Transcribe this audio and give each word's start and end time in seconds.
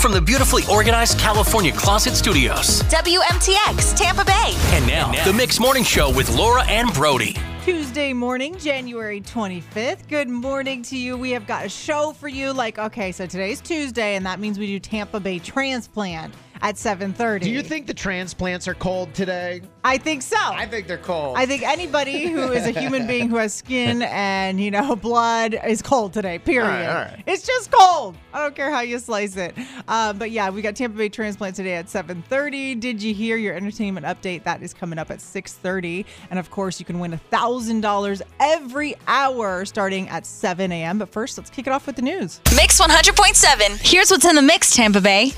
from 0.00 0.12
the 0.12 0.20
beautifully 0.20 0.62
organized 0.70 1.18
California 1.18 1.70
Closet 1.72 2.14
Studios. 2.14 2.82
WMTX, 2.84 3.94
Tampa 3.94 4.24
Bay. 4.24 4.54
And 4.72 4.86
now, 4.86 5.12
the 5.24 5.32
Mix 5.32 5.60
Morning 5.60 5.84
Show 5.84 6.10
with 6.10 6.34
Laura 6.34 6.64
and 6.64 6.92
Brody. 6.94 7.36
Tuesday 7.64 8.14
morning, 8.14 8.56
January 8.56 9.20
25th. 9.20 10.08
Good 10.08 10.28
morning 10.28 10.82
to 10.84 10.96
you. 10.96 11.18
We 11.18 11.30
have 11.32 11.46
got 11.46 11.66
a 11.66 11.68
show 11.68 12.12
for 12.12 12.28
you. 12.28 12.52
Like, 12.54 12.78
okay, 12.78 13.12
so 13.12 13.26
today's 13.26 13.60
Tuesday, 13.60 14.16
and 14.16 14.24
that 14.24 14.40
means 14.40 14.58
we 14.58 14.66
do 14.66 14.80
Tampa 14.80 15.20
Bay 15.20 15.38
transplant 15.38 16.32
at 16.62 16.76
7:30. 16.76 17.40
Do 17.40 17.50
you 17.50 17.62
think 17.62 17.86
the 17.86 17.94
transplants 17.94 18.68
are 18.68 18.74
cold 18.74 19.14
today? 19.14 19.62
I 19.84 19.98
think 19.98 20.22
so. 20.22 20.36
I 20.38 20.66
think 20.66 20.86
they're 20.86 20.98
cold. 20.98 21.36
I 21.36 21.46
think 21.46 21.62
anybody 21.62 22.26
who 22.28 22.52
is 22.52 22.66
a 22.66 22.70
human 22.78 23.06
being 23.06 23.28
who 23.28 23.36
has 23.36 23.54
skin 23.54 24.02
and 24.02 24.60
you 24.60 24.70
know 24.70 24.96
blood 24.96 25.58
is 25.66 25.82
cold 25.82 26.12
today. 26.12 26.38
Period. 26.38 26.64
All 26.64 26.70
right, 26.70 26.86
all 26.86 26.94
right. 26.94 27.22
It's 27.26 27.46
just 27.46 27.70
cold. 27.70 28.16
I 28.32 28.42
don't 28.42 28.54
care 28.54 28.70
how 28.70 28.80
you 28.80 28.98
slice 28.98 29.36
it. 29.36 29.54
Uh, 29.88 30.12
but 30.12 30.30
yeah, 30.30 30.50
we 30.50 30.62
got 30.62 30.76
Tampa 30.76 30.96
Bay 30.96 31.08
transplant 31.08 31.56
today 31.56 31.74
at 31.74 31.86
7:30. 31.86 32.78
Did 32.78 33.02
you 33.02 33.14
hear 33.14 33.36
your 33.36 33.54
entertainment 33.54 34.06
update? 34.06 34.44
That 34.44 34.62
is 34.62 34.74
coming 34.74 34.98
up 34.98 35.10
at 35.10 35.18
6:30, 35.18 36.04
and 36.30 36.38
of 36.38 36.50
course 36.50 36.78
you 36.78 36.86
can 36.86 36.98
win 36.98 37.12
a 37.12 37.18
thousand 37.18 37.80
dollars 37.80 38.22
every 38.38 38.94
hour 39.06 39.64
starting 39.64 40.08
at 40.08 40.26
7 40.26 40.70
a.m. 40.72 40.98
But 40.98 41.10
first, 41.10 41.38
let's 41.38 41.50
kick 41.50 41.66
it 41.66 41.72
off 41.72 41.86
with 41.86 41.96
the 41.96 42.02
news. 42.02 42.40
Mix 42.54 42.80
100.7. 42.80 43.78
Here's 43.80 44.10
what's 44.10 44.24
in 44.24 44.36
the 44.36 44.42
mix, 44.42 44.74
Tampa 44.74 45.00
Bay. 45.00 45.32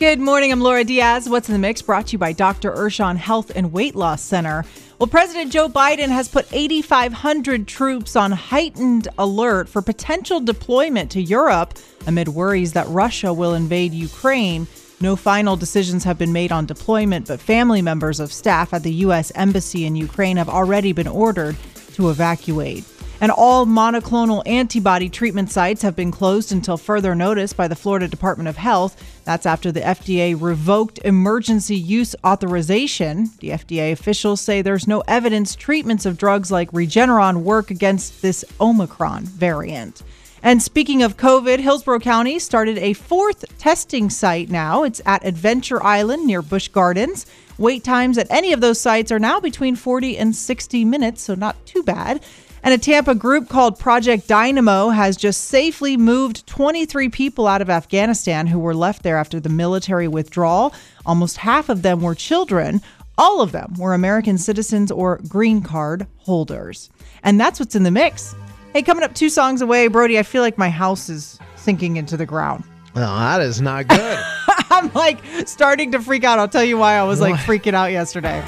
Good 0.00 0.18
morning. 0.18 0.50
I'm 0.50 0.62
Laura 0.62 0.82
Diaz. 0.82 1.28
What's 1.28 1.50
in 1.50 1.52
the 1.52 1.58
mix? 1.58 1.82
Brought 1.82 2.06
to 2.06 2.12
you 2.12 2.18
by 2.18 2.32
Dr. 2.32 2.70
Urshan 2.72 3.18
Health 3.18 3.52
and 3.54 3.70
Weight 3.70 3.94
Loss 3.94 4.22
Center. 4.22 4.64
Well, 4.98 5.08
President 5.08 5.52
Joe 5.52 5.68
Biden 5.68 6.08
has 6.08 6.26
put 6.26 6.50
8,500 6.50 7.68
troops 7.68 8.16
on 8.16 8.32
heightened 8.32 9.08
alert 9.18 9.68
for 9.68 9.82
potential 9.82 10.40
deployment 10.40 11.10
to 11.10 11.20
Europe 11.20 11.74
amid 12.06 12.28
worries 12.28 12.72
that 12.72 12.88
Russia 12.88 13.30
will 13.34 13.52
invade 13.52 13.92
Ukraine. 13.92 14.66
No 15.02 15.16
final 15.16 15.54
decisions 15.54 16.02
have 16.04 16.16
been 16.16 16.32
made 16.32 16.50
on 16.50 16.64
deployment, 16.64 17.28
but 17.28 17.38
family 17.38 17.82
members 17.82 18.20
of 18.20 18.32
staff 18.32 18.72
at 18.72 18.82
the 18.82 18.94
U.S. 19.04 19.30
Embassy 19.34 19.84
in 19.84 19.96
Ukraine 19.96 20.38
have 20.38 20.48
already 20.48 20.94
been 20.94 21.08
ordered 21.08 21.56
to 21.92 22.08
evacuate. 22.08 22.86
And 23.20 23.30
all 23.30 23.66
monoclonal 23.66 24.42
antibody 24.46 25.10
treatment 25.10 25.50
sites 25.50 25.82
have 25.82 25.94
been 25.94 26.10
closed 26.10 26.52
until 26.52 26.78
further 26.78 27.14
notice 27.14 27.52
by 27.52 27.68
the 27.68 27.76
Florida 27.76 28.08
Department 28.08 28.48
of 28.48 28.56
Health. 28.56 29.22
That's 29.24 29.44
after 29.44 29.70
the 29.70 29.80
FDA 29.80 30.40
revoked 30.40 31.00
emergency 31.04 31.76
use 31.76 32.16
authorization. 32.24 33.30
The 33.40 33.50
FDA 33.50 33.92
officials 33.92 34.40
say 34.40 34.62
there's 34.62 34.88
no 34.88 35.02
evidence 35.06 35.54
treatments 35.54 36.06
of 36.06 36.16
drugs 36.16 36.50
like 36.50 36.70
Regeneron 36.72 37.42
work 37.42 37.70
against 37.70 38.22
this 38.22 38.42
Omicron 38.58 39.24
variant. 39.24 40.02
And 40.42 40.62
speaking 40.62 41.02
of 41.02 41.18
COVID, 41.18 41.58
Hillsborough 41.58 42.00
County 42.00 42.38
started 42.38 42.78
a 42.78 42.94
fourth 42.94 43.44
testing 43.58 44.08
site 44.08 44.48
now. 44.48 44.84
It's 44.84 45.02
at 45.04 45.26
Adventure 45.26 45.82
Island 45.82 46.26
near 46.26 46.40
Busch 46.40 46.68
Gardens. 46.68 47.26
Wait 47.58 47.84
times 47.84 48.16
at 48.16 48.30
any 48.30 48.54
of 48.54 48.62
those 48.62 48.80
sites 48.80 49.12
are 49.12 49.18
now 49.18 49.38
between 49.38 49.76
40 49.76 50.16
and 50.16 50.34
60 50.34 50.86
minutes, 50.86 51.20
so 51.20 51.34
not 51.34 51.66
too 51.66 51.82
bad. 51.82 52.22
And 52.62 52.74
a 52.74 52.78
Tampa 52.78 53.14
group 53.14 53.48
called 53.48 53.78
Project 53.78 54.28
Dynamo 54.28 54.90
has 54.90 55.16
just 55.16 55.44
safely 55.46 55.96
moved 55.96 56.46
23 56.46 57.08
people 57.08 57.46
out 57.46 57.62
of 57.62 57.70
Afghanistan 57.70 58.46
who 58.46 58.58
were 58.58 58.74
left 58.74 59.02
there 59.02 59.16
after 59.16 59.40
the 59.40 59.48
military 59.48 60.08
withdrawal. 60.08 60.74
Almost 61.06 61.38
half 61.38 61.68
of 61.70 61.82
them 61.82 62.02
were 62.02 62.14
children. 62.14 62.82
All 63.16 63.40
of 63.40 63.52
them 63.52 63.74
were 63.78 63.94
American 63.94 64.36
citizens 64.36 64.90
or 64.90 65.20
green 65.28 65.62
card 65.62 66.06
holders. 66.18 66.90
And 67.22 67.40
that's 67.40 67.58
what's 67.58 67.74
in 67.74 67.82
the 67.82 67.90
mix. 67.90 68.34
Hey, 68.74 68.82
coming 68.82 69.04
up 69.04 69.14
two 69.14 69.30
songs 69.30 69.62
away, 69.62 69.88
Brody, 69.88 70.18
I 70.18 70.22
feel 70.22 70.42
like 70.42 70.58
my 70.58 70.68
house 70.70 71.08
is 71.08 71.38
sinking 71.56 71.96
into 71.96 72.16
the 72.16 72.26
ground. 72.26 72.64
well, 72.94 73.16
that 73.16 73.40
is 73.40 73.60
not 73.60 73.88
good. 73.88 74.18
I'm 74.70 74.92
like 74.92 75.18
starting 75.46 75.92
to 75.92 76.00
freak 76.00 76.24
out. 76.24 76.38
I'll 76.38 76.48
tell 76.48 76.64
you 76.64 76.78
why 76.78 76.94
I 76.94 77.02
was 77.04 77.20
like 77.20 77.34
freaking 77.36 77.74
out 77.74 77.90
yesterday. 77.92 78.42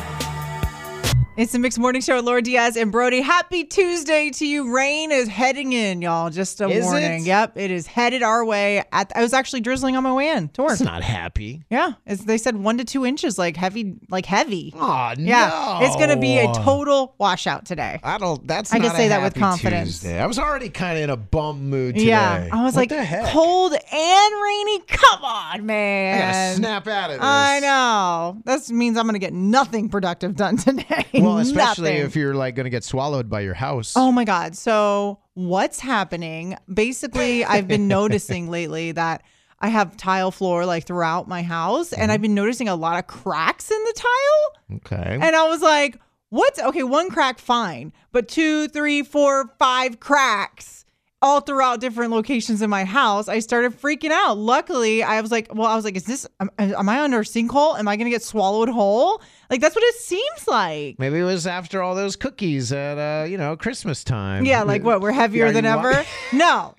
It's 1.35 1.53
the 1.53 1.59
Mixed 1.59 1.79
Morning 1.79 2.03
Show 2.03 2.17
with 2.17 2.27
Laura 2.27 2.43
Diaz 2.43 2.77
and 2.77 2.93
Brody. 2.93 3.23
Happy 3.23 3.65
Tuesday 3.65 4.29
to 4.29 4.47
you. 4.47 4.71
Rain 4.77 5.11
is 5.11 5.29
heading 5.29 5.73
in, 5.73 6.03
y'all. 6.03 6.29
Just 6.29 6.61
a 6.61 6.69
Is 6.69 6.85
warning. 6.85 7.23
it? 7.23 7.27
Yep, 7.27 7.57
it 7.57 7.71
is 7.71 7.87
headed 7.87 8.23
our 8.23 8.45
way. 8.45 8.85
At 8.93 9.11
I 9.17 9.23
was 9.23 9.33
actually 9.33 9.63
drizzling 9.63 9.97
on 9.97 10.03
my 10.03 10.13
way 10.13 10.29
in 10.29 10.49
to 10.51 10.63
work. 10.63 10.73
it's 10.73 10.83
not 10.83 11.03
happy. 11.03 11.65
Yeah, 11.71 11.93
it's, 12.05 12.23
they 12.27 12.37
said 12.37 12.57
one 12.59 12.77
to 12.77 12.85
two 12.85 13.07
inches, 13.07 13.39
like 13.39 13.57
heavy, 13.57 13.97
like 14.11 14.27
heavy. 14.27 14.75
Oh 14.77 15.15
yeah, 15.17 15.79
no! 15.81 15.87
it's 15.87 15.97
gonna 15.97 16.19
be 16.19 16.39
a 16.39 16.53
total 16.53 17.15
washout 17.17 17.65
today. 17.65 17.99
I 18.03 18.19
don't. 18.19 18.47
That's. 18.47 18.71
I 18.71 18.79
can 18.79 18.91
say 18.95 19.07
a 19.07 19.09
that 19.09 19.23
with 19.23 19.35
confidence. 19.35 19.89
Tuesday. 20.01 20.21
I 20.21 20.27
was 20.27 20.39
already 20.39 20.69
kind 20.69 20.99
of 20.99 21.05
in 21.05 21.09
a 21.11 21.17
bum 21.17 21.71
mood 21.71 21.95
today. 21.95 22.09
Yeah, 22.09 22.51
I 22.53 22.63
was 22.63 22.77
What 22.77 22.91
like 22.91 23.31
cold 23.33 23.73
and 23.73 24.43
rainy. 24.43 24.81
Come 24.81 25.25
on, 25.25 25.47
I 25.47 25.53
gotta 25.55 25.63
man. 25.63 26.57
snap 26.57 26.87
out 26.87 27.09
of 27.11 27.17
this. 27.17 27.25
I 27.25 27.61
know. 27.61 28.43
That 28.45 28.69
means 28.69 28.99
I'm 28.99 29.07
gonna 29.07 29.19
get 29.19 29.33
nothing 29.33 29.89
productive 29.89 30.37
done 30.37 30.57
today. 30.59 31.07
Well, 31.23 31.39
especially 31.39 31.91
Nothing. 31.91 32.07
if 32.07 32.17
you're 32.17 32.35
like 32.35 32.55
going 32.55 32.65
to 32.65 32.71
get 32.71 32.85
swallowed 32.85 33.29
by 33.29 33.41
your 33.41 33.55
house. 33.55 33.95
Oh 33.97 34.13
my 34.13 34.25
God. 34.25 34.57
So, 34.57 35.19
what's 35.35 35.81
happening? 35.81 36.57
Basically, 36.73 37.45
I've 37.45 37.69
been 37.69 37.89
noticing 37.89 38.51
lately 38.51 38.93
that 38.93 39.23
I 39.61 39.69
have 39.69 39.97
tile 39.97 40.31
floor 40.31 40.67
like 40.67 40.87
throughout 40.87 41.29
my 41.29 41.43
house, 41.43 41.93
and 41.93 42.03
mm-hmm. 42.03 42.11
I've 42.11 42.23
been 42.23 42.35
noticing 42.35 42.69
a 42.69 42.77
lot 42.77 42.99
of 42.99 43.07
cracks 43.07 43.71
in 43.71 43.85
the 43.85 43.95
tile. 43.95 44.79
Okay. 44.79 45.19
And 45.21 45.37
I 45.37 45.49
was 45.49 45.63
like, 45.63 45.99
what's 46.31 46.59
okay? 46.61 46.83
One 46.83 47.11
crack, 47.11 47.39
fine, 47.39 47.93
but 48.11 48.29
two, 48.29 48.69
three, 48.69 49.03
four, 49.03 49.49
five 49.59 50.01
cracks 50.01 50.83
all 51.23 51.41
throughout 51.41 51.81
different 51.81 52.11
locations 52.11 52.61
in 52.61 52.69
my 52.69 52.85
house. 52.85 53.29
I 53.29 53.39
started 53.39 53.81
freaking 53.81 54.11
out. 54.11 54.37
Luckily, 54.37 55.05
I 55.05 55.21
was 55.21 55.31
like, 55.31 55.55
well, 55.55 55.69
I 55.69 55.77
was 55.77 55.85
like, 55.85 55.97
is 55.97 56.05
this, 56.05 56.27
am, 56.41 56.51
am 56.59 56.89
I 56.89 57.01
under 57.01 57.21
a 57.21 57.25
sinkhole? 57.25 57.79
Am 57.79 57.87
I 57.87 57.97
going 57.97 58.07
to 58.07 58.11
get 58.11 58.25
swallowed 58.25 58.69
whole? 58.69 59.23
Like, 59.51 59.61
that's 59.61 59.75
what 59.75 59.85
it 59.85 59.95
seems 59.97 60.47
like. 60.49 60.99
Maybe 60.99 61.19
it 61.19 61.25
was 61.25 61.47
after 61.47 61.83
all 61.83 61.95
those 61.95 62.17
cookies 62.17 62.73
at 62.73 62.97
uh, 62.99 63.25
you 63.27 63.37
know, 63.37 63.57
Christmas 63.57 64.03
time. 64.03 64.45
Yeah, 64.47 64.63
like 64.63 64.83
what? 64.83 65.01
We're 65.01 65.13
heavier 65.13 65.47
Are 65.47 65.53
than 65.53 65.65
you 65.65 65.71
wa- 65.77 65.89
ever? 65.91 66.05
No. 66.33 66.75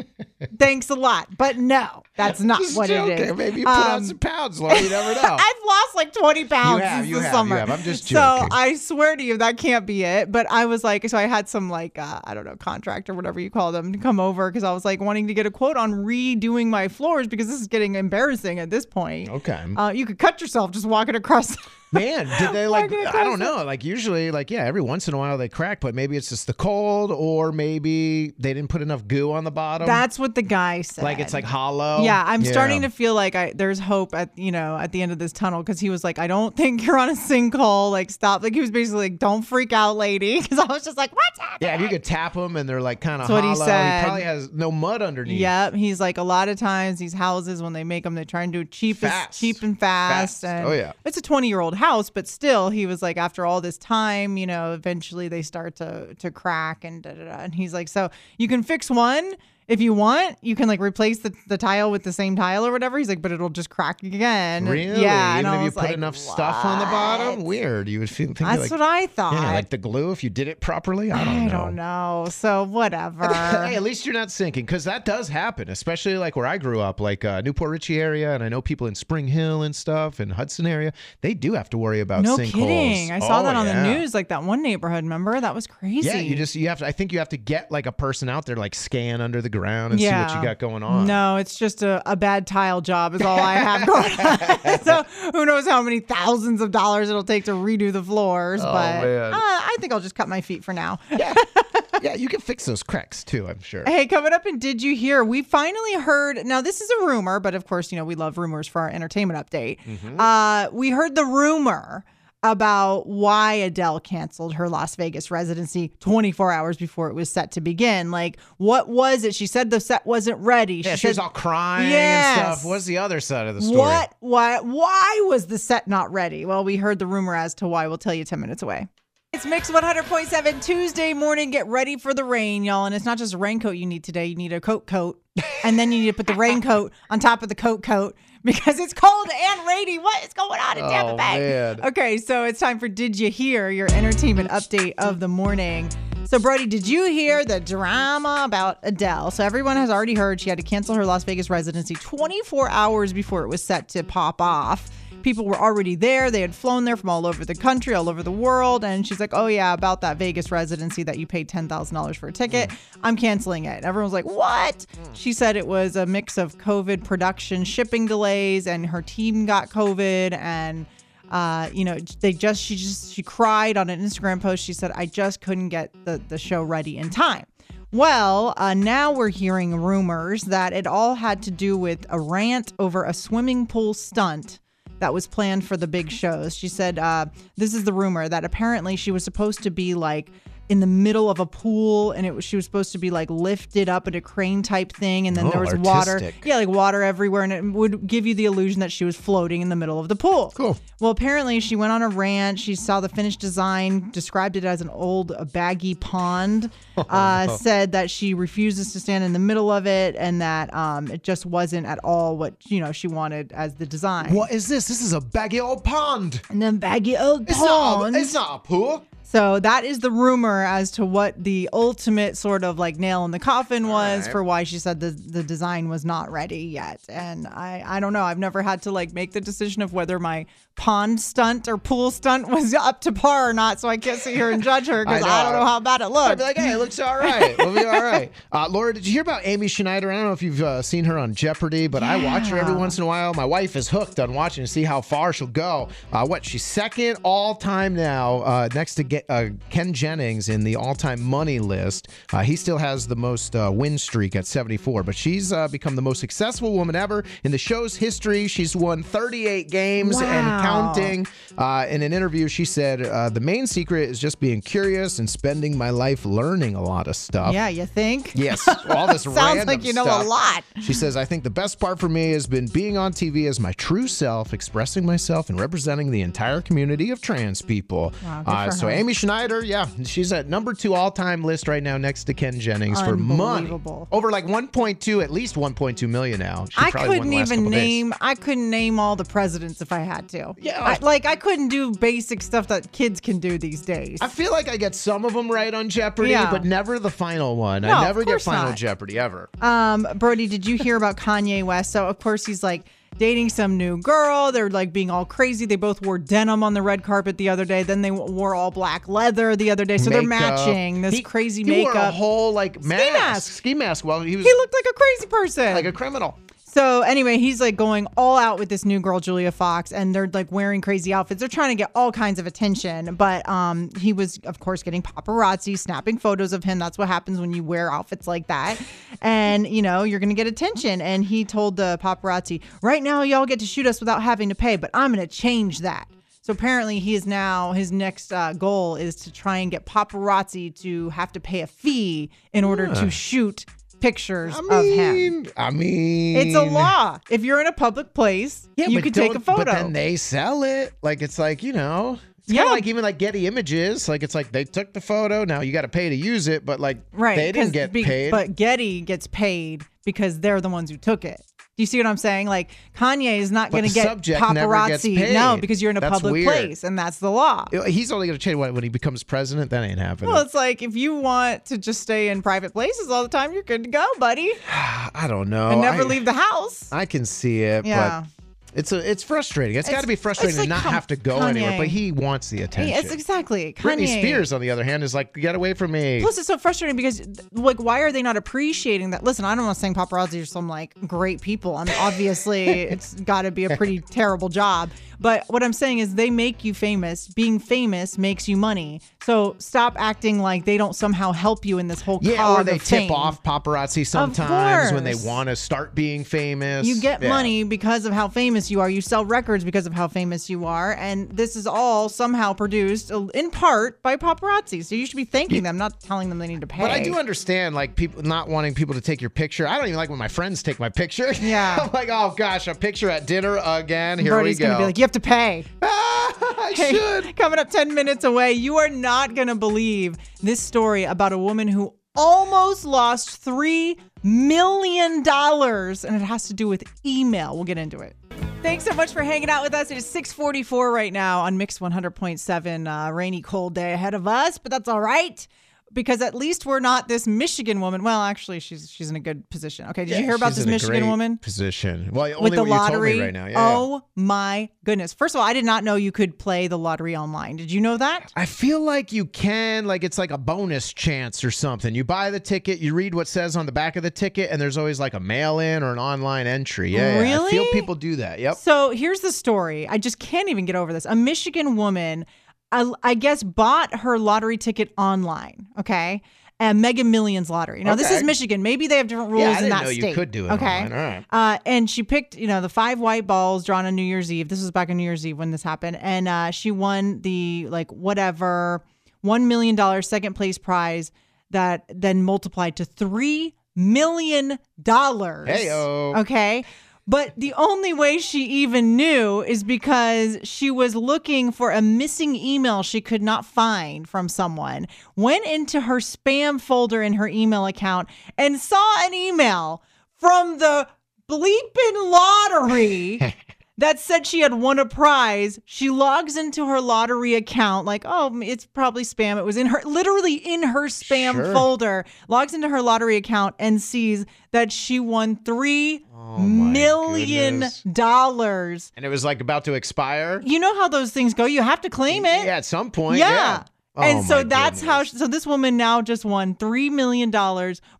Thanks 0.57 0.90
a 0.90 0.96
lot. 0.96 1.38
But 1.38 1.57
no, 1.57 2.03
that's 2.18 2.41
not 2.41 2.59
Just 2.59 2.75
what 2.75 2.88
joking. 2.90 3.13
it 3.13 3.19
is. 3.19 3.34
Maybe 3.35 3.59
you 3.62 3.66
put 3.66 3.72
on 3.75 3.91
Um, 3.97 4.03
some 4.03 4.18
pounds, 4.18 4.59
Laura. 4.59 4.79
You 4.81 4.90
never 4.90 5.13
know. 5.13 5.38
I've 5.40 5.66
lost 5.66 5.96
like 5.96 6.12
20 6.13 6.46
pounds 6.46 6.79
you 6.81 6.85
have, 6.88 7.06
you 7.06 7.16
the 7.16 7.22
have, 7.29 7.47
you 7.47 7.53
have. 7.56 7.69
I'm 7.69 7.81
just 7.84 8.07
So 8.07 8.16
joking. 8.16 8.50
I 8.51 8.75
swear 8.75 9.16
to 9.16 9.24
you, 9.24 9.38
that 9.38 9.57
can't 9.57 9.85
be 9.85 10.03
it. 10.03 10.31
But 10.31 10.47
I 10.51 10.66
was 10.66 10.84
like, 10.84 11.07
so 11.07 11.18
I 11.18 11.24
had 11.24 11.47
some 11.47 11.69
like, 11.69 11.97
uh, 12.00 12.19
I 12.24 12.34
don't 12.34 12.45
know, 12.45 12.56
contract 12.57 13.09
or 13.09 13.13
whatever 13.13 13.40
you 13.40 13.50
call 13.50 13.72
them 13.72 13.94
to 13.94 14.00
come 14.00 14.19
over 14.19 14.50
because 14.50 14.63
I 14.63 14.74
was 14.74 14.84
like 14.84 15.00
wanting 15.00 15.28
to 15.28 15.34
get 15.34 15.45
a 15.45 15.51
quote 15.51 15.78
on 15.78 15.94
redoing 15.94 16.68
my 16.68 16.88
floors 16.88 17.28
because 17.28 17.47
this 17.47 17.62
is 17.62 17.68
getting 17.68 17.95
embarrassing 17.95 18.59
at 18.59 18.69
this 18.69 18.85
point. 18.85 19.30
okay. 19.30 19.63
Uh, 19.78 19.91
you 19.95 20.06
could 20.06 20.19
cut 20.19 20.41
yourself 20.41 20.72
just 20.72 20.85
walking 20.85 21.16
across. 21.16 21.56
Man, 21.93 22.27
did 22.39 22.51
they 22.53 22.67
like? 22.77 22.91
I 22.91 23.23
don't 23.23 23.39
know. 23.39 23.63
Like 23.63 23.83
usually, 23.83 24.31
like 24.31 24.51
yeah, 24.51 24.63
every 24.65 24.81
once 24.81 25.07
in 25.07 25.13
a 25.13 25.17
while 25.17 25.37
they 25.37 25.49
crack, 25.49 25.79
but 25.79 25.95
maybe 25.95 26.17
it's 26.17 26.29
just 26.29 26.47
the 26.47 26.53
cold, 26.53 27.11
or 27.11 27.51
maybe 27.51 28.31
they 28.39 28.53
didn't 28.53 28.69
put 28.69 28.81
enough 28.81 29.07
goo 29.07 29.31
on 29.31 29.43
the 29.43 29.51
bottom. 29.51 29.85
That's 29.87 30.17
what 30.19 30.35
the 30.35 30.41
guy 30.41 30.81
said. 30.81 31.03
like 31.03 31.19
it's 31.19 31.33
like 31.33 31.45
hollow. 31.45 32.01
Yeah, 32.03 32.23
I'm 32.25 32.43
starting 32.43 32.81
to 32.81 32.89
feel 32.89 33.13
like 33.13 33.35
I 33.35 33.53
there's 33.55 33.79
hope 33.79 34.13
at 34.15 34.37
you 34.37 34.51
know 34.51 34.77
at 34.77 34.91
the 34.91 35.01
end 35.01 35.11
of 35.11 35.19
this 35.19 35.31
tunnel 35.31 35.61
because 35.63 35.79
he 35.79 35.89
was 35.89 36.03
like, 36.03 36.19
I 36.19 36.27
don't 36.27 36.55
think 36.55 36.85
you're 36.85 36.97
on 36.97 37.09
a 37.09 37.13
sinkhole. 37.15 37.91
Like, 37.91 38.09
stop. 38.09 38.43
Like 38.43 38.53
he 38.53 38.61
was 38.61 38.71
basically 38.71 39.09
like, 39.09 39.19
don't 39.19 39.43
freak 39.43 39.71
out, 39.73 39.95
lady. 39.97 40.41
Because 40.43 40.59
I 40.59 40.65
was 40.65 40.83
just 40.83 40.97
like, 40.97 41.15
what's 41.15 41.39
happening? 41.39 41.69
Yeah, 41.69 41.75
if 41.75 41.81
you 41.81 41.87
could 41.87 42.03
tap 42.03 42.33
them 42.33 42.55
and 42.57 42.67
they're 42.67 42.81
like 42.81 42.99
kind 43.01 43.21
of 43.21 43.27
That's 43.27 43.41
what 43.43 43.49
he 43.49 43.55
said. 43.55 43.99
he 43.99 44.03
probably 44.03 44.23
has 44.23 44.51
no 44.51 44.71
mud 44.71 45.01
underneath. 45.01 45.39
Yep. 45.39 45.73
He's 45.75 45.99
like 46.01 46.17
a 46.17 46.23
lot 46.23 46.49
of 46.49 46.57
times 46.59 46.99
these 46.99 47.13
houses 47.13 47.61
when 47.61 47.71
they 47.73 47.83
make 47.83 48.03
them 48.03 48.15
they 48.15 48.25
try 48.25 48.43
and 48.43 48.51
do 48.51 48.61
it 48.61 48.71
cheap 48.71 48.97
Fast. 48.97 49.39
cheap 49.39 49.61
and 49.63 49.79
fast. 49.79 50.41
Fast. 50.41 50.43
Oh, 50.43 50.47
and 50.57 50.67
Oh, 50.67 50.71
yeah. 50.73 50.91
It's 51.05 51.17
a 51.17 51.21
20 51.21 51.47
year 51.47 51.59
old 51.61 51.75
house, 51.83 52.09
but 52.09 52.27
still 52.27 52.69
he 52.69 52.85
was 52.85 53.01
like 53.01 53.17
after 53.17 53.45
all 53.45 53.59
this 53.59 53.77
time, 53.77 54.38
you 54.38 54.47
know, 54.47 54.73
eventually 54.73 55.27
they 55.27 55.41
start 55.41 55.75
to 55.75 56.16
to 56.16 56.31
crack 56.31 56.83
and 56.83 57.03
da 57.03 57.11
da 57.11 57.25
da. 57.25 57.38
And 57.39 57.53
he's 57.53 57.73
like, 57.73 57.89
so 57.89 58.09
you 58.38 58.47
can 58.47 58.63
fix 58.63 58.89
one. 58.89 59.35
If 59.68 59.79
you 59.81 59.94
want, 59.94 60.38
you 60.41 60.56
can 60.56 60.68
like 60.68 60.79
replace 60.81 61.19
the, 61.19 61.34
the 61.47 61.57
tile 61.57 61.90
with 61.91 62.03
the 62.03 62.12
same 62.12 62.35
tile 62.35 62.66
or 62.66 62.72
whatever. 62.72 62.97
He's 62.97 63.07
like, 63.09 63.22
but 63.22 63.31
it'll 63.31 63.50
just 63.50 63.69
crack 63.69 64.04
again. 64.04 64.68
Really? 64.68 65.01
Yeah. 65.01 65.38
and 65.38 65.48
Even 65.48 65.60
I 65.60 65.62
if 65.62 65.65
you 65.65 65.71
put 65.71 65.83
like, 65.86 65.94
enough 65.94 66.18
stuff 66.18 66.65
on 66.65 66.80
the 66.80 66.86
bottom, 66.86 67.44
weird. 67.44 67.88
You 67.88 68.00
would 68.00 68.10
feel 68.10 68.27
think 68.27 68.39
That's 68.39 68.62
like, 68.63 68.71
what 68.71 68.81
I 68.81 69.07
thought. 69.07 69.33
yeah, 69.33 69.54
like 69.54 69.69
the 69.69 69.77
glue 69.77 70.12
if 70.12 70.24
you 70.24 70.30
did 70.30 70.48
it 70.48 70.60
properly. 70.60 71.12
I 71.12 71.24
don't 71.24 71.33
I 71.33 71.45
know. 71.45 71.51
don't 71.51 71.75
know. 71.75 72.25
So 72.30 72.63
whatever. 72.65 73.27
hey, 73.33 73.75
at 73.75 73.83
least 73.83 74.06
you're 74.06 74.13
not 74.13 74.31
sinking 74.31 74.65
because 74.65 74.83
that 74.83 75.06
does 75.06 75.30
happen, 75.30 75.69
especially 75.69 76.18
like 76.18 76.36
where 76.36 76.45
I 76.48 76.57
grew 76.57 76.80
up, 76.81 77.00
like 77.00 77.24
uh, 77.24 77.42
New 77.42 77.54
Port 77.54 77.71
Richey 77.71 78.01
area, 78.01 78.33
and 78.36 78.44
I 78.44 78.50
know 78.50 78.62
people 78.62 78.88
in 78.88 78.95
Spring 78.95 79.27
Hill 79.27 79.63
and 79.63 79.75
stuff, 79.75 80.19
and 80.19 80.31
Hudson 80.33 80.66
area. 80.68 80.92
They 81.21 81.33
do 81.33 81.54
have 81.54 81.69
to 81.69 81.77
worry 81.77 82.00
about 82.01 82.24
no 82.24 82.38
sinkholes. 82.38 82.51
kidding. 82.54 83.12
I 83.12 83.19
saw 83.19 83.39
Oh, 83.39 83.44
that 83.44 83.56
on 83.56 83.66
yeah. 83.66 83.81
the 83.83 83.94
news, 84.00 84.13
like 84.13 84.27
that 84.30 84.44
one 84.44 84.62
neighborhood. 84.62 85.04
Remember 85.04 85.39
that 85.39 85.56
was 85.56 85.68
crazy. 85.68 86.07
Yeah, 86.07 86.18
you 86.18 86.36
just 86.36 86.56
you 86.56 86.68
have 86.69 86.80
to. 86.80 86.86
I 86.86 86.92
think 86.92 87.12
you 87.13 87.19
have 87.19 87.30
to 87.30 87.38
get 87.38 87.71
like 87.71 87.86
a 87.86 87.92
person 87.92 88.30
out 88.30 88.45
there, 88.45 88.56
like 88.56 88.75
scan 88.75 89.21
under 89.21 89.42
the 89.42 89.50
ground 89.53 89.94
and 89.94 90.01
see 90.01 90.09
what 90.09 90.35
you 90.35 90.41
got 90.41 90.59
going 90.59 90.83
on. 90.83 91.07
No, 91.07 91.38
it's 91.38 91.57
just 91.57 91.81
a, 91.83 92.01
a 92.09 92.15
bad 92.15 92.45
tile 92.45 92.81
job 92.81 93.13
is 93.15 93.21
all 93.21 93.39
I 93.39 93.53
have 93.53 93.88
going 93.88 94.11
on. 94.19 94.79
so 94.83 95.03
who 95.31 95.45
knows 95.45 95.65
how 95.65 95.81
many 95.81 96.00
thousands 96.01 96.59
of 96.61 96.71
dollars 96.71 97.09
it'll 97.09 97.23
take 97.23 97.45
to 97.45 97.51
redo 97.51 97.91
the 97.91 98.03
floors. 98.03 98.61
Oh, 98.61 98.71
but. 98.71 99.05
Uh, 99.07 99.31
I 99.73 99.75
think 99.79 99.94
I'll 99.94 100.00
just 100.00 100.15
cut 100.15 100.27
my 100.27 100.41
feet 100.41 100.63
for 100.63 100.73
now. 100.73 101.00
Yeah, 101.09 101.33
Yeah, 102.03 102.15
you 102.15 102.27
can 102.27 102.41
fix 102.41 102.65
those 102.65 102.83
cracks 102.83 103.23
too. 103.23 103.47
I'm 103.47 103.61
sure. 103.61 103.83
Hey, 103.85 104.07
coming 104.07 104.33
up 104.33 104.45
and 104.45 104.59
did 104.59 104.83
you 104.83 104.95
hear? 104.95 105.23
We 105.23 105.41
finally 105.41 105.94
heard. 105.95 106.45
Now 106.45 106.61
this 106.61 106.81
is 106.81 106.89
a 107.01 107.06
rumor, 107.06 107.39
but 107.39 107.56
of 107.56 107.65
course, 107.65 107.91
you 107.91 107.97
know 107.97 108.03
we 108.03 108.15
love 108.15 108.38
rumors 108.38 108.67
for 108.67 108.81
our 108.81 108.89
entertainment 108.89 109.39
update. 109.39 109.79
Mm-hmm. 109.83 110.19
Uh, 110.19 110.67
we 110.71 110.89
heard 110.89 111.15
the 111.15 111.25
rumor 111.25 112.03
about 112.44 113.07
why 113.07 113.54
Adele 113.54 114.00
canceled 114.01 114.54
her 114.56 114.68
Las 114.69 114.95
Vegas 114.95 115.31
residency 115.31 115.94
24 116.01 116.51
hours 116.51 116.78
before 116.78 117.10
it 117.10 117.13
was 117.13 117.30
set 117.30 117.51
to 117.54 117.62
begin. 117.62 118.12
Like, 118.12 118.38
what 118.57 118.90
was 118.90 119.24
it? 119.24 119.34
She 119.34 119.48
said 119.48 119.69
the 119.69 119.80
set 119.80 120.06
wasn't 120.06 120.38
ready. 120.40 120.75
Yeah, 120.75 120.95
she 120.95 121.07
was 121.07 121.16
said- 121.16 121.24
all 121.24 121.30
crying 121.30 121.92
and 121.92 122.40
stuff. 122.57 122.66
What's 122.69 122.86
the 122.86 122.98
other 122.98 123.19
side 123.22 123.48
of 123.48 123.56
the 123.56 123.62
story? 123.62 123.78
What? 123.80 124.13
Why? 124.19 124.60
Why 124.60 125.24
was 125.28 125.48
the 125.48 125.57
set 125.57 125.88
not 125.88 126.12
ready? 126.12 126.45
Well, 126.45 126.63
we 126.63 126.75
heard 126.75 127.00
the 127.00 127.07
rumor 127.07 127.34
as 127.36 127.54
to 127.56 127.68
why. 127.68 127.88
We'll 127.88 127.98
tell 127.98 128.13
you 128.13 128.25
10 128.25 128.40
minutes 128.40 128.62
away. 128.62 128.88
It's 129.31 129.48
Mix 129.48 129.72
100.7 129.72 130.63
Tuesday 130.63 131.13
morning. 131.16 131.50
Get 131.50 131.66
ready 131.66 131.98
for 131.98 132.13
the 132.13 132.24
rain, 132.24 132.63
y'all. 132.63 132.86
And 132.86 132.94
it's 132.94 133.06
not 133.06 133.18
just 133.18 133.34
a 133.34 133.38
raincoat 133.40 133.78
you 133.78 133.88
need 133.88 134.04
today. 134.04 134.28
You 134.28 134.36
need 134.36 134.54
a 134.54 134.62
coat 134.62 134.86
coat. 134.86 135.19
And 135.63 135.80
then 135.80 135.92
you 135.92 136.01
need 136.01 136.07
to 136.12 136.13
put 136.13 136.28
the 136.28 136.36
raincoat 136.36 136.92
on 137.10 137.19
top 137.19 137.42
of 137.42 137.50
the 137.50 137.56
coat 137.56 137.81
coat 137.81 138.16
because 138.45 138.80
it's 138.80 138.94
cold 138.94 139.28
and 139.34 139.68
rainy. 139.68 140.00
What 140.00 140.24
is 140.25 140.34
going 140.34 140.60
on 140.60 140.78
in 140.78 140.84
Tampa 140.84 141.13
Oh, 141.13 141.18
Bay? 141.18 141.40
man. 141.40 141.80
Okay, 141.86 142.18
so 142.18 142.44
it's 142.44 142.60
time 142.60 142.78
for 142.80 142.88
Did 142.90 143.18
You 143.18 143.30
Hear? 143.31 143.69
Your 143.69 143.90
entertainment 143.94 144.50
update 144.50 144.94
of 144.98 145.19
the 145.19 145.28
morning. 145.30 145.90
So, 146.25 146.40
Brody, 146.40 146.66
did 146.66 146.88
you 146.88 147.06
hear 147.06 147.45
the 147.45 147.60
drama 147.60 148.44
about 148.45 148.80
Adele? 148.84 149.31
So, 149.31 149.44
everyone 149.44 149.78
has 149.78 149.90
already 149.90 150.16
heard 150.16 150.42
she 150.42 150.50
had 150.50 150.57
to 150.57 150.63
cancel 150.63 150.95
her 150.95 151.06
Las 151.06 151.24
Vegas 151.24 151.50
residency 151.50 151.95
24 151.95 152.69
hours 152.69 153.13
before 153.13 153.44
it 153.44 153.48
was 153.50 153.63
set 153.63 153.88
to 153.90 154.04
pop 154.04 154.42
off. 154.42 154.90
People 155.23 155.45
were 155.45 155.55
already 155.55 155.95
there. 155.95 156.29
They 156.29 156.41
had 156.41 156.53
flown 156.53 156.83
there 156.83 156.97
from 156.97 157.09
all 157.09 157.25
over 157.25 157.43
the 157.45 157.55
country, 157.55 157.93
all 157.93 158.09
over 158.09 158.21
the 158.21 158.31
world. 158.31 158.83
And 158.83 159.07
she's 159.07 159.19
like, 159.19 159.33
oh, 159.33 159.47
yeah, 159.47 159.73
about 159.73 160.01
that 160.01 160.17
Vegas 160.17 160.51
residency 160.51 161.01
that 161.03 161.17
you 161.17 161.25
paid 161.25 161.49
$10,000 161.49 162.15
for 162.15 162.27
a 162.27 162.31
ticket. 162.31 162.71
I'm 163.03 163.15
canceling 163.15 163.65
it. 163.65 163.83
Everyone 163.83 164.05
was 164.05 164.13
like, 164.13 164.25
what? 164.25 164.85
She 165.13 165.33
said 165.33 165.55
it 165.55 165.65
was 165.65 165.95
a 165.95 166.05
mix 166.05 166.37
of 166.37 166.57
COVID 166.57 167.03
production, 167.03 167.63
shipping 167.63 168.05
delays, 168.05 168.67
and 168.67 168.85
her 168.85 169.01
team 169.01 169.45
got 169.45 169.69
COVID. 169.69 170.33
And 170.33 170.85
uh, 171.31 171.69
you 171.73 171.83
know, 171.83 171.97
they 172.19 172.31
just 172.31 172.61
she 172.61 172.75
just 172.75 173.11
she 173.11 173.23
cried 173.23 173.75
on 173.75 173.89
an 173.89 173.99
Instagram 173.99 174.39
post. 174.39 174.63
She 174.63 174.73
said, 174.73 174.91
"I 174.93 175.07
just 175.07 175.41
couldn't 175.41 175.69
get 175.69 175.91
the 176.05 176.21
the 176.27 176.37
show 176.37 176.61
ready 176.61 176.97
in 176.97 177.09
time." 177.09 177.45
Well, 177.91 178.53
uh, 178.57 178.73
now 178.73 179.11
we're 179.11 179.29
hearing 179.29 179.75
rumors 179.75 180.43
that 180.43 180.73
it 180.73 180.87
all 180.87 181.15
had 181.15 181.43
to 181.43 181.51
do 181.51 181.77
with 181.77 182.05
a 182.09 182.19
rant 182.19 182.73
over 182.79 183.03
a 183.03 183.13
swimming 183.13 183.67
pool 183.67 183.93
stunt 183.93 184.59
that 185.03 185.13
was 185.13 185.27
planned 185.27 185.65
for 185.65 185.75
the 185.75 185.85
big 185.85 186.09
shows. 186.09 186.55
She 186.55 186.69
said, 186.69 186.97
uh, 186.97 187.25
"This 187.57 187.73
is 187.73 187.83
the 187.83 187.91
rumor 187.91 188.29
that 188.29 188.45
apparently 188.45 188.95
she 188.95 189.11
was 189.11 189.23
supposed 189.23 189.61
to 189.63 189.69
be 189.69 189.94
like." 189.94 190.31
In 190.69 190.80
the 190.80 190.88
middle 190.88 191.30
of 191.30 191.39
a 191.39 191.45
pool 191.45 192.12
and 192.12 192.25
it 192.25 192.33
was 192.33 192.44
she 192.45 192.56
was 192.56 192.63
supposed 192.65 192.92
to 192.94 192.98
be 192.98 193.10
like 193.12 193.30
lifted 193.30 193.89
up 193.89 194.07
in 194.07 194.15
a 194.15 194.21
crane 194.21 194.62
type 194.63 194.94
thing 194.94 195.27
and 195.27 195.36
then 195.36 195.48
Oh, 195.48 195.51
there 195.51 195.60
was 195.62 195.74
water 195.75 196.31
yeah 196.45 196.56
like 196.56 196.69
water 196.69 197.04
everywhere 197.04 197.44
and 197.44 197.51
it 197.51 197.63
would 197.63 198.07
give 198.07 198.25
you 198.25 198.33
the 198.33 198.45
illusion 198.45 198.80
that 198.80 198.92
she 198.92 199.04
was 199.04 199.15
floating 199.18 199.62
in 199.62 199.68
the 199.69 199.75
middle 199.75 200.00
of 200.00 200.07
the 200.07 200.15
pool 200.15 200.54
Cool. 200.56 200.77
well, 201.01 201.12
apparently 201.12 201.60
she 201.60 201.75
went 201.75 201.92
on 201.92 202.01
a 202.01 202.07
rant. 202.10 202.60
She 202.60 202.75
saw 202.75 203.01
the 203.01 203.10
finished 203.10 203.39
design, 203.42 204.10
described 204.12 204.56
it 204.56 204.63
as 204.63 204.80
an 204.81 204.89
old 204.89 205.33
baggy 205.51 205.95
pond. 205.95 206.71
Uh, 206.95 207.48
said 207.57 207.92
that 207.94 208.09
she 208.12 208.36
refuses 208.36 208.94
to 208.94 209.00
stand 209.00 209.24
in 209.24 209.33
the 209.33 209.39
middle 209.39 209.71
of 209.71 209.88
it, 209.88 210.16
and 210.16 210.39
that 210.42 210.71
um, 210.75 211.09
it 211.09 211.24
just 211.24 211.44
wasn't 211.44 211.88
at 211.88 211.98
all 212.04 212.38
what 212.38 212.54
you 212.71 212.80
know 212.80 212.92
she 212.92 213.07
wanted 213.07 213.51
as 213.51 213.74
the 213.74 213.86
design. 213.86 214.31
What 214.31 214.51
is 214.51 214.68
this? 214.68 214.88
This 214.89 215.01
is 215.01 215.12
a 215.12 215.19
baggy 215.19 215.59
old 215.59 215.83
pond. 215.83 216.39
And 216.50 216.62
then 216.62 216.77
baggy 216.77 217.18
old 217.18 217.50
It's 217.50 217.59
not. 217.59 217.98
pond. 217.98 218.16
A, 218.16 218.19
it's 218.19 218.33
not 218.36 218.56
a 218.57 218.59
pool. 218.59 219.04
So 219.23 219.59
that 219.59 219.83
is 219.83 219.99
the 219.99 220.11
rumor 220.11 220.63
as 220.63 220.91
to 220.91 221.05
what 221.05 221.41
the 221.43 221.69
ultimate 221.73 222.37
sort 222.37 222.63
of 222.63 222.77
like 222.77 222.97
nail 222.97 223.25
in 223.25 223.31
the 223.31 223.39
coffin 223.39 223.87
was 223.87 224.25
right. 224.25 224.31
for 224.31 224.43
why 224.43 224.63
she 224.63 224.79
said 224.79 224.99
the 224.99 225.11
the 225.11 225.43
design 225.43 225.89
was 225.89 226.05
not 226.05 226.31
ready 226.31 226.65
yet. 226.65 227.01
And 227.09 227.47
I 227.47 227.83
I 227.85 227.99
don't 227.99 228.13
know. 228.13 228.23
I've 228.23 228.37
never 228.37 228.61
had 228.61 228.83
to 228.83 228.91
like 228.91 229.13
make 229.13 229.31
the 229.31 229.41
decision 229.41 229.81
of 229.81 229.93
whether 229.93 230.19
my 230.19 230.45
pond 230.75 231.21
stunt 231.21 231.67
or 231.67 231.77
pool 231.77 232.09
stunt 232.11 232.47
was 232.47 232.73
up 232.73 233.01
to 233.01 233.11
par 233.11 233.49
or 233.49 233.53
not. 233.53 233.79
So 233.79 233.87
I 233.87 233.97
can't 233.97 234.19
sit 234.19 234.35
here 234.35 234.49
and 234.49 234.61
judge 234.61 234.87
her 234.87 235.05
because 235.05 235.23
I 235.23 235.43
I, 235.43 235.43
don't 235.43 235.59
know 235.59 235.65
how 235.65 235.79
bad 235.79 236.01
it 236.01 236.05
I'd 236.05 236.37
be 236.37 236.43
like, 236.43 236.57
hey, 236.57 236.73
it 236.73 236.77
looks 236.77 236.99
all 236.99 237.17
right. 237.17 237.57
We'll 237.57 237.73
be 237.73 237.85
all 237.85 238.01
right. 238.01 238.31
Uh, 238.51 238.67
Laura, 238.69 238.93
did 238.93 239.05
you 239.05 239.13
hear 239.13 239.21
about 239.21 239.41
Amy 239.45 239.67
Schneider? 239.67 240.11
I 240.11 240.15
don't 240.15 240.25
know 240.25 240.31
if 240.31 240.43
you've 240.43 240.61
uh, 240.61 240.81
seen 240.83 241.05
her 241.05 241.17
on 241.17 241.33
Jeopardy, 241.33 241.87
but 241.87 242.03
I 242.03 242.23
watch 242.23 242.47
her 242.47 242.57
every 242.57 242.75
once 242.75 242.97
in 242.97 243.03
a 243.03 243.07
while. 243.07 243.33
My 243.33 243.45
wife 243.45 243.75
is 243.75 243.89
hooked 243.89 244.19
on 244.19 244.33
watching 244.33 244.63
to 244.63 244.67
see 244.67 244.83
how 244.83 245.01
far 245.01 245.33
she'll 245.33 245.47
go. 245.47 245.89
Uh, 246.11 246.25
what? 246.25 246.45
She's 246.45 246.63
second 246.63 247.17
all 247.23 247.55
time 247.55 247.95
now, 247.95 248.41
uh, 248.41 248.69
next 248.75 248.95
to 248.95 249.03
uh, 249.30 249.50
Ken 249.69 249.94
Jennings 249.94 250.50
in 250.50 250.63
the 250.63 250.75
all 250.75 250.95
time 250.95 251.21
money 251.21 251.60
list. 251.60 252.07
Uh, 252.31 252.42
he 252.42 252.56
still 252.56 252.77
has 252.77 253.07
the 253.07 253.15
most 253.15 253.56
uh, 253.56 253.71
win 253.74 253.98
streak 253.98 254.36
at 254.36 254.45
74, 254.45 255.04
but 255.04 255.15
she's 255.15 255.51
uh, 255.54 255.68
become 255.68 255.95
the 255.95 256.01
most 256.01 256.19
successful 256.19 256.74
woman 256.74 256.95
ever 256.95 257.24
in 257.44 257.51
the 257.51 257.57
show's 257.57 257.95
history. 257.95 258.48
She's 258.48 258.75
won 258.75 259.04
38 259.04 259.69
games 259.69 260.21
and 260.21 260.62
counting. 260.63 261.27
Uh, 261.57 261.86
in 261.89 262.01
an 262.01 262.13
interview, 262.13 262.48
she 262.48 262.65
said, 262.65 263.01
uh, 263.06 263.30
The 263.30 263.39
main 263.39 263.68
secret 263.68 264.10
is 264.10 264.19
just 264.19 264.39
being 264.39 264.62
curious 264.62 265.19
and 265.19 265.30
spending 265.30 265.77
my 265.77 265.89
life 265.89 266.25
learning 266.25 266.75
a 266.75 266.81
lot 266.81 267.07
of 267.07 267.16
stuff. 267.16 267.54
yeah, 267.54 267.68
you 267.69 267.86
think? 267.86 268.31
Yes, 268.36 268.68
all 268.89 269.07
this 269.07 269.24
Sounds 269.24 269.66
like 269.66 269.83
you 269.83 269.94
know 269.94 270.06
stuff. 270.06 270.25
a 270.25 270.27
lot. 270.27 270.63
She 270.81 270.94
says, 270.94 271.16
I 271.18 271.25
think 271.25 271.44
the 271.44 271.50
best 271.50 271.80
part 271.80 272.00
for 272.00 272.09
me 272.09 272.31
has 272.31 272.48
been 272.48 272.68
being 272.68 272.98
on 272.98 273.13
TV 273.13 273.48
as 273.48 273.59
my 273.59 273.71
true 273.74 274.07
self, 274.07 274.54
expressing 274.54 275.06
myself 275.06 275.50
and 275.50 275.59
representing 275.59 276.12
the 276.12 276.21
entire 276.21 276.62
community 276.62 277.12
of 277.12 277.21
trans 277.21 277.62
people. 277.62 278.13
Wow, 278.24 278.44
uh, 278.45 278.71
so 278.71 278.88
her. 278.88 278.94
Amy 279.03 279.13
Schneider, 279.13 279.61
yeah, 279.65 279.85
she's 280.05 280.31
at 280.31 280.47
number 280.47 280.73
two 280.73 280.94
all-time 280.94 281.44
list 281.44 281.67
right 281.67 281.83
now 281.83 281.97
next 281.97 282.23
to 282.23 282.33
Ken 282.33 282.57
Jennings 282.57 283.01
for 283.01 283.17
money. 283.17 283.65
Unbelievable. 283.65 284.07
Over 284.13 284.31
like 284.31 284.45
1.2, 284.45 285.21
at 285.21 285.29
least 285.29 285.55
1.2 285.55 286.07
million 286.07 286.39
now. 286.39 286.63
She 286.69 286.77
I 286.77 286.89
couldn't 286.89 287.33
even 287.33 287.47
couple 287.57 287.63
days. 287.71 287.81
name. 287.81 288.13
I 288.21 288.33
couldn't 288.35 288.69
name 288.69 289.01
all 289.01 289.17
the 289.17 289.25
presidents 289.25 289.81
if 289.81 289.91
I 289.91 290.00
had 290.00 290.29
to. 290.29 290.55
Yeah. 290.57 290.81
I, 290.81 290.97
like 291.01 291.25
I 291.25 291.35
couldn't 291.35 291.67
do 291.67 291.91
basic 291.91 292.41
stuff 292.41 292.67
that 292.69 292.94
kids 292.94 293.19
can 293.19 293.39
do 293.39 293.57
these 293.57 293.81
days. 293.81 294.19
I 294.21 294.29
feel 294.29 294.53
like 294.53 294.69
I 294.69 294.77
get 294.77 294.95
some 294.95 295.25
of 295.25 295.33
them 295.33 295.51
right 295.51 295.73
on 295.73 295.89
Jeopardy, 295.89 296.29
Yeah. 296.29 296.49
but 296.49 296.63
never 296.63 296.97
the 296.97 297.11
final 297.11 297.57
one. 297.57 297.81
No, 297.81 297.89
I 297.89 297.97
of 297.97 298.03
never 298.03 298.21
get 298.23 298.31
course 298.31 298.45
Final 298.45 298.69
not. 298.69 298.77
Jeopardy 298.77 299.19
ever. 299.19 299.49
Um, 299.61 300.07
Brody, 300.15 300.47
did 300.47 300.65
you 300.65 300.77
hear 300.77 300.95
about 300.95 301.17
Kanye 301.17 301.61
West? 301.63 301.91
So 301.91 302.07
of 302.07 302.19
course 302.19 302.45
he's 302.45 302.63
like 302.63 302.85
dating 303.18 303.50
some 303.50 303.77
new 303.77 303.98
girl. 304.01 304.51
They're 304.51 304.69
like 304.69 304.92
being 304.94 305.10
all 305.10 305.25
crazy. 305.25 305.65
They 305.65 305.75
both 305.75 306.01
wore 306.01 306.18
denim 306.18 306.63
on 306.63 306.74
the 306.74 306.81
red 306.81 307.04
carpet 307.04 307.38
the 307.38 307.50
other 307.50 307.65
day. 307.65 307.83
Then 307.83 308.01
they 308.01 308.12
wore 308.12 308.56
all 308.56 308.71
black 308.71 309.07
leather 309.07 309.56
the 309.56 309.71
other 309.71 309.86
day. 309.86 309.98
So 309.98 310.10
they're 310.10 310.21
matching 310.21 311.01
this 311.01 311.13
He- 311.15 311.21
crazy 311.21 311.63
he 311.63 311.69
makeup. 311.69 311.94
wore 311.95 312.04
a 312.04 312.12
whole 312.12 312.54
like 312.54 312.83
mask, 312.83 313.13
mask. 313.13 313.51
ski 313.54 313.74
mask. 313.74 314.06
Well, 314.06 314.21
he 314.21 314.36
was 314.36 314.45
he 314.45 314.51
looked 314.54 314.74
like 314.74 314.86
a 314.89 314.94
crazy 314.94 315.25
person. 315.27 315.74
like 315.74 315.86
a 315.86 315.92
criminal. 315.92 316.38
So 316.73 317.01
anyway, 317.01 317.37
he's 317.37 317.61
like 317.61 317.75
going 317.75 318.07
all 318.17 318.35
out 318.35 318.57
with 318.57 318.67
this 318.67 318.83
new 318.83 318.99
girl, 318.99 319.19
Julia 319.19 319.51
Fox, 319.51 319.92
and 319.92 320.15
they're 320.15 320.27
like 320.33 320.51
wearing 320.51 320.81
crazy 320.81 321.13
outfits. 321.13 321.39
They're 321.39 321.47
trying 321.47 321.69
to 321.69 321.75
get 321.75 321.92
all 321.94 322.11
kinds 322.11 322.39
of 322.39 322.47
attention, 322.47 323.13
but 323.13 323.47
um, 323.47 323.92
he 323.99 324.11
was, 324.11 324.39
of 324.45 324.59
course, 324.59 324.81
getting 324.81 325.03
paparazzi 325.03 325.77
snapping 325.77 326.18
photos 326.18 326.51
of 326.51 326.63
him. 326.63 326.80
That's 326.80 326.97
what 326.97 327.07
happens 327.07 327.39
when 327.39 327.53
you 327.53 327.63
wear 327.63 327.92
outfits 327.92 328.25
like 328.25 328.47
that, 328.47 328.81
and 329.21 329.68
you 329.68 329.83
know 329.83 330.01
you're 330.01 330.19
gonna 330.19 330.33
get 330.33 330.47
attention. 330.47 330.99
And 330.99 331.23
he 331.23 331.45
told 331.45 331.77
the 331.77 331.99
paparazzi, 332.01 332.59
"Right 332.81 333.03
now, 333.03 333.21
y'all 333.21 333.45
get 333.45 333.59
to 333.59 333.68
shoot 333.68 333.85
us 333.85 333.99
without 333.99 334.23
having 334.23 334.49
to 334.49 334.56
pay, 334.56 334.75
but 334.75 334.89
I'm 334.95 335.11
gonna 335.13 335.27
change 335.27 335.81
that." 335.81 336.07
So 336.42 336.53
apparently, 336.53 336.97
he 336.97 337.13
is 337.13 337.27
now 337.27 337.73
his 337.73 337.92
next 337.92 338.33
uh, 338.33 338.53
goal 338.53 338.95
is 338.95 339.15
to 339.18 339.31
try 339.31 339.59
and 339.59 339.69
get 339.69 339.85
paparazzi 339.85 340.73
to 340.81 341.09
have 341.09 341.31
to 341.33 341.39
pay 341.39 341.61
a 341.61 341.68
fee 341.68 342.31
in 342.51 342.63
order 342.63 342.87
to 342.95 343.11
shoot 343.11 343.68
pictures 344.04 344.54
I 344.56 344.60
of 344.80 344.86
him. 344.86 345.16
mean, 345.16 345.48
I 345.57 345.72
mean, 345.72 346.36
It's 346.38 346.56
a 346.56 346.64
law. 346.64 347.19
If 347.30 347.44
you're 347.44 347.60
in 347.62 347.68
a 347.68 347.72
public 347.72 348.14
place, 348.14 348.68
Yeah, 348.76 348.88
you 348.88 349.02
could 349.02 349.14
take 349.14 349.33
a 349.33 349.40
photo. 349.40 349.64
But 349.66 349.72
then 349.72 349.94
they 349.94 350.18
sell 350.18 350.64
it. 350.64 350.94
Like 351.02 351.22
it's 351.22 351.40
like 351.40 351.64
you 351.64 351.74
know. 351.74 352.19
It's 352.40 352.52
Yeah. 352.52 352.66
like 352.66 352.86
even 352.88 353.04
like 353.04 353.18
Getty 353.18 353.48
Images. 353.48 354.10
Like 354.10 354.22
it's 354.22 354.36
like 354.36 354.52
they 354.52 354.66
took 354.66 354.92
the 354.94 355.00
photo. 355.00 355.45
Now 355.45 355.62
you 355.62 355.72
got 355.72 355.83
to 355.83 355.88
pay 355.88 356.10
to 356.10 356.16
use 356.16 356.50
it, 356.50 356.66
but 356.66 356.80
like 356.81 356.98
right. 357.14 357.38
they 357.38 357.52
didn't 357.54 357.72
get 357.72 357.94
be- 357.94 358.04
paid. 358.04 358.31
But 358.31 358.56
Getty 358.57 359.00
gets 359.02 359.28
paid 359.28 359.86
because 360.04 360.42
they're 360.42 360.60
the 360.60 360.68
ones 360.69 360.90
who 360.92 360.98
took 360.98 361.24
it. 361.24 361.40
Do 361.75 361.81
you 361.81 361.87
see 361.87 361.97
what 361.97 362.06
I'm 362.06 362.18
saying? 362.18 362.47
Like 362.47 362.69
Kanye 362.95 363.39
is 363.39 363.51
not 363.51 363.71
going 363.71 363.83
to 363.83 363.94
get 363.94 364.19
paparazzi. 364.19 365.33
No, 365.33 365.57
because 365.59 365.81
you're 365.81 365.89
in 365.89 365.97
a 365.97 366.01
That's 366.01 366.13
public 366.13 366.33
weird. 366.33 366.45
place 366.45 366.83
and 366.83 366.99
that's 366.99 367.18
the 367.18 367.31
law. 367.31 367.65
Uh, 367.73 367.81
he's 367.85 368.11
only 368.11 368.27
going 368.27 368.37
to 368.37 368.44
change 368.44 368.57
when 368.57 368.75
when 368.75 368.83
he 368.83 368.89
becomes 368.89 369.23
president. 369.23 369.71
That 369.71 369.83
ain't 369.83 369.97
happening. 369.97 370.31
Well, 370.31 370.44
it's 370.44 370.53
like 370.53 370.83
if 370.83 370.95
you 370.95 371.15
want 371.15 371.65
to 371.65 371.80
just 371.80 372.01
stay 372.01 372.30
in 372.30 372.44
private 372.44 372.73
places 372.73 373.09
all 373.09 373.23
the 373.23 373.30
time, 373.30 373.53
you're 373.53 373.63
good 373.63 373.85
to 373.85 373.89
go, 373.89 374.06
buddy. 374.19 374.51
I 374.71 375.25
don't 375.27 375.49
know. 375.49 375.71
And 375.71 375.81
never 375.81 376.03
I, 376.03 376.06
leave 376.06 376.25
the 376.25 376.33
house. 376.33 376.92
I 376.92 377.07
can 377.07 377.25
see 377.25 377.63
it, 377.63 377.87
yeah. 377.87 378.21
but 378.21 378.43
It's 378.75 378.92
a, 378.92 379.09
it's 379.09 379.23
frustrating. 379.23 379.75
it's 379.77 379.89
got 379.89 380.01
to 380.01 380.07
be 380.07 380.15
frustrating 380.15 380.57
like 380.57 380.65
to 380.65 380.69
not 380.69 380.81
com- 380.83 380.94
have 380.94 381.07
to 381.07 381.15
go 381.15 381.39
Kanye. 381.39 381.49
anywhere, 381.49 381.77
but 381.77 381.87
he 381.87 382.11
wants 382.11 382.49
the 382.49 382.61
attention. 382.63 382.95
It's 382.97 383.11
exactly. 383.13 383.73
Britney 383.73 384.07
Spears, 384.07 384.51
on 384.51 384.61
the 384.61 384.71
other 384.71 384.83
hand, 384.83 385.03
is 385.03 385.13
like, 385.13 385.33
get 385.33 385.56
away 385.56 385.73
from 385.73 385.92
me. 385.92 386.21
Plus, 386.21 386.37
it's 386.37 386.47
so 386.47 386.57
frustrating 386.57 386.95
because, 386.95 387.21
like, 387.51 387.81
why 387.81 387.99
are 387.99 388.11
they 388.11 388.21
not 388.21 388.37
appreciating 388.37 389.11
that? 389.11 389.23
Listen, 389.23 389.45
I 389.45 389.56
don't 389.56 389.65
want 389.65 389.75
to 389.75 389.80
saying 389.80 389.94
paparazzi 389.94 390.42
are 390.42 390.45
some 390.45 390.68
like 390.68 390.94
great 391.07 391.42
people. 391.42 391.75
I 391.75 391.83
mean, 391.85 391.95
obviously, 391.99 392.63
it's 392.69 393.13
got 393.15 393.44
to 393.44 393.51
be 393.51 393.65
a 393.65 393.75
pretty 393.77 393.99
terrible 393.99 394.49
job. 394.49 394.89
But 395.19 395.45
what 395.47 395.63
I'm 395.63 395.71
saying 395.73 395.99
is, 395.99 396.15
they 396.15 396.30
make 396.30 396.65
you 396.65 396.73
famous. 396.73 397.27
Being 397.30 397.59
famous 397.59 398.18
makes 398.18 398.49
you 398.49 398.57
money. 398.57 398.99
So 399.23 399.56
stop 399.57 399.95
acting 399.97 400.39
like 400.39 400.65
they 400.65 400.77
don't 400.77 400.95
somehow 400.95 401.31
help 401.31 401.65
you 401.65 401.77
in 401.80 401.87
this 401.87 402.01
whole 402.01 402.19
yeah, 402.21 402.56
or 402.57 402.63
they 402.65 402.73
of 402.75 402.83
tip 402.83 402.99
fame. 403.03 403.11
off 403.11 403.42
paparazzi 403.44 404.06
sometimes 404.06 404.92
when 404.92 405.03
they 405.06 405.15
want 405.15 405.47
to 405.47 405.56
start 405.56 405.95
being 405.95 406.23
famous. 406.25 406.85
You 406.85 406.99
get 406.99 407.21
Yeah. 407.21 407.30
money 407.30 407.63
because 407.63 408.06
of 408.06 408.11
how 408.11 408.27
famous 408.27 408.62
you 408.71 408.79
are. 408.81 408.89
You 408.89 409.01
sell 409.01 409.25
records 409.25 409.63
because 409.63 409.85
of 409.87 409.93
how 409.93 410.07
famous 410.07 410.49
you 410.49 410.65
are. 410.65 410.93
And 410.95 411.29
this 411.31 411.55
is 411.55 411.65
all 411.67 412.09
somehow 412.09 412.53
produced 412.53 413.11
uh, 413.11 413.27
in 413.33 413.49
part 413.51 414.01
by 414.01 414.15
paparazzi. 414.17 414.83
So 414.83 414.95
you 414.95 415.05
should 415.05 415.17
be 415.17 415.25
thanking 415.25 415.63
them, 415.63 415.77
not 415.77 415.99
telling 416.01 416.29
them 416.29 416.39
they 416.39 416.47
need 416.47 416.61
to 416.61 416.67
pay. 416.67 416.81
But 416.81 416.91
I 416.91 417.01
do 417.03 417.17
understand, 417.17 417.75
like 417.75 417.95
people 417.95 418.23
not 418.23 418.47
wanting 418.49 418.73
people 418.75 418.93
to 418.95 419.01
take 419.01 419.21
your 419.21 419.29
picture. 419.29 419.67
I 419.67 419.75
don't 419.77 419.85
even 419.87 419.97
like 419.97 420.09
when 420.09 420.19
my 420.19 420.27
friends 420.27 420.61
take 420.63 420.79
my 420.79 420.89
picture. 420.89 421.33
Yeah. 421.43 421.77
I'm 421.81 421.91
like, 421.91 422.09
oh 422.11 422.33
gosh, 422.37 422.67
a 422.67 422.75
picture 422.75 423.09
at 423.09 423.25
dinner 423.27 423.59
again. 423.63 424.17
Here 424.17 424.41
we 424.41 424.53
go. 424.55 424.65
gonna 424.67 424.77
be 424.79 424.85
like, 424.85 424.97
you 424.97 425.03
have 425.03 425.11
to 425.11 425.19
pay. 425.19 425.65
I 425.81 426.73
Hey, 426.75 426.93
should. 426.93 427.35
coming 427.35 427.59
up 427.59 427.69
10 427.69 427.93
minutes 427.93 428.23
away, 428.23 428.53
you 428.53 428.77
are 428.77 428.89
not 428.89 429.35
going 429.35 429.47
to 429.49 429.55
believe 429.55 430.15
this 430.41 430.59
story 430.59 431.03
about 431.03 431.33
a 431.33 431.37
woman 431.37 431.67
who 431.67 431.93
almost 432.15 432.85
lost 432.85 433.43
$3 433.45 433.97
million, 434.23 435.23
and 435.27 436.15
it 436.15 436.25
has 436.25 436.47
to 436.47 436.53
do 436.53 436.67
with 436.67 436.83
email. 437.05 437.55
We'll 437.55 437.63
get 437.63 437.77
into 437.77 437.99
it. 437.99 438.15
Thanks 438.63 438.85
so 438.85 438.93
much 438.93 439.11
for 439.11 439.23
hanging 439.23 439.49
out 439.49 439.61
with 439.61 439.73
us. 439.73 439.91
It 439.91 439.97
is 439.97 440.05
644 440.05 440.89
right 440.93 441.11
now 441.11 441.41
on 441.41 441.57
Mix 441.57 441.79
100.7. 441.79 443.07
Uh, 443.07 443.11
rainy, 443.11 443.41
cold 443.41 443.75
day 443.75 443.91
ahead 443.91 444.13
of 444.13 444.25
us, 444.25 444.57
but 444.57 444.71
that's 444.71 444.87
all 444.87 445.01
right. 445.01 445.45
Because 445.94 446.21
at 446.21 446.33
least 446.33 446.66
we're 446.66 446.80
not 446.80 447.07
this 447.07 447.28
Michigan 447.28 447.80
woman. 447.81 448.04
Well, 448.04 448.21
actually, 448.21 448.59
she's 448.59 448.90
she's 448.90 449.09
in 449.09 449.16
a 449.16 449.19
good 449.19 449.50
position. 449.50 449.88
Okay, 449.90 450.06
did 450.06 450.18
you 450.18 450.23
hear 450.23 450.35
about 450.35 450.54
this 450.54 450.64
in 450.64 450.69
a 450.69 450.71
Michigan 450.71 451.07
woman? 451.07 451.38
Position. 451.38 452.09
Well, 452.12 452.26
only 452.26 452.42
with 452.42 452.54
the 452.54 452.64
what 452.64 452.68
you 452.68 452.78
told 452.78 452.92
lottery. 452.92 453.19
right 453.19 453.33
now. 453.33 453.45
Yeah, 453.45 453.52
yeah. 453.52 453.76
oh 453.78 454.02
my 454.16 454.69
goodness! 454.83 455.14
First 455.14 455.35
of 455.35 455.40
all, 455.42 455.47
I 455.47 455.54
did 455.54 455.66
not 455.66 455.83
know 455.83 455.95
you 455.95 456.12
could 456.12 456.40
play 456.40 456.68
the 456.68 456.78
lottery 456.78 457.16
online. 457.16 457.57
Did 457.57 457.71
you 457.71 457.81
know 457.81 457.97
that? 457.97 458.31
I 458.35 458.45
feel 458.45 458.81
like 458.81 459.12
you 459.12 459.26
can, 459.26 459.85
like 459.85 460.04
it's 460.04 460.18
like 460.18 460.31
a 460.31 460.38
bonus 460.38 460.94
chance 460.94 461.44
or 461.44 461.52
something. 461.52 461.94
You 461.94 462.04
buy 462.04 462.31
the 462.31 462.40
ticket, 462.40 462.80
you 462.80 462.94
read 462.94 463.14
what 463.14 463.28
says 463.28 463.56
on 463.56 463.66
the 463.66 463.71
back 463.71 463.95
of 463.95 464.04
the 464.04 464.12
ticket, 464.12 464.50
and 464.52 464.59
there's 464.59 464.78
always 464.78 465.00
like 465.00 465.14
a 465.14 465.19
mail 465.19 465.59
in 465.59 465.83
or 465.83 465.92
an 465.92 466.00
online 466.00 466.47
entry. 466.47 466.92
Yeah, 466.92 467.21
yeah. 467.21 467.42
I 467.42 467.50
feel 467.50 467.66
people 467.71 467.95
do 467.95 468.16
that. 468.18 468.40
Yep. 468.40 468.56
So 468.56 468.90
here's 468.92 469.19
the 469.19 469.31
story. 469.31 469.88
I 469.88 469.97
just 469.97 470.19
can't 470.19 470.50
even 470.50 470.66
get 470.66 470.76
over 470.76 470.94
this. 470.94 471.06
A 471.06 471.16
Michigan 471.16 471.76
woman, 471.76 472.26
I, 472.73 472.92
I 473.03 473.13
guess, 473.13 473.44
bought 473.44 473.94
her 473.99 474.18
lottery 474.19 474.57
ticket 474.57 474.92
online. 474.97 475.68
Okay. 475.80 476.21
A 476.59 476.73
Mega 476.73 477.03
Millions 477.03 477.49
lottery. 477.49 477.83
Now 477.83 477.95
this 477.95 478.09
is 478.09 478.23
Michigan. 478.23 478.63
Maybe 478.63 478.87
they 478.87 478.97
have 478.97 479.07
different 479.07 479.31
rules 479.31 479.42
Yeah, 479.42 479.49
I 479.49 479.51
in 479.51 479.57
didn't 479.63 479.69
that 479.71 479.83
know 479.83 479.89
you 479.89 480.13
could 480.13 480.31
do 480.31 480.45
it 480.47 480.51
Okay. 480.53 480.83
online. 480.83 480.92
All 480.94 480.97
right. 480.97 481.25
Uh, 481.30 481.57
and 481.65 481.89
she 481.89 482.03
picked, 482.03 482.35
you 482.37 482.47
know, 482.47 482.61
the 482.61 482.69
five 482.69 482.99
white 482.99 483.27
balls 483.27 483.65
drawn 483.65 483.85
on 483.85 483.95
New 483.95 484.03
Year's 484.03 484.31
Eve. 484.31 484.47
This 484.49 484.61
was 484.61 484.71
back 484.71 484.89
on 484.89 484.97
New 484.97 485.03
Year's 485.03 485.25
Eve 485.27 485.37
when 485.37 485.51
this 485.51 485.63
happened, 485.63 485.97
and 485.99 486.27
uh, 486.27 486.51
she 486.51 486.71
won 486.71 487.21
the 487.21 487.68
like 487.69 487.92
whatever 487.92 488.83
one 489.21 489.47
million 489.47 489.75
dollar 489.75 490.01
second 490.01 490.33
place 490.33 490.57
prize 490.57 491.11
that 491.49 491.83
then 491.89 492.23
multiplied 492.23 492.75
to 492.77 492.85
three 492.85 493.56
million 493.75 494.57
dollars. 494.81 495.49
Heyo. 495.49 496.19
Okay. 496.19 496.63
But 497.06 497.33
the 497.36 497.54
only 497.56 497.92
way 497.92 498.18
she 498.18 498.45
even 498.45 498.95
knew 498.95 499.42
is 499.42 499.64
because 499.64 500.38
she 500.44 500.72
was 500.72 500.95
looking 500.95 501.52
for 501.52 501.72
a 501.72 501.81
missing 501.81 502.36
email 502.36 502.81
she 502.81 503.02
could 503.02 503.22
not 503.22 503.45
find 503.45 504.07
from 504.07 504.30
someone, 504.30 504.88
went 505.16 505.45
into 505.45 505.81
her 505.81 505.98
spam 505.98 506.62
folder 506.62 507.02
in 507.02 507.14
her 507.14 507.28
email 507.28 507.66
account, 507.66 508.07
and 508.38 508.57
saw 508.57 509.06
an 509.06 509.14
email 509.14 509.83
from 510.18 510.60
the 510.60 510.88
bleeping 511.30 512.12
lottery 512.12 513.36
that 513.80 513.99
said 513.99 514.27
she 514.27 514.41
had 514.41 514.53
won 514.53 514.77
a 514.80 514.86
prize. 514.86 515.60
She 515.65 515.89
logs 515.89 516.38
into 516.38 516.67
her 516.67 516.80
lottery 516.80 517.34
account, 517.36 517.86
like, 517.88 518.03
oh, 518.06 518.39
it's 518.41 518.65
probably 518.67 519.03
spam. 519.03 519.38
It 519.38 519.45
was 519.45 519.58
in 519.58 519.67
her, 519.67 519.82
literally 519.84 520.36
in 520.36 520.62
her 520.63 520.88
spam 520.88 521.34
Sure. 521.34 521.53
folder, 521.53 522.06
logs 522.27 522.53
into 522.53 522.69
her 522.69 522.82
lottery 522.82 523.15
account 523.15 523.56
and 523.58 523.82
sees 523.82 524.25
that 524.51 524.71
she 524.71 524.99
won 524.99 525.36
three 525.38 526.06
Oh 526.15 526.38
million 526.39 527.56
goodness. 527.56 527.82
dollars. 527.84 528.91
And 528.95 529.06
it 529.06 529.10
was 529.10 529.25
like 529.25 529.41
about 529.41 529.65
to 529.65 529.73
expire. 529.73 530.41
You 530.45 530.60
know 530.60 530.73
how 530.75 530.88
those 530.88 531.12
things 531.12 531.34
go. 531.34 531.45
You 531.45 531.62
have 531.63 531.82
to 531.82 531.89
claim 531.89 532.25
it. 532.25 532.45
Yeah, 532.45 532.58
at 532.58 532.65
some 532.65 532.91
point. 532.91 533.19
Yeah. 533.19 533.30
Yeah. 533.30 533.63
Oh 533.95 534.01
and 534.01 534.19
Oh, 534.19 534.23
so 534.23 534.36
my 534.38 534.43
that's 534.43 534.82
how, 534.82 535.03
goodness. 535.03 535.19
so 535.19 535.27
this 535.27 535.45
woman 535.45 535.77
now 535.77 536.01
just 536.01 536.25
won 536.25 536.56
$3 536.56 536.89
million, 536.91 537.30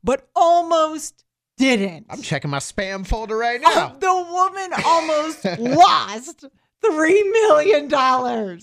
but 0.04 0.28
almost 0.36 1.23
didn't. 1.64 2.06
I'm 2.10 2.22
checking 2.22 2.52
my 2.52 2.60
spam 2.60 3.06
folder 3.06 3.38
right 3.38 3.64
um, 3.64 3.74
now. 3.74 3.96
The 4.00 4.28
woman 4.32 4.72
almost 4.86 5.46
lost 5.60 6.46
$3 6.84 7.32
million. 7.32 8.60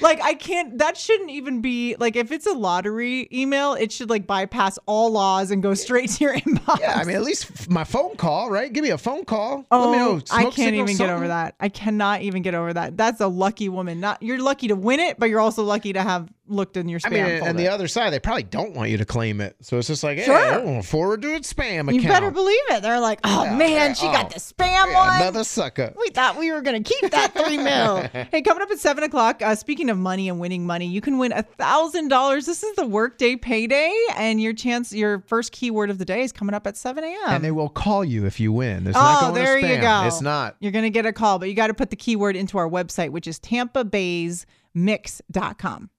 Like, 0.00 0.20
I 0.22 0.34
can't, 0.34 0.78
that 0.78 0.96
shouldn't 0.96 1.30
even 1.30 1.60
be, 1.60 1.96
like, 1.98 2.14
if 2.14 2.30
it's 2.30 2.46
a 2.46 2.52
lottery 2.52 3.28
email, 3.32 3.74
it 3.74 3.90
should, 3.90 4.10
like, 4.10 4.26
bypass 4.26 4.78
all 4.86 5.10
laws 5.10 5.50
and 5.50 5.62
go 5.62 5.74
straight 5.74 6.10
to 6.10 6.24
your 6.24 6.34
inbox. 6.36 6.80
Yeah, 6.80 6.94
I 6.94 7.04
mean, 7.04 7.16
at 7.16 7.22
least 7.22 7.68
my 7.70 7.82
phone 7.84 8.16
call, 8.16 8.50
right? 8.50 8.72
Give 8.72 8.84
me 8.84 8.90
a 8.90 8.98
phone 8.98 9.24
call. 9.24 9.66
Oh, 9.70 9.90
Let 9.90 9.96
me 9.96 10.04
oh, 10.04 10.16
know. 10.16 10.22
I 10.30 10.50
can't 10.50 10.76
even 10.76 10.96
get 10.96 11.10
over 11.10 11.28
that. 11.28 11.54
I 11.58 11.68
cannot 11.68 12.22
even 12.22 12.42
get 12.42 12.54
over 12.54 12.72
that. 12.72 12.96
That's 12.96 13.20
a 13.20 13.28
lucky 13.28 13.68
woman. 13.68 13.98
Not 13.98 14.22
you're 14.22 14.40
lucky 14.40 14.68
to 14.68 14.76
win 14.76 15.00
it, 15.00 15.18
but 15.18 15.30
you're 15.30 15.40
also 15.40 15.64
lucky 15.64 15.92
to 15.94 16.02
have 16.02 16.28
looked 16.52 16.76
in 16.76 16.88
your 16.88 17.00
spam 17.00 17.06
I 17.06 17.10
mean, 17.10 17.24
folder. 17.38 17.50
and 17.50 17.58
the 17.58 17.68
other 17.68 17.88
side, 17.88 18.10
they 18.10 18.20
probably 18.20 18.42
don't 18.44 18.74
want 18.74 18.90
you 18.90 18.98
to 18.98 19.04
claim 19.04 19.40
it. 19.40 19.56
So 19.60 19.78
it's 19.78 19.88
just 19.88 20.04
like, 20.04 20.18
hey, 20.18 20.24
Sure. 20.26 20.54
oh, 20.54 20.82
forward 20.82 21.22
to 21.22 21.34
its 21.34 21.52
spam 21.52 21.82
account. 21.88 21.94
you 21.94 22.02
better 22.02 22.30
believe 22.30 22.60
it. 22.70 22.82
They're 22.82 23.00
like, 23.00 23.20
oh 23.24 23.44
Yeah, 23.44 23.56
man, 23.56 23.70
yeah, 23.70 23.92
she 23.94 24.06
oh, 24.06 24.12
got 24.12 24.30
the 24.30 24.38
spam 24.38 24.90
Yeah, 24.90 24.94
one. 24.94 25.16
another 25.22 25.44
sucker. 25.44 25.92
we 25.98 26.08
thought 26.10 26.38
we 26.38 26.52
were 26.52 26.60
going 26.60 26.82
to 26.82 26.88
keep 27.00 27.10
that 27.10 27.34
three 27.34 27.56
mil. 27.58 27.96
hey, 28.30 28.42
coming 28.42 28.62
up 28.62 28.70
at 28.70 28.78
seven 28.78 29.02
o'clock, 29.04 29.42
uh, 29.42 29.54
speaking 29.54 29.90
of 29.90 29.98
money 29.98 30.28
and 30.28 30.38
winning 30.38 30.66
money, 30.66 30.86
you 30.86 31.00
can 31.00 31.18
win 31.18 31.32
a 31.32 31.42
thousand 31.42 32.08
dollars. 32.08 32.46
This 32.46 32.62
is 32.62 32.74
the 32.76 32.86
workday 32.86 33.36
payday, 33.36 33.92
and 34.16 34.40
your 34.40 34.52
chance, 34.52 34.92
your 34.92 35.24
first 35.26 35.52
keyword 35.52 35.90
of 35.90 35.98
the 35.98 36.04
day 36.04 36.22
is 36.22 36.32
coming 36.32 36.54
up 36.54 36.66
at 36.66 36.76
7 36.76 37.02
a.m. 37.02 37.16
And 37.26 37.42
they 37.44 37.50
will 37.50 37.68
call 37.70 38.04
you 38.04 38.26
if 38.26 38.38
you 38.38 38.52
win. 38.52 38.86
It's 38.86 38.94
not 38.94 39.18
Oh, 39.18 39.20
going 39.30 39.34
to 39.34 39.40
there 39.40 39.58
you 39.58 39.78
spam. 39.78 40.02
go. 40.02 40.06
It's 40.06 40.20
not. 40.20 40.56
You're 40.60 40.72
going 40.72 40.84
to 40.84 40.90
get 40.90 41.06
a 41.06 41.12
call, 41.12 41.38
but 41.38 41.48
you 41.48 41.54
got 41.54 41.68
to 41.68 41.74
put 41.74 41.90
the 41.90 41.96
keyword 41.96 42.36
into 42.36 42.58
our 42.58 42.68
website, 42.68 43.10
which 43.10 43.26
is 43.26 43.40
tampabaysmix.com. 43.40 45.90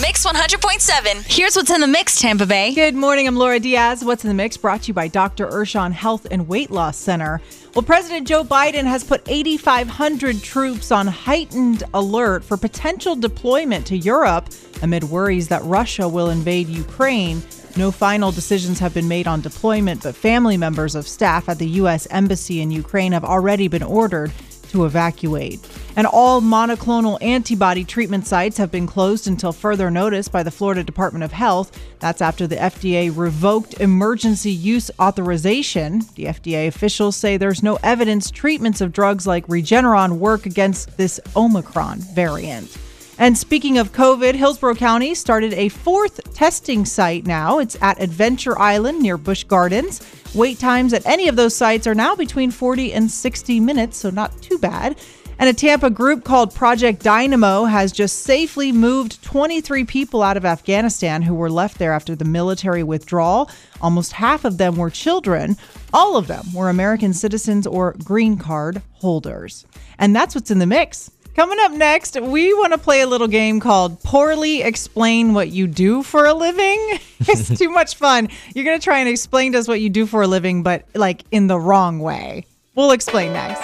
Mix 0.00 0.24
100.7. 0.24 1.24
Here's 1.26 1.56
what's 1.56 1.70
in 1.70 1.80
the 1.80 1.86
mix, 1.88 2.20
Tampa 2.20 2.46
Bay. 2.46 2.72
Good 2.72 2.94
morning. 2.94 3.26
I'm 3.26 3.36
Laura 3.36 3.58
Diaz. 3.58 4.04
What's 4.04 4.22
in 4.22 4.28
the 4.28 4.34
mix? 4.34 4.56
Brought 4.56 4.82
to 4.82 4.88
you 4.88 4.94
by 4.94 5.08
Dr. 5.08 5.48
Urshan 5.48 5.90
Health 5.92 6.26
and 6.30 6.46
Weight 6.46 6.70
Loss 6.70 6.96
Center. 6.96 7.40
Well, 7.74 7.82
President 7.82 8.28
Joe 8.28 8.44
Biden 8.44 8.84
has 8.84 9.02
put 9.02 9.22
8,500 9.26 10.42
troops 10.42 10.92
on 10.92 11.08
heightened 11.08 11.82
alert 11.94 12.44
for 12.44 12.56
potential 12.56 13.16
deployment 13.16 13.86
to 13.86 13.96
Europe 13.96 14.50
amid 14.82 15.04
worries 15.04 15.48
that 15.48 15.62
Russia 15.64 16.08
will 16.08 16.30
invade 16.30 16.68
Ukraine. 16.68 17.42
No 17.76 17.90
final 17.90 18.30
decisions 18.30 18.78
have 18.78 18.94
been 18.94 19.08
made 19.08 19.26
on 19.26 19.40
deployment, 19.40 20.02
but 20.02 20.14
family 20.14 20.56
members 20.56 20.94
of 20.94 21.08
staff 21.08 21.48
at 21.48 21.58
the 21.58 21.68
U.S. 21.68 22.06
Embassy 22.10 22.60
in 22.60 22.70
Ukraine 22.70 23.12
have 23.12 23.24
already 23.24 23.68
been 23.68 23.82
ordered 23.82 24.32
to 24.68 24.84
evacuate. 24.84 25.60
And 25.96 26.06
all 26.06 26.40
monoclonal 26.40 27.20
antibody 27.22 27.84
treatment 27.84 28.26
sites 28.26 28.56
have 28.58 28.70
been 28.70 28.86
closed 28.86 29.26
until 29.26 29.52
further 29.52 29.90
notice 29.90 30.28
by 30.28 30.42
the 30.42 30.50
Florida 30.50 30.84
Department 30.84 31.24
of 31.24 31.32
Health. 31.32 31.76
That's 31.98 32.22
after 32.22 32.46
the 32.46 32.56
FDA 32.56 33.14
revoked 33.14 33.80
emergency 33.80 34.52
use 34.52 34.90
authorization. 35.00 36.02
The 36.14 36.26
FDA 36.26 36.68
officials 36.68 37.16
say 37.16 37.36
there's 37.36 37.62
no 37.62 37.78
evidence 37.82 38.30
treatments 38.30 38.80
of 38.80 38.92
drugs 38.92 39.26
like 39.26 39.46
Regeneron 39.46 40.18
work 40.18 40.46
against 40.46 40.96
this 40.96 41.18
Omicron 41.34 41.98
variant. 42.00 42.76
And 43.20 43.36
speaking 43.36 43.78
of 43.78 43.90
COVID, 43.92 44.34
Hillsborough 44.34 44.76
County 44.76 45.12
started 45.12 45.52
a 45.54 45.70
fourth 45.70 46.34
testing 46.34 46.84
site 46.84 47.26
now. 47.26 47.58
It's 47.58 47.76
at 47.82 48.00
Adventure 48.00 48.56
Island 48.56 49.02
near 49.02 49.18
Busch 49.18 49.42
Gardens. 49.42 50.00
Wait 50.34 50.58
times 50.58 50.92
at 50.92 51.06
any 51.06 51.26
of 51.28 51.36
those 51.36 51.56
sites 51.56 51.86
are 51.86 51.94
now 51.94 52.14
between 52.14 52.50
40 52.50 52.92
and 52.92 53.10
60 53.10 53.60
minutes, 53.60 53.96
so 53.96 54.10
not 54.10 54.40
too 54.42 54.58
bad. 54.58 54.98
And 55.40 55.48
a 55.48 55.52
Tampa 55.52 55.88
group 55.88 56.24
called 56.24 56.54
Project 56.54 57.02
Dynamo 57.02 57.64
has 57.64 57.92
just 57.92 58.24
safely 58.24 58.72
moved 58.72 59.22
23 59.22 59.84
people 59.84 60.22
out 60.22 60.36
of 60.36 60.44
Afghanistan 60.44 61.22
who 61.22 61.34
were 61.34 61.50
left 61.50 61.78
there 61.78 61.92
after 61.92 62.16
the 62.16 62.24
military 62.24 62.82
withdrawal. 62.82 63.48
Almost 63.80 64.12
half 64.12 64.44
of 64.44 64.58
them 64.58 64.76
were 64.76 64.90
children. 64.90 65.56
All 65.94 66.16
of 66.16 66.26
them 66.26 66.52
were 66.52 66.68
American 66.68 67.14
citizens 67.14 67.68
or 67.68 67.94
green 68.04 68.36
card 68.36 68.82
holders. 68.94 69.64
And 69.98 70.14
that's 70.14 70.34
what's 70.34 70.50
in 70.50 70.58
the 70.58 70.66
mix. 70.66 71.10
Coming 71.38 71.58
up 71.60 71.70
next, 71.70 72.20
we 72.20 72.52
want 72.52 72.72
to 72.72 72.78
play 72.78 73.00
a 73.00 73.06
little 73.06 73.28
game 73.28 73.60
called 73.60 74.02
Poorly 74.02 74.62
Explain 74.62 75.34
What 75.34 75.50
You 75.50 75.68
Do 75.68 76.02
for 76.02 76.26
a 76.26 76.34
Living. 76.34 76.98
it's 77.20 77.56
too 77.60 77.70
much 77.70 77.94
fun. 77.94 78.28
You're 78.56 78.64
going 78.64 78.76
to 78.76 78.82
try 78.82 78.98
and 78.98 79.08
explain 79.08 79.52
to 79.52 79.60
us 79.60 79.68
what 79.68 79.80
you 79.80 79.88
do 79.88 80.04
for 80.04 80.22
a 80.22 80.26
living, 80.26 80.64
but 80.64 80.84
like 80.96 81.22
in 81.30 81.46
the 81.46 81.56
wrong 81.56 82.00
way. 82.00 82.44
We'll 82.74 82.90
explain 82.90 83.34
next. 83.34 83.62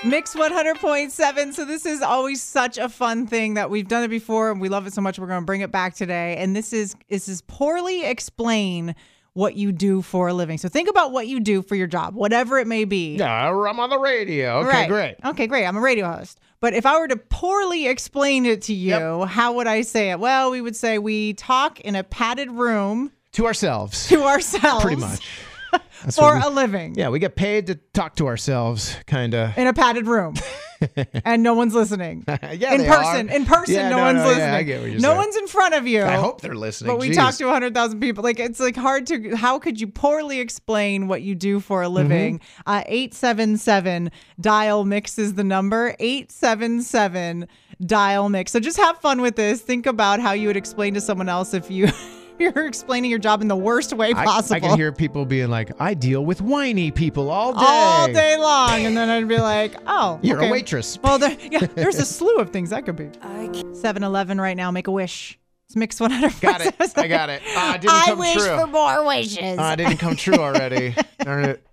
Mix 0.04 0.34
100.7. 0.34 1.54
So, 1.54 1.66
this 1.66 1.86
is 1.86 2.02
always 2.02 2.42
such 2.42 2.80
a 2.80 2.90
fun 2.90 3.28
thing 3.28 3.54
that 3.54 3.70
we've 3.70 3.88
done 3.88 4.04
it 4.04 4.08
before 4.08 4.50
and 4.50 4.60
we 4.60 4.70
love 4.70 4.88
it 4.88 4.94
so 4.94 5.02
much. 5.02 5.20
We're 5.20 5.28
going 5.28 5.44
to 5.44 5.46
bring 5.46 5.62
it 5.62 5.72
back 5.72 5.94
today. 5.94 6.38
And 6.38 6.56
this 6.56 6.74
is, 6.74 6.96
this 7.10 7.30
is 7.30 7.44
poorly 7.44 8.06
explain 8.06 8.96
what 9.34 9.56
you 9.56 9.72
do 9.72 10.02
for 10.02 10.28
a 10.28 10.34
living. 10.34 10.58
So, 10.58 10.70
think 10.70 10.90
about 10.90 11.12
what 11.12 11.28
you 11.28 11.40
do 11.40 11.62
for 11.62 11.76
your 11.76 11.88
job, 11.88 12.16
whatever 12.16 12.58
it 12.60 12.68
may 12.68 12.86
be. 12.86 13.16
Yeah, 13.18 13.50
I'm 13.52 13.80
on 13.80 13.90
the 13.90 14.00
radio. 14.00 14.58
Okay, 14.60 14.68
Right. 14.68 14.88
great. 14.90 15.16
Okay, 15.26 15.48
great. 15.48 15.66
I'm 15.66 15.78
a 15.78 15.82
radio 15.82 16.12
host. 16.12 16.40
But 16.62 16.74
if 16.74 16.86
I 16.86 17.00
were 17.00 17.08
to 17.08 17.16
poorly 17.18 17.88
explain 17.88 18.46
it 18.46 18.64
to 18.64 18.74
you, 18.74 19.24
how 19.26 19.54
would 19.54 19.68
I 19.68 19.82
say 19.82 20.12
it? 20.12 20.20
Well, 20.20 20.52
we 20.52 20.60
would 20.62 20.76
say 20.76 20.98
we 20.98 21.34
talk 21.34 21.80
in 21.80 21.96
a 21.96 22.04
padded 22.04 22.52
room 22.52 23.12
To 23.34 23.46
ourselves. 23.46 24.08
to 24.10 24.24
ourselves. 24.24 24.84
Pretty 24.84 25.00
much. 25.00 25.26
For 26.12 26.36
what 26.36 26.46
a 26.46 26.50
living. 26.50 26.96
Yeah, 26.96 27.10
we 27.10 27.20
get 27.20 27.36
paid 27.36 27.68
to 27.68 27.76
talk 27.94 28.16
to 28.18 28.28
ourselves, 28.28 28.96
kind 29.06 29.34
of. 29.36 29.58
In 29.58 29.68
a 29.68 29.74
padded 29.74 30.08
room. 30.08 30.36
and 31.26 31.44
no 31.44 31.54
one's 31.54 31.74
listening. 31.74 32.24
Yeah, 32.60 32.74
in 32.74 32.82
they 32.82 32.88
person. 32.88 33.30
are. 33.30 33.34
In 33.34 33.46
person, 33.46 33.76
Yeah, 33.76 33.90
no, 33.90 33.98
no, 33.98 34.04
one's 34.04 34.18
no, 34.18 34.22
yeah, 34.24 34.28
listening. 34.30 34.56
I 34.56 34.64
get 34.64 34.82
what 34.82 34.92
you're 34.92 35.00
no 35.00 35.10
saying. 35.10 35.18
one's 35.18 35.36
in 35.38 35.48
front 35.48 35.74
of 35.76 35.88
you. 35.88 36.04
I 36.04 36.16
hope 36.16 36.42
they're 36.42 36.56
listening. 36.56 36.92
But 36.94 37.00
we 37.00 37.10
Jeez. 37.10 37.16
talk 37.16 37.36
to 37.36 37.46
100,000 37.46 38.00
people. 38.00 38.24
Like, 38.24 38.40
it's 38.40 38.60
like 38.60 38.76
hard 38.76 39.06
to, 39.08 39.36
how 39.36 39.60
could 39.60 39.80
you 39.80 39.88
poorly 39.88 40.40
explain 40.40 41.08
what 41.08 41.22
you 41.22 41.36
do 41.36 41.60
for 41.60 41.82
a 41.82 41.90
living? 41.90 42.40
Mm-hmm. 42.40 42.70
Uh, 42.70 42.84
877 42.88 44.12
dial 44.40 44.86
mix 44.86 45.18
is 45.20 45.36
the 45.36 45.44
number 45.44 45.96
877 46.00 47.48
dial 47.86 48.30
mix. 48.30 48.52
So 48.52 48.60
just 48.60 48.78
have 48.78 48.98
fun 49.00 49.22
with 49.22 49.36
this. 49.36 49.62
Think 49.62 49.86
about 49.86 50.20
how 50.20 50.32
you 50.32 50.48
would 50.48 50.58
explain 50.58 50.94
to 50.96 51.02
someone 51.02 51.30
else 51.30 51.54
if 51.54 51.70
you. 51.70 51.88
You're 52.56 52.66
explaining 52.68 53.10
your 53.10 53.20
job 53.20 53.42
in 53.42 53.48
the 53.50 53.56
worst 53.56 53.92
way 53.94 54.14
possible 54.14 54.56
I 54.56 54.60
can 54.62 54.78
hear 54.78 54.92
people 54.92 55.26
being 55.26 55.50
like, 55.50 55.72
I 55.80 55.94
deal 55.94 56.24
with 56.24 56.42
whiny 56.42 56.90
people 56.90 57.30
all 57.30 57.54
day. 57.54 57.60
all 57.62 58.08
day 58.08 58.38
long, 58.38 58.86
and 58.86 58.96
then 58.96 59.10
I'd 59.10 59.28
be 59.28 59.38
like, 59.38 59.76
"Oh, 59.88 60.20
You're 60.22 60.38
okay. 60.38 60.48
a 60.48 60.52
waitress. 60.52 60.98
Well, 61.04 61.20
there, 61.20 61.36
yeah, 61.52 61.68
there's 61.76 61.98
a 61.98 62.06
slew 62.06 62.38
of 62.38 62.52
things 62.52 62.70
that 62.70 62.86
could 62.86 62.96
be. 62.96 63.06
7-Eleven 63.06 64.40
right 64.40 64.56
now. 64.56 64.72
Make 64.72 64.88
a 64.88 64.92
wish. 64.92 65.38
It's 65.68 65.76
mix 65.76 66.00
100. 66.00 66.40
Got 66.42 66.62
it. 66.62 66.76
I 66.98 67.08
got 67.08 67.30
it. 67.30 67.42
It 67.46 67.82
didn't 67.82 67.94
I 67.96 68.06
come 68.08 68.20
wish 68.20 68.34
true. 68.34 68.58
for 68.58 68.68
more 68.68 69.06
wishes. 69.06 69.58
Ah, 69.60 69.74
it 69.74 69.76
didn't 69.76 69.98
come 69.98 70.16
true 70.16 70.36
already. 70.36 70.96
Darn 71.20 71.46
it. 71.46 71.64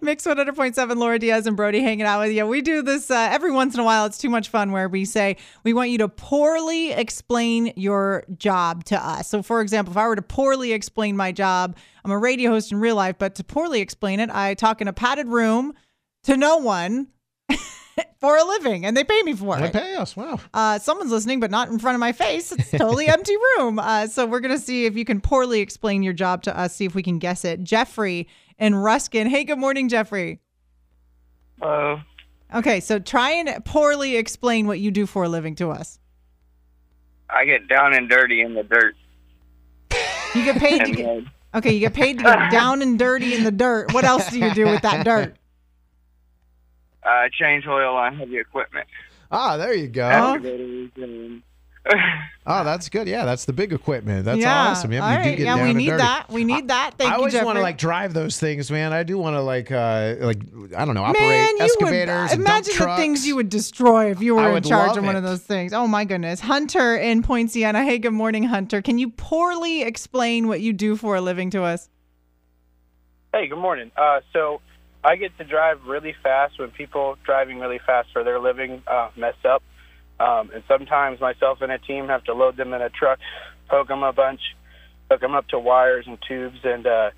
Mix 0.00 0.26
100.7, 0.26 0.96
Laura 0.96 1.18
Diaz 1.18 1.46
and 1.46 1.56
Brody 1.56 1.80
hanging 1.80 2.04
out 2.04 2.20
with 2.20 2.32
you. 2.32 2.46
We 2.46 2.60
do 2.60 2.82
this 2.82 3.10
uh, 3.10 3.28
every 3.30 3.50
once 3.50 3.74
in 3.74 3.80
a 3.80 3.84
while. 3.84 4.04
It's 4.04 4.18
too 4.18 4.28
much 4.28 4.48
fun 4.48 4.72
where 4.72 4.88
we 4.88 5.04
say, 5.04 5.36
we 5.62 5.72
want 5.72 5.90
you 5.90 5.98
to 5.98 6.08
poorly 6.08 6.92
explain 6.92 7.72
your 7.76 8.24
job 8.36 8.84
to 8.84 8.96
us. 9.02 9.28
So, 9.28 9.42
for 9.42 9.60
example, 9.62 9.92
if 9.92 9.96
I 9.96 10.06
were 10.06 10.16
to 10.16 10.22
poorly 10.22 10.72
explain 10.72 11.16
my 11.16 11.32
job, 11.32 11.76
I'm 12.04 12.10
a 12.10 12.18
radio 12.18 12.50
host 12.50 12.72
in 12.72 12.78
real 12.78 12.96
life, 12.96 13.16
but 13.18 13.34
to 13.36 13.44
poorly 13.44 13.80
explain 13.80 14.20
it, 14.20 14.28
I 14.30 14.54
talk 14.54 14.82
in 14.82 14.88
a 14.88 14.92
padded 14.92 15.28
room 15.28 15.72
to 16.24 16.36
no 16.36 16.58
one 16.58 17.08
for 18.20 18.36
a 18.36 18.44
living 18.44 18.84
and 18.84 18.96
they 18.96 19.04
pay 19.04 19.22
me 19.22 19.34
for 19.34 19.56
They 19.56 19.68
it. 19.68 19.72
They 19.72 19.80
pay 19.80 19.94
us. 19.94 20.14
Wow. 20.16 20.40
Uh, 20.52 20.78
someone's 20.78 21.10
listening, 21.10 21.40
but 21.40 21.50
not 21.50 21.68
in 21.68 21.78
front 21.78 21.94
of 21.94 22.00
my 22.00 22.12
face. 22.12 22.52
It's 22.52 22.74
a 22.74 22.78
totally 22.78 23.06
empty 23.06 23.36
room. 23.56 23.78
Uh, 23.78 24.06
so 24.08 24.26
we're 24.26 24.40
gonna 24.40 24.58
see 24.58 24.84
if 24.84 24.96
you 24.96 25.04
can 25.06 25.20
poorly 25.22 25.60
explain 25.60 26.02
your 26.02 26.12
job 26.12 26.42
to 26.42 26.58
us. 26.58 26.74
See 26.76 26.84
if 26.84 26.94
we 26.94 27.02
can 27.02 27.18
guess 27.18 27.44
it. 27.44 27.62
Jeffrey 27.64 28.28
in 28.58 28.74
Ruskin. 28.74 29.28
Hey, 29.28 29.44
good 29.44 29.58
morning, 29.58 29.88
Jeffrey. 29.88 30.40
Hello. 31.60 32.00
Okay, 32.54 32.80
so 32.80 32.98
try 32.98 33.30
and 33.30 33.64
poorly 33.64 34.16
explain 34.16 34.66
what 34.66 34.78
you 34.78 34.90
do 34.90 35.06
for 35.06 35.24
a 35.24 35.28
living 35.28 35.54
to 35.56 35.70
us. 35.70 35.98
I 37.28 37.44
get 37.44 37.68
down 37.68 37.94
and 37.94 38.08
dirty 38.08 38.42
in 38.42 38.54
the 38.54 38.62
dirt. 38.62 38.94
You 40.34 40.44
get 40.44 40.58
paid 40.58 40.84
to 40.84 40.92
get 40.92 41.24
okay. 41.54 41.72
You 41.72 41.80
get 41.80 41.94
paid 41.94 42.18
to 42.18 42.24
get 42.24 42.50
down 42.50 42.82
and 42.82 42.98
dirty 42.98 43.34
in 43.34 43.44
the 43.44 43.52
dirt. 43.52 43.92
What 43.92 44.04
else 44.04 44.30
do 44.30 44.38
you 44.38 44.52
do 44.52 44.66
with 44.66 44.82
that 44.82 45.04
dirt? 45.04 45.36
uh, 47.04 47.28
change 47.32 47.66
oil 47.66 47.96
on 47.96 48.16
heavy 48.16 48.38
equipment. 48.38 48.86
Ah, 49.30 49.56
there 49.56 49.74
you 49.74 49.88
go. 49.88 50.06
Excavators 50.06 50.90
and 50.96 51.42
Oh, 52.46 52.62
that's 52.62 52.90
good. 52.90 53.08
Yeah, 53.08 53.24
that's 53.24 53.46
the 53.46 53.54
big 53.54 53.72
equipment. 53.72 54.26
That's 54.26 54.38
yeah. 54.38 54.68
awesome. 54.68 54.92
Yeah, 54.92 55.02
All 55.02 55.12
you 55.12 55.16
right. 55.16 55.24
do 55.24 55.30
get 55.30 55.38
yeah, 55.38 55.56
down 55.56 55.62
we 55.64 55.70
and 55.70 55.78
need 55.78 55.86
dirty. 55.86 56.02
that. 56.02 56.28
We 56.28 56.44
need 56.44 56.68
that. 56.68 56.90
Thank 56.98 57.10
I 57.10 57.14
you, 57.14 57.18
always 57.20 57.34
want 57.42 57.56
to 57.56 57.62
like 57.62 57.78
drive 57.78 58.12
those 58.12 58.38
things, 58.38 58.70
man. 58.70 58.92
I 58.92 59.02
do 59.02 59.16
want 59.16 59.32
to 59.32 59.40
like 59.40 59.72
uh 59.72 60.16
like 60.20 60.42
I 60.76 60.84
don't 60.84 60.94
know 60.94 61.04
operate 61.04 61.26
Man, 61.26 61.48
you 61.48 61.54
would 61.54 61.62
excavators. 61.62 62.32
and 62.32 62.44
dump 62.44 62.66
imagine 62.66 62.86
the 62.86 62.96
things 62.96 63.26
you 63.26 63.36
would 63.36 63.48
destroy 63.48 64.10
if 64.10 64.20
you 64.20 64.34
were 64.34 64.54
in 64.58 64.62
charge 64.62 64.98
of 64.98 65.04
one 65.04 65.14
it. 65.14 65.18
of 65.20 65.24
those 65.24 65.40
things. 65.40 65.72
Oh 65.72 65.86
my 65.86 66.04
goodness. 66.04 66.38
Hunter 66.40 66.94
in 66.96 67.22
Poinciana. 67.22 67.82
Hey, 67.82 67.98
good 67.98 68.12
morning, 68.12 68.44
Hunter. 68.44 68.82
Can 68.82 68.98
you 68.98 69.08
poorly 69.08 69.80
explain 69.80 70.46
what 70.46 70.60
you 70.60 70.74
do 70.74 70.96
for 70.96 71.16
a 71.16 71.22
living 71.22 71.48
to 71.52 71.62
us? 71.62 71.88
Hey, 73.32 73.46
good 73.46 73.58
morning. 73.58 73.90
Uh, 73.96 74.20
so 74.34 74.60
I 75.02 75.16
get 75.16 75.36
to 75.38 75.44
drive 75.44 75.82
really 75.86 76.14
fast 76.22 76.58
when 76.58 76.70
people 76.72 77.16
driving 77.24 77.58
really 77.58 77.80
fast 77.86 78.10
for 78.12 78.22
their 78.22 78.38
living 78.38 78.82
uh, 78.86 79.08
mess 79.16 79.34
up. 79.46 79.62
Um, 80.20 80.50
and 80.54 80.62
sometimes 80.68 81.20
myself 81.20 81.60
and 81.60 81.72
a 81.72 81.78
team 81.78 82.06
have 82.08 82.24
to 82.24 82.34
load 82.34 82.56
them 82.56 82.72
in 82.72 82.80
a 82.82 82.88
truck, 82.90 83.18
poke 83.68 83.88
them 83.88 84.02
a 84.02 84.12
bunch, 84.12 84.40
hook 85.10 85.20
them 85.20 85.34
up 85.34 85.48
to 85.48 85.58
wires 85.58 86.04
and 86.06 86.18
tubes, 86.26 86.58
and 86.64 86.86
uh, 86.86 87.10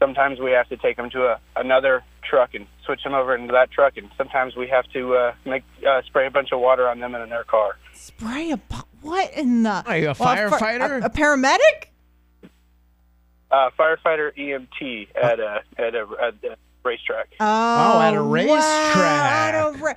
sometimes 0.00 0.40
we 0.40 0.50
have 0.52 0.68
to 0.68 0.76
take 0.76 0.96
them 0.96 1.10
to 1.10 1.26
a, 1.26 1.40
another 1.56 2.02
truck 2.28 2.54
and 2.54 2.66
switch 2.84 3.02
them 3.04 3.14
over 3.14 3.34
into 3.36 3.52
that 3.52 3.70
truck. 3.70 3.96
And 3.96 4.10
sometimes 4.18 4.56
we 4.56 4.66
have 4.68 4.84
to 4.92 5.14
uh, 5.14 5.34
make 5.44 5.62
uh, 5.88 6.02
spray 6.06 6.26
a 6.26 6.30
bunch 6.30 6.48
of 6.52 6.60
water 6.60 6.88
on 6.88 6.98
them 7.00 7.14
in 7.14 7.28
their 7.30 7.44
car. 7.44 7.76
Spray 7.94 8.50
a 8.50 8.56
bu- 8.56 8.74
what 9.02 9.32
in 9.34 9.62
the? 9.62 9.84
Are 9.86 9.96
you 9.96 10.10
a 10.10 10.14
Well, 10.18 10.36
firefighter? 10.36 11.02
a, 11.02 11.06
a 11.06 11.10
paramedic? 11.10 11.86
Uh, 13.50 13.70
firefighter 13.78 14.30
EMT 14.36 15.08
at 15.16 15.40
a 15.40 15.60
at 15.78 15.94
a, 15.94 16.06
at 16.22 16.34
a 16.44 16.56
racetrack. 16.84 17.28
Oh, 17.40 18.00
at 18.00 18.14
a 18.14 18.22
wow, 18.22 18.28
racetrack. 18.30 18.54
at 18.96 19.54
a 19.54 19.72
ra- 19.78 19.94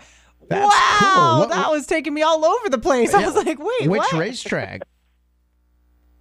That's 0.52 0.74
wow, 0.76 0.98
cool. 1.00 1.40
What- 1.40 1.50
that 1.50 1.72
was 1.72 1.86
taking 1.88 2.14
me 2.14 2.22
all 2.22 2.44
over 2.46 2.70
the 2.70 2.78
place. 2.78 3.14
I 3.14 3.26
was 3.26 3.36
like, 3.36 3.58
wait, 3.60 3.90
Which 3.90 4.00
what? 4.00 4.14
racetrack? 4.14 4.82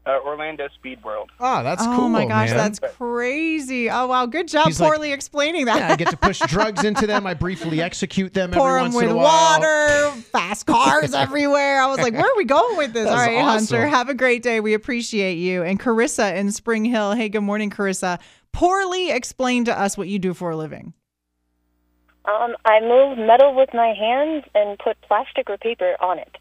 Uh, 0.06 0.18
Orlando 0.24 0.66
Speed 0.76 1.04
World. 1.04 1.30
Oh, 1.38 1.62
that's 1.62 1.82
oh 1.84 1.94
cool. 1.94 2.08
my 2.08 2.24
gosh, 2.24 2.48
man. 2.48 2.56
that's 2.56 2.80
crazy. 2.96 3.90
Oh 3.90 4.06
wow, 4.06 4.24
good 4.24 4.48
job 4.48 4.66
He's 4.66 4.80
like- 4.80 4.88
poorly 4.90 5.12
explaining 5.12 5.66
that. 5.66 5.76
Yeah, 5.76 5.92
I 5.92 5.96
get 5.96 6.08
to 6.08 6.16
push 6.16 6.38
drugs 6.48 6.84
into 6.84 7.06
them. 7.06 7.26
I 7.26 7.34
briefly 7.34 7.82
execute 7.88 8.32
them 8.32 8.50
pour 8.50 8.78
every 8.78 8.88
them 8.88 8.94
once 8.94 8.94
with 8.94 9.04
in 9.04 9.10
a 9.10 9.14
while. 9.16 9.60
water, 9.60 10.10
fast 10.32 10.64
cars 10.64 11.12
everywhere. 11.12 11.82
I 11.82 11.86
was 11.86 11.98
like, 11.98 12.14
where 12.14 12.24
are 12.24 12.36
we 12.38 12.46
going 12.46 12.78
with 12.78 12.94
this? 12.94 13.08
All 13.10 13.14
right, 13.14 13.36
awesome. 13.36 13.76
Hunter, 13.76 13.86
have 13.88 14.08
a 14.08 14.14
great 14.14 14.42
day. 14.42 14.60
We 14.60 14.72
appreciate 14.72 15.34
you. 15.34 15.62
And 15.64 15.78
Carissa 15.78 16.34
in 16.34 16.50
Spring 16.50 16.86
Hill. 16.86 17.12
Hey, 17.12 17.28
good 17.28 17.42
morning, 17.42 17.68
Carissa. 17.70 18.18
Poorly 18.52 19.10
explain 19.10 19.66
to 19.66 19.78
us 19.78 19.98
what 19.98 20.08
you 20.08 20.18
do 20.18 20.32
for 20.32 20.50
a 20.50 20.56
living. 20.56 20.94
Um, 22.26 22.54
I 22.64 22.80
move 22.80 23.18
metal 23.18 23.54
with 23.54 23.70
my 23.72 23.88
hands 23.94 24.44
and 24.54 24.78
put 24.78 25.00
plastic 25.02 25.48
or 25.48 25.56
paper 25.58 25.96
on 26.00 26.18
it. 26.18 26.36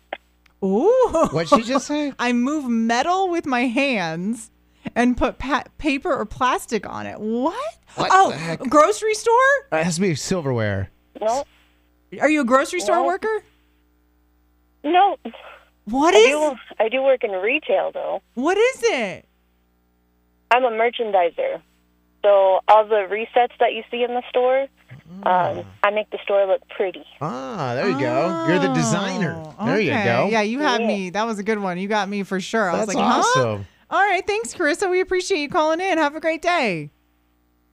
Ooh. 0.63 1.27
What'd 1.31 1.49
she 1.49 1.63
just 1.67 1.87
say? 1.87 2.13
I 2.19 2.33
move 2.33 2.67
metal 2.67 3.29
with 3.29 3.45
my 3.45 3.61
hands 3.61 4.51
and 4.95 5.15
put 5.15 5.39
pa- 5.39 5.63
paper 5.77 6.13
or 6.13 6.25
plastic 6.25 6.87
on 6.87 7.05
it. 7.07 7.19
What? 7.19 7.77
What 7.95 8.09
oh, 8.11 8.31
the 8.31 8.37
heck? 8.37 8.59
grocery 8.61 9.13
store? 9.13 9.33
It 9.71 9.83
has 9.83 9.95
to 9.95 10.01
be 10.01 10.15
silverware. 10.15 10.89
No, 11.21 11.43
Are 12.21 12.29
you 12.29 12.41
a 12.41 12.45
grocery 12.45 12.79
store 12.81 12.97
No. 12.97 13.05
worker? 13.05 13.43
no. 14.83 15.17
What 15.85 16.13
I 16.13 16.17
is? 16.19 16.27
do. 16.27 16.55
I 16.79 16.89
do 16.89 17.01
work 17.01 17.23
in 17.23 17.31
retail 17.31 17.91
though. 17.91 18.21
What 18.35 18.57
is 18.57 18.83
it? 18.83 19.25
I'm 20.51 20.63
a 20.63 20.69
merchandiser. 20.69 21.61
So 22.21 22.59
all 22.67 22.85
the 22.85 23.07
resets 23.09 23.57
that 23.59 23.73
you 23.73 23.83
see 23.89 24.03
in 24.03 24.13
the 24.13 24.21
store, 24.29 24.67
um, 25.23 25.65
I 25.83 25.89
make 25.91 26.09
the 26.11 26.19
store 26.23 26.45
look 26.45 26.61
pretty. 26.69 27.03
Ah, 27.21 27.73
there 27.75 27.89
you 27.89 27.99
go. 27.99 28.45
You're 28.47 28.59
the 28.59 28.73
designer. 28.73 29.35
Oh, 29.59 29.65
There 29.65 29.79
you 29.79 29.91
okay. 29.91 30.03
go. 30.05 30.27
Yeah, 30.29 30.41
you 30.41 30.59
had 30.59 30.81
Yeah. 30.81 30.87
me. 30.87 31.09
That 31.09 31.25
was 31.25 31.39
a 31.39 31.43
good 31.43 31.59
one. 31.59 31.77
You 31.77 31.87
got 31.87 32.07
me 32.09 32.23
for 32.23 32.39
sure. 32.39 32.69
I 32.69 32.77
That's 32.77 32.87
was 32.87 32.95
like, 32.95 33.03
huh? 33.05 33.19
awesome. 33.19 33.65
All 33.89 34.01
right. 34.01 34.25
Thanks, 34.25 34.53
Carissa. 34.53 34.89
We 34.89 34.99
appreciate 35.01 35.39
you 35.39 35.49
calling 35.49 35.79
in. 35.81 35.97
Have 35.97 36.15
a 36.15 36.19
great 36.19 36.41
day. 36.41 36.91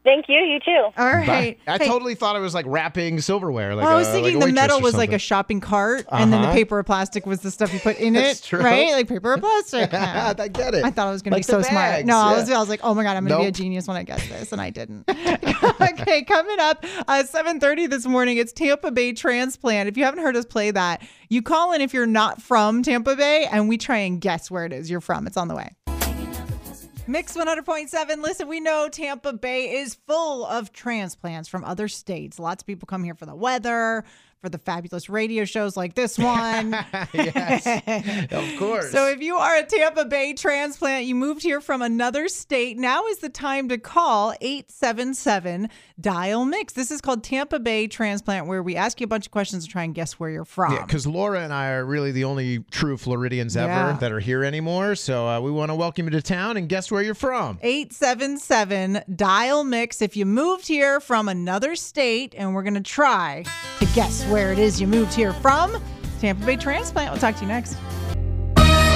Thank 0.03 0.27
you. 0.29 0.37
You 0.37 0.61
too. 0.61 0.88
All 0.96 1.05
right. 1.12 1.59
I 1.66 1.79
Hey, 1.79 1.87
totally 1.88 2.14
thought 2.14 2.37
it 2.37 2.40
was 2.40 2.55
like 2.55 2.64
wrapping 2.68 3.20
silverware. 3.20 3.75
Like 3.75 3.87
well, 3.87 3.94
I 3.96 3.99
was 3.99 4.07
a- 4.07 4.12
thinking 4.12 4.35
like 4.37 4.44
a 4.44 4.46
the 4.46 4.53
metal 4.53 4.79
or 4.79 4.83
was 4.83 4.94
like 4.94 5.09
a 5.09 5.12
something. 5.14 5.18
shopping 5.18 5.61
cart, 5.61 6.07
and 6.12 6.33
then 6.33 6.42
the 6.42 6.46
Uh-huh. 6.46 6.55
paper 6.57 6.79
or 6.79 6.85
plastic 6.85 7.27
was 7.27 7.40
the 7.40 7.51
stuff 7.51 7.75
you 7.75 7.81
put 7.81 7.99
in 7.99 8.12
That's 8.14 8.38
it, 8.38 8.44
true. 8.44 8.61
right? 8.61 8.92
Like 8.92 9.09
paper 9.09 9.33
or 9.33 9.38
plastic. 9.38 9.90
Yeah. 9.92 10.33
I 10.38 10.46
get 10.46 10.75
it. 10.75 10.85
I 10.85 10.92
thought 10.92 11.09
I 11.09 11.11
was 11.11 11.22
going 11.22 11.33
to 11.33 11.37
Like 11.38 11.46
be 11.46 11.51
so 11.51 11.59
the 11.59 11.64
smart. 11.64 11.90
bags, 11.90 12.07
No, 12.07 12.18
I 12.18 12.31
yeah. 12.35 12.38
was. 12.38 12.51
I 12.53 12.59
was 12.61 12.68
like, 12.68 12.81
oh 12.85 12.94
my 12.94 13.03
god, 13.03 13.16
I'm 13.16 13.27
going 13.27 13.37
to 13.37 13.42
be 13.42 13.46
a 13.46 13.51
Nope. 13.51 13.55
genius 13.57 13.88
when 13.88 13.96
I 13.96 14.05
get 14.05 14.20
this, 14.29 14.53
and 14.53 14.61
I 14.61 14.70
didn't. 14.70 15.09
okay, 15.81 16.23
coming 16.23 16.59
up 16.59 16.85
uh, 16.85 17.23
at 17.25 17.27
7:30 17.27 17.91
this 17.91 18.07
morning, 18.07 18.39
it's 18.39 18.53
Tampa 18.53 18.91
Bay 18.91 19.12
transplant. 19.12 19.89
If 19.89 19.97
you 19.97 20.05
haven't 20.05 20.23
heard 20.23 20.37
us 20.37 20.47
play 20.47 20.71
that, 20.71 21.03
you 21.29 21.43
call 21.43 21.73
in 21.73 21.81
if 21.81 21.93
you're 21.93 22.07
not 22.07 22.41
from 22.41 22.83
Tampa 22.83 23.15
Bay, 23.17 23.47
and 23.51 23.69
we 23.69 23.77
try 23.77 23.99
and 23.99 24.21
guess 24.21 24.51
where 24.51 24.65
it 24.65 24.73
is 24.73 24.91
you're 24.91 25.01
from. 25.01 25.27
It's 25.27 25.37
on 25.37 25.49
the 25.49 25.55
way. 25.55 25.75
Mix 27.09 27.37
100.7. 27.37 28.23
Listen, 28.23 28.49
we 28.49 28.59
know 28.59 28.89
Tampa 28.89 29.33
Bay 29.33 29.77
is 29.77 29.95
full 29.95 30.45
of 30.45 30.73
transplants 30.73 31.49
from 31.49 31.62
other 31.65 31.87
states. 31.87 32.39
Lots 32.39 32.62
of 32.62 32.67
people 32.67 32.87
come 32.87 33.05
here 33.05 33.15
for 33.15 33.27
the 33.27 33.35
weather, 33.37 34.05
for 34.47 34.51
the 34.51 34.59
fabulous 34.59 35.09
radio 35.09 35.45
shows 35.45 35.77
like 35.77 35.95
this 35.95 36.17
one. 36.21 36.71
yes, 37.13 37.67
of 38.33 38.45
course. 38.61 38.93
So 38.93 39.09
if 39.09 39.21
you 39.21 39.35
are 39.39 39.57
a 39.57 39.65
Tampa 39.65 40.05
Bay 40.05 40.35
transplant, 40.35 41.05
you 41.05 41.17
moved 41.17 41.43
here 41.43 41.61
from 41.61 41.83
another 41.83 42.29
state, 42.29 42.79
now 42.79 43.05
is 43.09 43.19
the 43.19 43.29
time 43.29 43.69
to 43.71 43.77
call 43.79 44.35
877 44.41 45.69
dial 46.01 46.45
mix. 46.45 46.75
This 46.75 46.93
is 46.93 47.01
called 47.01 47.25
Tampa 47.25 47.59
Bay 47.59 47.89
transplant 47.89 48.47
where 48.47 48.63
we 48.63 48.77
ask 48.77 49.01
you 49.01 49.05
a 49.07 49.09
bunch 49.09 49.27
of 49.27 49.33
questions 49.33 49.65
to 49.65 49.71
try 49.71 49.83
and 49.83 49.93
guess 49.97 50.13
where 50.21 50.31
you're 50.31 50.45
from. 50.45 50.73
Yeah, 50.75 50.87
because 50.87 51.09
Laura 51.09 51.41
and 51.41 51.53
I 51.53 51.71
are 51.71 51.85
really 51.85 52.13
the 52.13 52.23
only 52.23 52.61
true 52.71 52.97
Floridians 52.97 53.57
ever 53.57 53.67
Yeah. 53.67 53.97
that 54.01 54.13
are 54.13 54.21
here 54.21 54.45
anymore. 54.45 54.95
So 54.95 55.27
uh, 55.27 55.41
we 55.41 55.51
want 55.51 55.71
to 55.71 55.75
welcome 55.75 56.05
you 56.07 56.11
to 56.13 56.23
town 56.23 56.57
and 56.57 56.69
guess 56.69 56.89
where 56.93 57.03
you're 57.03 57.15
from. 57.17 57.59
877 57.63 59.03
dial 59.17 59.65
mix 59.65 60.01
if 60.01 60.17
you 60.17 60.25
moved 60.25 60.69
here 60.69 61.01
from 61.01 61.29
another 61.29 61.75
state 61.75 62.33
and 62.39 62.55
we're 62.55 62.63
going 62.63 62.75
to 62.75 62.81
try 62.81 63.43
to 63.81 63.87
guess 63.95 64.25
where 64.27 64.36
it 64.53 64.59
is 64.59 64.81
you 64.81 64.87
moved 64.87 65.14
here 65.14 65.33
from. 65.33 65.77
Tampa 66.20 66.44
Bay 66.44 66.57
transplant. 66.57 67.11
We'll 67.11 67.20
talk 67.20 67.37
to 67.37 67.42
you 67.42 67.49
next. 67.49 67.77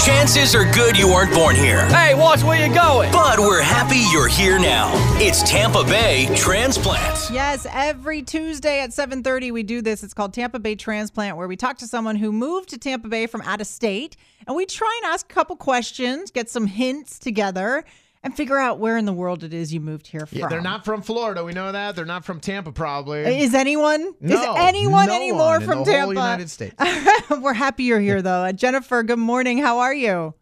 Chances 0.04 0.54
are 0.54 0.64
good 0.72 0.96
you 0.96 1.06
weren't 1.06 1.32
born 1.34 1.54
here. 1.54 1.84
Hey, 1.88 2.14
watch 2.14 2.42
where 2.42 2.58
you're 2.58 2.74
going. 2.74 3.12
But 3.12 3.38
we're 3.38 3.60
happy 3.60 3.98
you're 4.10 4.28
here 4.28 4.58
now. 4.58 4.90
It's 5.18 5.42
Tampa 5.42 5.84
Bay 5.84 6.26
Transplant. 6.34 7.30
Yes, 7.30 7.66
every 7.70 8.22
Tuesday 8.22 8.80
at 8.80 8.94
7:30 8.94 9.50
we 9.52 9.62
do 9.62 9.82
this. 9.82 10.02
It's 10.02 10.14
called 10.14 10.32
Tampa 10.32 10.58
Bay 10.58 10.74
Transplant 10.74 11.36
where 11.36 11.46
we 11.46 11.54
talk 11.54 11.76
to 11.78 11.86
someone 11.86 12.16
who 12.16 12.32
moved 12.32 12.70
to 12.70 12.78
Tampa 12.78 13.08
Bay 13.08 13.26
from 13.26 13.42
out 13.42 13.60
of 13.60 13.66
state 13.66 14.16
and 14.46 14.56
we 14.56 14.64
try 14.64 15.00
and 15.02 15.12
ask 15.12 15.30
a 15.30 15.34
couple 15.34 15.54
questions, 15.54 16.30
get 16.30 16.48
some 16.48 16.66
hints 16.66 17.18
together 17.18 17.84
and 18.22 18.36
figure 18.36 18.58
out 18.58 18.78
where 18.78 18.96
in 18.98 19.04
the 19.06 19.12
world 19.12 19.42
it 19.44 19.54
is 19.54 19.72
you 19.72 19.80
moved 19.80 20.06
here 20.06 20.26
from. 20.26 20.38
Yeah, 20.38 20.48
they're 20.48 20.60
not 20.60 20.84
from 20.84 21.02
Florida. 21.02 21.42
We 21.44 21.52
know 21.52 21.72
that. 21.72 21.96
They're 21.96 22.04
not 22.04 22.24
from 22.24 22.40
Tampa, 22.40 22.72
probably. 22.72 23.20
Is 23.40 23.54
anyone? 23.54 24.14
No, 24.20 24.36
is 24.36 24.56
anyone 24.58 25.06
no 25.06 25.14
anymore 25.14 25.38
one 25.46 25.62
in 25.62 25.68
from 25.68 25.78
the 25.80 25.84
Tampa? 25.92 26.04
whole 26.04 26.14
United 26.14 26.50
States. 26.50 26.74
We're 27.40 27.54
happy 27.54 27.84
you're 27.84 28.00
here 28.00 28.22
though. 28.22 28.44
Uh, 28.44 28.52
Jennifer, 28.52 29.02
good 29.02 29.18
morning. 29.18 29.58
How 29.58 29.78
are 29.78 29.94
you? 29.94 30.34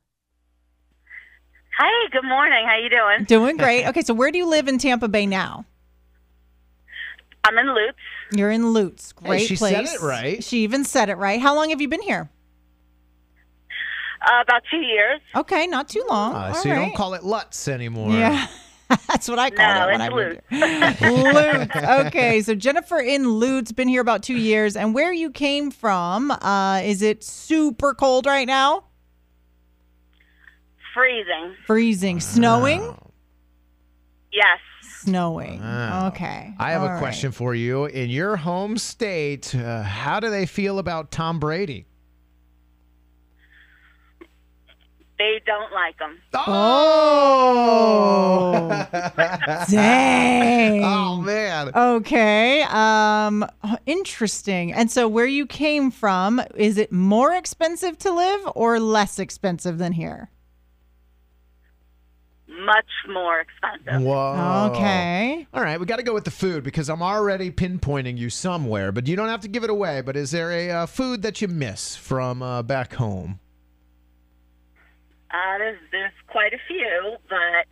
Hi, 1.79 2.09
good 2.11 2.25
morning. 2.25 2.67
How 2.67 2.77
you 2.77 2.91
doing? 2.91 3.25
Doing 3.25 3.57
great. 3.57 3.87
Okay, 3.87 4.03
so 4.03 4.13
where 4.13 4.33
do 4.33 4.39
you 4.39 4.47
live 4.47 4.67
in 4.67 4.79
Tampa 4.79 5.07
Bay 5.07 5.27
now? 5.27 5.65
I'm 7.45 7.57
in 7.57 7.69
Lutz. 7.69 7.97
You're 8.33 8.51
in 8.51 8.73
Lutz. 8.73 9.13
Great 9.13 9.47
she 9.47 9.57
place. 9.57 9.73
said 9.73 9.85
it 9.85 10.03
right. 10.05 10.43
She 10.43 10.65
even 10.65 10.85
said 10.85 11.09
it 11.09 11.15
right. 11.15 11.41
How 11.41 11.55
long 11.55 11.71
have 11.71 11.81
you 11.81 11.87
been 11.89 12.03
here? 12.03 12.29
Uh, 14.21 14.41
about 14.43 14.63
two 14.71 14.79
years. 14.81 15.21
Okay, 15.37 15.67
not 15.67 15.89
too 15.89 16.05
long. 16.09 16.35
Uh, 16.35 16.39
All 16.49 16.55
so 16.55 16.69
you 16.69 16.75
don't 16.75 16.95
call 16.95 17.15
it 17.15 17.23
Lutz 17.25 17.69
anymore. 17.69 18.13
Yeah. 18.13 18.47
That's 19.09 19.29
what 19.29 19.39
I 19.39 19.51
call 19.51 19.75
No, 19.75 19.89
it 19.89 19.93
when 19.93 20.01
it's 20.01 20.51
I 20.51 20.61
moved 20.71 20.99
here. 20.99 21.33
Lutz. 21.33 22.07
Okay, 22.07 22.41
so 22.43 22.55
Jennifer 22.55 22.99
in 22.99 23.29
Lutz, 23.29 23.71
been 23.71 23.87
here 23.89 24.01
about 24.01 24.23
two 24.23 24.37
years. 24.37 24.77
And 24.77 24.95
where 24.95 25.13
you 25.13 25.31
came 25.31 25.71
from, 25.71 26.31
uh, 26.31 26.81
is 26.85 27.03
it 27.03 27.23
super 27.23 27.93
cold 27.95 28.25
right 28.27 28.47
now? 28.47 28.85
Freezing. 30.95 31.55
Freezing. 31.67 32.21
Snowing? 32.21 32.97
Yes. 34.33 34.59
Snowing. 35.03 35.61
Wow. 35.61 36.09
Okay. 36.09 36.55
I 36.59 36.71
have 36.73 36.83
All 36.83 36.89
a 36.89 36.91
right. 36.93 36.99
question 36.99 37.31
for 37.31 37.55
you. 37.55 37.85
In 37.87 38.11
your 38.11 38.37
home 38.37 38.77
state, 38.79 39.55
uh, 39.55 39.83
how 39.83 40.19
do 40.19 40.29
they 40.31 40.45
feel 40.47 40.79
about 40.79 41.11
Tom 41.13 41.39
Brady? 41.39 41.87
They 45.19 45.41
don't 45.45 45.73
like 45.73 45.99
them. 45.99 46.19
Oh. 47.49 48.69
Dang. 49.71 50.85
Oh 51.09 51.21
man. 51.21 51.71
Okay. 51.75 52.63
Um 52.69 53.45
interesting. 53.87 54.73
And 54.73 54.91
so 54.91 55.09
where 55.09 55.27
you 55.27 55.45
came 55.47 55.91
from, 55.91 56.41
is 56.55 56.79
it 56.79 56.93
more 56.93 57.33
expensive 57.35 57.99
to 57.99 58.13
live 58.13 58.41
or 58.55 58.79
less 58.79 59.19
expensive 59.19 59.79
than 59.79 59.93
here? 59.93 60.31
Much 62.47 62.87
more 63.09 63.41
expensive. 63.41 64.03
Whoa. 64.03 64.71
Okay. 64.73 65.47
All 65.53 65.63
right, 65.63 65.79
we 65.79 65.87
got 65.87 65.97
to 65.97 66.03
go 66.03 66.15
with 66.15 66.25
the 66.25 66.31
food 66.31 66.65
because 66.65 66.89
I'm 66.89 67.03
already 67.03 67.51
pinpointing 67.51 68.17
you 68.19 68.31
somewhere, 68.31 68.91
but 68.93 69.07
you 69.07 69.17
don't 69.17 69.29
have 69.29 69.41
to 69.41 69.49
give 69.49 69.65
it 69.65 69.71
away. 69.71 70.01
But 70.01 70.17
is 70.17 70.31
there 70.31 70.51
a 70.51 70.71
uh, 70.71 70.87
food 70.87 71.23
that 71.23 71.41
you 71.43 71.49
miss 71.49 71.95
from 71.97 72.43
uh, 72.43 72.63
back 72.63 72.95
home? 72.95 73.41
Uh, 75.31 75.59
there's, 75.59 75.79
there's 75.93 76.13
quite 76.27 76.53
a 76.55 76.59
few, 76.67 77.17
but 77.29 77.67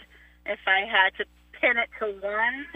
if 0.44 0.58
I 0.66 0.80
had 0.80 1.14
to 1.18 1.24
pin 1.60 1.76
it 1.78 1.88
to 2.00 2.06
one, 2.26 2.66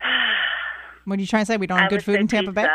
What 1.04 1.18
are 1.18 1.20
you 1.20 1.26
trying 1.26 1.42
to 1.42 1.46
say? 1.46 1.56
We 1.56 1.66
don't 1.68 1.78
have 1.78 1.86
I 1.86 1.90
good 1.90 2.04
food 2.04 2.20
in 2.20 2.26
Tampa 2.26 2.52
Bay? 2.52 2.66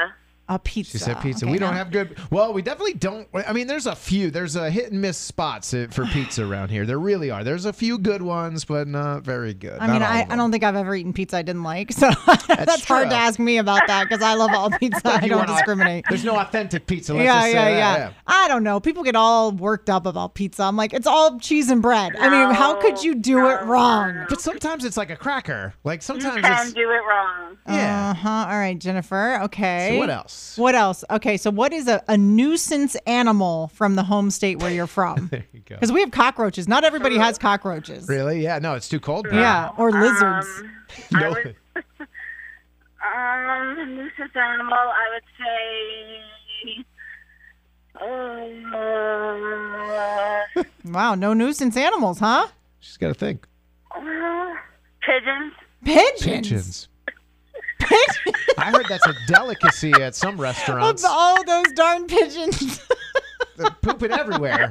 Pizza. 0.59 0.97
A 0.97 0.97
pizza. 0.97 0.97
She 0.97 1.03
said 1.03 1.21
pizza. 1.21 1.45
Okay, 1.45 1.51
we 1.51 1.59
don't 1.59 1.71
now- 1.71 1.77
have 1.77 1.91
good. 1.91 2.17
Well, 2.29 2.53
we 2.53 2.61
definitely 2.61 2.93
don't. 2.93 3.27
I 3.33 3.53
mean, 3.53 3.67
there's 3.67 3.85
a 3.85 3.95
few. 3.95 4.31
There's 4.31 4.55
a 4.55 4.69
hit 4.69 4.91
and 4.91 5.01
miss 5.01 5.17
spots 5.17 5.73
uh, 5.73 5.87
for 5.91 6.05
pizza 6.13 6.45
around 6.45 6.69
here. 6.69 6.85
There 6.85 6.99
really 6.99 7.29
are. 7.31 7.43
There's 7.43 7.65
a 7.65 7.73
few 7.73 7.97
good 7.97 8.21
ones, 8.21 8.65
but 8.65 8.87
not 8.87 9.23
very 9.23 9.53
good. 9.53 9.79
I 9.79 9.87
Not 9.87 9.93
mean, 9.93 10.01
all 10.03 10.07
I, 10.09 10.19
of 10.19 10.25
I 10.25 10.29
them. 10.29 10.37
don't 10.39 10.51
think 10.51 10.63
I've 10.63 10.75
ever 10.75 10.95
eaten 10.95 11.13
pizza 11.13 11.37
I 11.37 11.41
didn't 11.41 11.63
like. 11.63 11.91
So 11.91 12.09
that's, 12.47 12.85
hard 12.85 13.05
to 13.05 13.09
true. 13.09 13.17
ask 13.17 13.39
me 13.39 13.57
about 13.57 13.87
that 13.87 14.03
because 14.09 14.23
I 14.23 14.33
love 14.33 14.51
all 14.53 14.69
pizza. 14.79 15.01
I 15.05 15.21
You 15.23 15.29
don't 15.29 15.37
want 15.39 15.49
au- 15.49 15.53
discriminate. 15.53 16.05
There's 16.09 16.23
no 16.25 16.37
authentic 16.37 16.85
pizza. 16.87 17.13
Let's 17.13 17.25
yeah, 17.25 17.33
just 17.41 17.45
say 17.51 17.53
yeah, 17.53 17.97
that, 17.97 17.99
yeah, 18.11 18.13
I 18.27 18.47
don't 18.47 18.63
know. 18.63 18.79
People 18.79 19.03
get 19.03 19.15
all 19.15 19.51
worked 19.51 19.89
up 19.89 20.05
about 20.05 20.33
pizza. 20.35 20.63
I'm 20.63 20.75
like, 20.77 20.93
it's 20.93 21.07
all 21.07 21.39
cheese 21.39 21.69
and 21.69 21.81
bread. 21.81 22.15
I 22.17 22.29
mean, 22.29 22.53
how 22.55 22.75
could 22.81 23.03
you 23.03 23.15
do 23.15 23.47
it 23.49 23.61
wrong? 23.63 24.25
But 24.29 24.41
sometimes 24.41 24.85
it's 24.85 24.97
like 24.97 25.09
a 25.09 25.15
cracker. 25.15 25.73
Like 25.83 25.99
You 25.99 26.03
sometimes 26.03 26.41
can 26.45 26.61
it's. 26.67 26.73
do 26.73 26.89
it 26.89 27.01
wrong. 27.07 27.57
Yeah. 27.67 28.11
Uh 28.11 28.13
huh. 28.15 28.29
All 28.49 28.57
right, 28.57 28.77
Jennifer. 28.77 29.39
Okay. 29.43 29.89
So 29.93 29.97
what 29.99 30.09
else? 30.09 30.40
What 30.57 30.75
else? 30.75 31.03
Okay, 31.09 31.37
so 31.37 31.49
what 31.51 31.71
is 31.73 31.87
a, 31.87 32.03
a 32.07 32.17
nuisance 32.17 32.95
animal 33.07 33.69
from 33.69 33.95
the 33.95 34.03
home 34.03 34.29
state 34.31 34.59
where 34.59 34.71
you're 34.71 34.87
from? 34.87 35.27
There 35.31 35.45
you 35.53 35.61
go. 35.61 35.75
Because 35.75 35.91
we 35.91 36.01
have 36.01 36.11
cockroaches. 36.11 36.67
Not 36.67 36.83
everybody 36.83 37.17
has 37.17 37.37
cockroaches. 37.37 38.07
Really? 38.09 38.41
Yeah. 38.41 38.59
No, 38.59 38.73
it's 38.75 38.89
too 38.89 38.99
cold. 38.99 39.27
now. 39.31 39.39
Yeah, 39.39 39.69
or 39.77 39.91
lizards. 39.91 40.47
Um, 40.59 40.71
I 41.15 41.19
No. 41.21 41.29
would, 41.29 41.55
um, 43.15 43.95
nuisance 43.95 44.35
animal, 44.35 44.73
I 44.73 45.09
would 45.13 45.23
say. 45.39 46.85
Uh, 50.57 50.63
wow, 50.85 51.15
no 51.15 51.33
nuisance 51.33 51.77
animals, 51.77 52.19
huh? 52.19 52.47
She's 52.79 52.97
got 52.97 53.09
to 53.09 53.13
think. 53.13 53.45
uh, 53.95 54.01
pigeons. 55.01 55.53
Pigeons. 55.83 56.21
Pigeons. 56.23 56.87
Pigeons. 57.91 58.37
I 58.57 58.71
heard 58.71 58.85
that's 58.89 59.05
a 59.07 59.13
delicacy 59.27 59.91
at 59.93 60.15
some 60.15 60.39
restaurants. 60.39 61.03
Of 61.03 61.09
all 61.11 61.43
those 61.43 61.71
darn 61.73 62.07
pigeons. 62.07 62.79
They're 63.57 63.69
pooping 63.81 64.11
everywhere. 64.11 64.69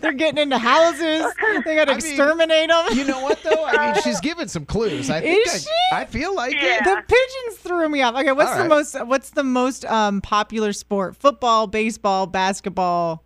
They're 0.00 0.12
getting 0.12 0.38
into 0.38 0.56
houses. 0.58 1.32
They 1.64 1.74
got 1.74 1.86
to 1.86 1.92
I 1.92 1.96
mean, 1.96 1.98
exterminate 1.98 2.68
them. 2.68 2.86
You 2.92 3.04
know 3.04 3.20
what 3.22 3.42
though? 3.42 3.64
I 3.66 3.92
mean, 3.92 4.02
she's 4.02 4.20
giving 4.20 4.46
some 4.46 4.64
clues. 4.64 5.10
I 5.10 5.20
think 5.20 5.46
Is 5.48 5.68
I, 5.92 6.02
I 6.02 6.04
feel 6.04 6.34
like 6.34 6.54
Yeah. 6.54 6.78
it. 6.78 6.84
The 6.84 7.02
pigeons 7.08 7.58
threw 7.60 7.88
me 7.88 8.00
off. 8.02 8.14
Okay, 8.14 8.30
what's 8.32 8.52
All 8.52 8.58
the 8.62 8.68
most 8.68 9.06
what's 9.06 9.30
the 9.30 9.42
most 9.42 9.84
um 9.84 10.20
popular 10.20 10.72
sport? 10.72 11.16
Football, 11.16 11.66
baseball, 11.66 12.26
basketball, 12.26 13.24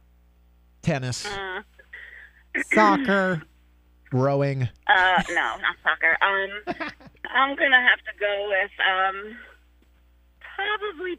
Tennis, 0.81 1.27
soccer. 2.73 3.43
rowing. 4.11 4.69
Uh, 4.87 5.23
no, 5.29 5.35
not 5.35 5.77
soccer. 5.83 6.17
Um, 6.23 6.91
I'm 7.35 7.57
gonna 7.57 7.81
have 7.83 7.99
to 7.99 8.13
go 8.21 8.49
with 8.49 8.71
um, 8.89 9.37
probably 10.57 11.19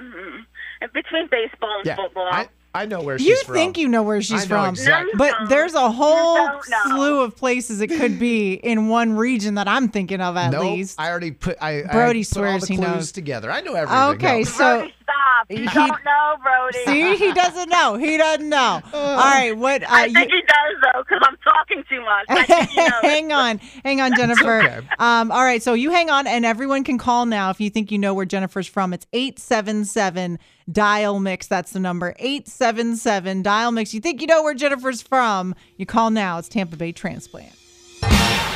mm, 0.00 0.92
between 0.94 1.28
baseball 1.30 1.76
and 1.78 1.86
Yeah, 1.86 1.96
football. 1.96 2.28
I, 2.30 2.48
I 2.74 2.86
know 2.86 3.00
where 3.02 3.18
You 3.18 3.34
she's 3.36 3.42
from. 3.42 3.54
You 3.56 3.60
think 3.60 3.78
you 3.78 3.88
know 3.88 4.02
where 4.02 4.18
I 4.18 4.20
she's 4.20 4.48
know 4.48 4.56
from. 4.62 4.68
exactly. 4.74 5.12
But 5.16 5.34
there's 5.48 5.74
a 5.74 5.90
whole 5.90 6.62
slew 6.86 7.22
of 7.22 7.36
places 7.36 7.80
it 7.80 7.88
could 7.88 8.18
be 8.18 8.54
in 8.54 8.88
one 8.88 9.16
region 9.16 9.54
that 9.54 9.66
I'm 9.68 9.88
thinking 9.88 10.20
of 10.20 10.36
at 10.36 10.50
Nope, 10.52 10.62
least. 10.76 11.00
I 11.00 11.10
already 11.10 11.30
put. 11.32 11.56
I 11.60 11.82
Brody 11.82 12.20
I 12.20 12.22
put 12.22 12.22
all 12.22 12.24
swears 12.24 12.62
the 12.62 12.66
he 12.68 12.76
clues 12.76 12.86
knows. 12.86 13.12
together. 13.12 13.50
I 13.50 13.60
know 13.62 13.74
everything. 13.74 14.14
Okay, 14.16 14.38
No. 14.38 14.44
so 14.44 14.78
Brody, 14.78 14.94
stop! 15.08 15.46
You 15.50 15.58
he- 15.68 15.74
don't 15.74 16.04
know, 16.04 16.36
Brody. 16.42 16.78
see, 16.84 17.16
he 17.16 17.32
doesn't 17.32 17.68
know. 17.70 17.96
He 17.96 18.16
doesn't 18.16 18.48
know. 18.48 18.80
All 18.92 19.16
right, 19.16 19.56
what? 19.56 19.82
Uh, 19.82 19.86
I 19.88 20.04
you- 20.06 20.14
think 20.14 20.30
he 20.30 20.40
does 20.40 20.82
though, 20.94 21.02
because 21.02 21.20
I'm 21.22 21.36
talking 21.44 21.84
too 21.88 22.00
much. 22.02 22.26
I 22.28 22.44
think 22.44 22.70
hang 23.02 23.32
on, 23.32 23.58
hang 23.84 24.00
on, 24.00 24.14
Jennifer. 24.16 24.62
okay. 24.62 24.80
Um, 24.98 25.30
all 25.32 25.42
right, 25.44 25.62
so 25.62 25.74
you 25.74 25.90
hang 25.90 26.10
on, 26.10 26.26
and 26.26 26.44
everyone 26.44 26.84
can 26.84 26.98
call 26.98 27.26
now 27.26 27.50
if 27.50 27.60
you 27.60 27.70
think 27.70 27.90
you 27.90 27.98
know 27.98 28.14
where 28.14 28.26
Jennifer's 28.26 28.66
from. 28.66 28.92
It's 28.92 29.06
eight 29.12 29.38
seven 29.38 29.84
seven 29.84 30.38
dial 30.70 31.18
mix. 31.20 31.46
That's 31.46 31.72
the 31.72 31.80
number 31.80 32.14
eight 32.18 32.48
seven 32.48 32.96
seven 32.96 33.42
dial 33.42 33.72
mix. 33.72 33.94
You 33.94 34.00
think 34.00 34.20
you 34.20 34.26
know 34.26 34.42
where 34.42 34.54
Jennifer's 34.54 35.00
from? 35.02 35.54
You 35.76 35.86
call 35.86 36.10
now. 36.10 36.38
It's 36.38 36.48
Tampa 36.48 36.76
Bay 36.76 36.92
Transplant. 36.92 37.52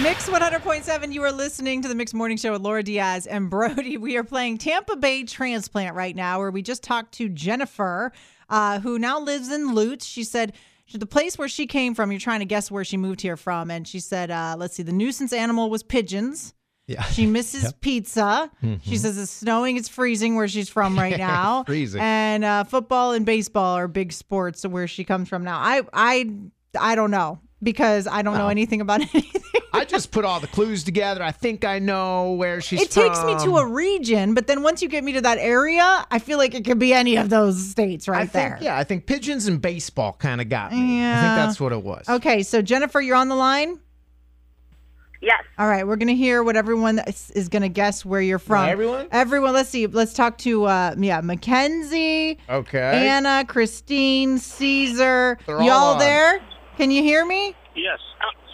Mix 0.01 0.29
100.7, 0.29 1.13
you 1.13 1.23
are 1.23 1.31
listening 1.31 1.83
to 1.83 1.89
the 1.89 1.95
Mix 1.95 2.13
Morning 2.13 2.37
Show 2.37 2.53
with 2.53 2.63
Laura 2.63 2.83
Diaz 2.83 3.27
and 3.27 3.49
Brody. 3.49 3.97
We 3.99 4.17
are 4.17 4.25
playing 4.25 4.59
Tampa 4.59 4.97
Bay 4.97 5.23
Transplant 5.23 5.95
right 5.95 6.17
now, 6.17 6.39
where 6.41 6.51
we 6.51 6.61
just 6.63 6.83
talked 6.83 7.13
to 7.15 7.29
Jennifer, 7.29 8.11
uh, 8.49 8.81
who 8.81 8.99
now 8.99 9.21
lives 9.21 9.53
in 9.53 9.75
Lutz. 9.75 10.05
She 10.05 10.25
said 10.25 10.55
the 10.93 11.07
place 11.07 11.39
where 11.39 11.47
she 11.47 11.67
came 11.67 11.95
from, 11.95 12.11
you're 12.11 12.19
trying 12.21 12.41
to 12.41 12.47
guess 12.47 12.69
where 12.71 12.83
she 12.85 12.97
moved 12.97 13.21
here 13.21 13.37
from. 13.37 13.71
And 13.71 13.87
she 13.87 14.01
said, 14.01 14.31
uh, 14.33 14.57
let's 14.59 14.75
see, 14.75 14.83
the 14.83 14.93
nuisance 14.93 15.33
animal 15.33 15.71
was 15.71 15.85
pigeons. 15.85 16.55
Yeah. 16.89 17.03
She 17.05 17.27
misses 17.27 17.73
pizza. 17.75 18.51
She 18.83 18.97
says 18.97 19.17
it's 19.17 19.31
snowing, 19.31 19.77
it's 19.77 19.89
freezing 19.89 20.35
where 20.35 20.49
she's 20.49 20.69
from 20.69 20.99
right 20.99 21.19
now. 21.33 21.63
freezing. 21.65 22.01
And 22.01 22.45
uh, 22.45 22.65
football 22.65 23.13
and 23.13 23.25
baseball 23.25 23.77
are 23.77 23.87
big 23.87 24.13
sports 24.13 24.67
where 24.67 24.89
she 24.89 25.05
comes 25.05 25.29
from 25.29 25.45
now. 25.45 25.59
I 25.59 25.83
I 25.93 26.31
I 26.79 26.95
don't 26.97 27.13
know 27.13 27.39
because 27.63 28.07
I 28.07 28.23
don't 28.23 28.37
know 28.37 28.49
anything 28.49 28.81
about 28.81 29.01
anything. 29.15 29.43
I 29.75 29.85
just 29.87 30.11
put 30.11 30.25
all 30.25 30.39
the 30.41 30.47
clues 30.49 30.85
together. 30.85 31.23
I 31.23 31.31
think 31.33 31.65
I 31.65 31.79
know 31.79 32.33
where 32.33 32.61
she's 32.61 32.83
it 32.83 32.91
takes 32.91 33.23
me 33.25 33.35
to 33.45 33.57
a 33.57 33.67
region, 33.67 34.35
but 34.35 34.47
then 34.47 34.63
once 34.63 34.83
you 34.83 34.89
get 34.89 35.03
me 35.03 35.13
to 35.15 35.21
that 35.23 35.39
area, 35.39 36.07
I 36.11 36.19
feel 36.19 36.37
like 36.39 36.55
it 36.55 36.65
could 36.65 36.79
be 36.79 36.93
any 36.93 37.17
of 37.17 37.31
those 37.31 37.71
states 37.71 38.07
right 38.09 38.23
I 38.23 38.27
there. 38.27 38.51
think, 38.51 38.63
yeah, 38.65 38.77
I 38.77 38.85
think 38.85 39.07
pigeons 39.07 39.47
and 39.47 39.63
baseball 39.63 40.13
kind 40.19 40.41
of 40.41 40.49
got 40.49 40.73
me. 40.73 40.99
Yeah. 40.99 41.13
I 41.19 41.21
think 41.23 41.47
that's 41.49 41.61
what 41.61 41.73
it 41.73 41.83
was. 41.83 42.07
Okay, 42.09 42.43
so 42.43 42.61
Jennifer, 42.61 43.01
you're 43.01 43.17
on 43.17 43.29
the 43.29 43.35
line. 43.35 43.79
Yes. 45.23 45.45
All 45.57 45.69
right, 45.69 45.87
we're 45.87 45.97
gonna 45.97 46.13
hear 46.15 46.43
what 46.43 46.57
everyone 46.57 46.99
is, 47.07 47.31
is 47.31 47.49
gonna 47.49 47.69
guess 47.69 48.05
where 48.05 48.21
you're 48.21 48.41
from. 48.41 48.69
everyone? 48.69 49.07
Everyone. 49.13 49.53
Let's 49.53 49.69
see. 49.69 49.87
Let's 49.87 50.15
talk 50.15 50.37
to 50.39 50.65
uh, 50.65 50.97
yeah, 50.99 51.21
Mackenzie, 51.21 52.39
Okay. 52.51 53.09
Anna, 53.09 53.45
Christine, 53.47 54.39
Caesar. 54.39 55.39
They're 55.47 55.63
Y'all 55.63 55.93
on. 55.93 55.99
there? 56.01 56.41
Can 56.77 56.91
you 56.91 57.03
hear 57.03 57.25
me? 57.25 57.55
Yes. 57.75 57.99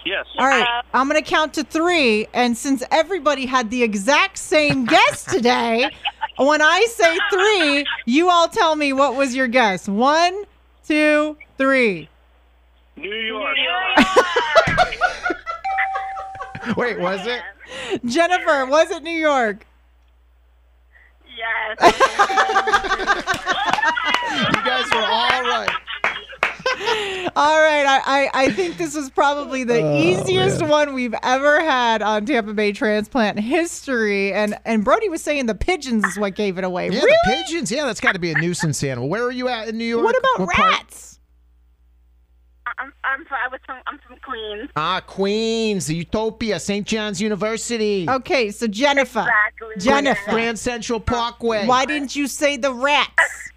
Yes. 0.04 0.26
All 0.38 0.46
right, 0.46 0.62
uh, 0.62 0.83
I'm 0.94 1.07
gonna 1.07 1.20
count 1.22 1.54
to 1.54 1.64
three, 1.64 2.26
and 2.33 2.57
since 2.57 2.83
everybody 2.90 3.44
had 3.46 3.70
the 3.70 3.83
exact 3.83 4.38
same 4.38 4.87
guess 4.87 5.24
today, 5.24 5.90
when 6.37 6.62
I 6.62 6.87
say 6.90 7.18
three, 7.31 7.85
you 8.07 8.31
all 8.31 8.48
tell 8.48 8.74
me 8.74 8.92
what 8.94 9.16
was 9.16 9.37
your 9.37 9.48
guess. 9.48 9.87
One, 9.88 10.44
two, 10.87 11.37
three. 11.59 12.09
New 12.96 13.14
York. 13.14 13.57
Wait, 16.76 16.98
was 16.98 17.26
it? 17.26 17.42
Jennifer, 18.04 18.66
was 18.66 18.90
it 18.90 19.02
New 19.02 19.11
York? 19.11 19.66
Yes. 21.37 21.78
You 24.31 24.62
guys 24.62 24.85
were 24.92 25.02
all 25.02 25.42
right. 25.42 25.70
All 27.37 27.61
right, 27.61 27.85
I, 27.87 28.01
I, 28.07 28.31
I 28.35 28.51
think 28.53 28.79
this 28.79 28.94
was 28.94 29.11
probably 29.11 29.62
the 29.64 29.81
Oh, 29.83 29.98
easiest 29.98 30.62
one 30.62 30.94
we've 30.94 31.14
ever 31.22 31.61
had 31.61 32.03
on 32.03 32.24
Tampa 32.27 32.55
Bay 32.55 32.72
transplant 32.72 33.38
history. 33.38 34.33
And 34.33 34.57
and 34.64 34.85
Brody 34.85 35.09
was 35.09 35.22
saying 35.22 35.46
the 35.46 35.55
pigeons 35.55 36.05
is 36.07 36.18
what 36.18 36.35
gave 36.35 36.59
it 36.59 36.64
away. 36.64 36.88
Yeah, 36.90 37.01
really? 37.01 37.16
the 37.24 37.35
pigeons. 37.44 37.70
Yeah, 37.70 37.85
that's 37.85 38.01
got 38.01 38.12
to 38.12 38.18
be 38.18 38.33
a 38.33 38.38
nuisance 38.38 38.83
animal. 38.83 39.09
Where 39.09 39.24
are 39.24 39.31
you 39.33 39.48
at 39.48 39.68
in 39.68 39.79
New 39.79 39.85
York? 39.85 40.05
What 40.05 40.16
about 40.18 40.48
part? 40.51 40.59
rats? 40.59 41.20
I'm, 42.79 42.92
I'm, 43.03 43.24
from, 43.24 43.38
I 43.44 43.48
was 43.48 43.61
from, 43.66 43.79
I'm 43.87 43.98
from 44.07 44.16
Queens. 44.18 44.70
Ah, 44.77 45.01
Queens, 45.05 45.87
the 45.87 45.96
Utopia, 45.96 46.61
St. 46.61 46.87
John's 46.87 47.20
University, 47.20 48.07
Okay, 48.09 48.51
so 48.53 48.66
Jennifer, 48.68 49.20
Exactly. 49.20 49.74
Jennifer, 49.79 50.31
Grand 50.31 50.59
Central 50.59 51.01
Parkway. 51.01 51.66
why 51.66 51.87
didn't 51.87 52.14
you 52.14 52.27
say 52.29 52.57
the 52.57 52.72
rats? 52.72 53.51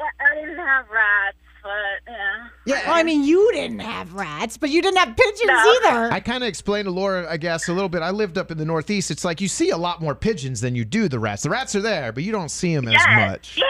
Well, 0.00 0.08
I 0.20 0.34
didn't 0.40 0.56
have 0.56 0.86
rats, 0.90 1.36
but 1.62 2.10
yeah. 2.12 2.46
Yeah, 2.64 2.86
Well, 2.88 2.96
I 2.96 3.02
mean, 3.02 3.22
you 3.24 3.50
didn't 3.52 3.80
have 3.80 4.14
rats, 4.14 4.56
but 4.56 4.70
you 4.70 4.80
didn't 4.80 4.96
have 4.98 5.14
pigeons 5.16 5.46
No. 5.46 5.76
either. 5.84 6.12
I 6.12 6.20
kind 6.20 6.42
of 6.42 6.48
explained 6.48 6.86
to 6.86 6.90
Laura, 6.90 7.26
I 7.30 7.36
guess, 7.36 7.68
a 7.68 7.72
little 7.74 7.88
bit. 7.90 8.00
I 8.02 8.10
lived 8.10 8.38
up 8.38 8.50
in 8.50 8.56
the 8.58 8.64
Northeast. 8.64 9.10
It's 9.10 9.24
like 9.24 9.40
you 9.42 9.48
see 9.48 9.70
a 9.70 9.76
lot 9.76 10.00
more 10.00 10.14
pigeons 10.14 10.60
than 10.62 10.74
you 10.74 10.84
do 10.86 11.08
the 11.08 11.18
rats. 11.18 11.42
The 11.42 11.50
rats 11.50 11.74
are 11.76 11.82
there, 11.82 12.12
but 12.12 12.22
you 12.22 12.32
don't 12.32 12.50
see 12.50 12.74
them 12.74 12.88
as 12.88 13.02
much. 13.14 13.58
Yeah. 13.58 13.64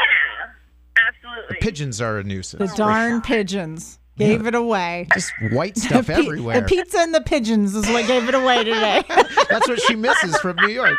Absolutely. 1.09 1.57
Pigeons 1.61 2.01
are 2.01 2.19
a 2.19 2.25
nuisance. 2.25 2.71
the 2.71 2.75
oh, 2.75 2.77
darn 2.87 3.21
pigeons 3.23 3.99
gave 4.19 4.47
it 4.47 4.55
away. 4.55 5.09
Just 5.15 5.33
white 5.51 5.77
stuff 5.79 6.07
Pi- 6.09 6.13
everywhere. 6.15 6.61
The 6.61 6.67
pizza 6.67 6.99
and 6.99 7.15
the 7.15 7.23
pigeons 7.23 7.75
is 7.75 7.89
what 7.89 8.07
gave 8.07 8.29
it 8.29 8.35
away 8.35 8.65
today. 8.65 9.03
That's 9.09 9.67
what 9.69 9.81
she 9.81 9.97
misses 9.97 10.37
from 10.39 10.57
New 10.57 10.69
York. 10.69 10.97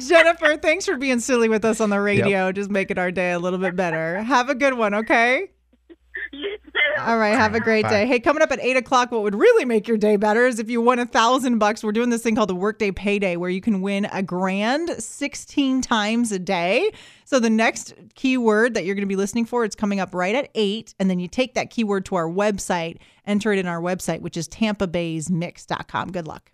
Jennifer, 0.00 0.56
thanks 0.56 0.86
for 0.86 0.96
being 0.96 1.20
silly 1.20 1.48
with 1.48 1.64
us 1.64 1.80
on 1.80 1.90
the 1.90 2.00
radio. 2.00 2.52
Just 2.52 2.70
making 2.70 2.98
our 2.98 3.10
day 3.10 3.32
a 3.32 3.38
little 3.38 3.58
bit 3.58 3.76
better. 3.76 4.22
Have 4.22 4.48
a 4.48 4.54
good 4.54 4.74
one, 4.74 4.94
okay? 4.94 5.50
All 7.00 7.16
right, 7.16 7.36
have 7.36 7.54
a 7.54 7.60
great 7.60 7.88
day. 7.88 8.04
Hey, 8.06 8.18
coming 8.18 8.42
up 8.42 8.50
at 8.50 8.58
eight 8.60 8.76
o'clock, 8.76 9.12
what 9.12 9.22
would 9.22 9.36
really 9.36 9.64
make 9.64 9.86
your 9.86 9.96
day 9.96 10.16
better 10.16 10.46
is 10.46 10.58
if 10.58 10.68
you 10.68 10.80
won 10.80 10.98
a 10.98 11.06
thousand 11.06 11.58
bucks. 11.58 11.84
We're 11.84 11.92
doing 11.92 12.10
this 12.10 12.22
thing 12.22 12.34
called 12.34 12.48
the 12.48 12.56
Workday 12.56 12.90
Payday, 12.90 13.36
where 13.36 13.48
you 13.50 13.60
can 13.60 13.80
win 13.82 14.06
a 14.12 14.22
grand 14.22 14.90
sixteen 15.02 15.80
times 15.80 16.32
a 16.32 16.38
day. 16.40 16.90
So 17.24 17.38
the 17.38 17.50
next 17.50 17.94
keyword 18.16 18.74
that 18.74 18.84
you're 18.84 18.96
going 18.96 19.02
to 19.02 19.08
be 19.08 19.16
listening 19.16 19.44
for, 19.44 19.64
it's 19.64 19.76
coming 19.76 20.00
up 20.00 20.12
right 20.12 20.34
at 20.34 20.50
eight, 20.56 20.94
and 20.98 21.08
then 21.08 21.20
you 21.20 21.28
take 21.28 21.54
that 21.54 21.70
keyword 21.70 22.04
to 22.06 22.16
our 22.16 22.28
website, 22.28 22.98
enter 23.26 23.52
it 23.52 23.60
in 23.60 23.66
our 23.66 23.80
website, 23.80 24.20
which 24.20 24.36
is 24.36 24.48
TampaBay'sMix.com. 24.48 26.10
Good 26.10 26.26
luck. 26.26 26.50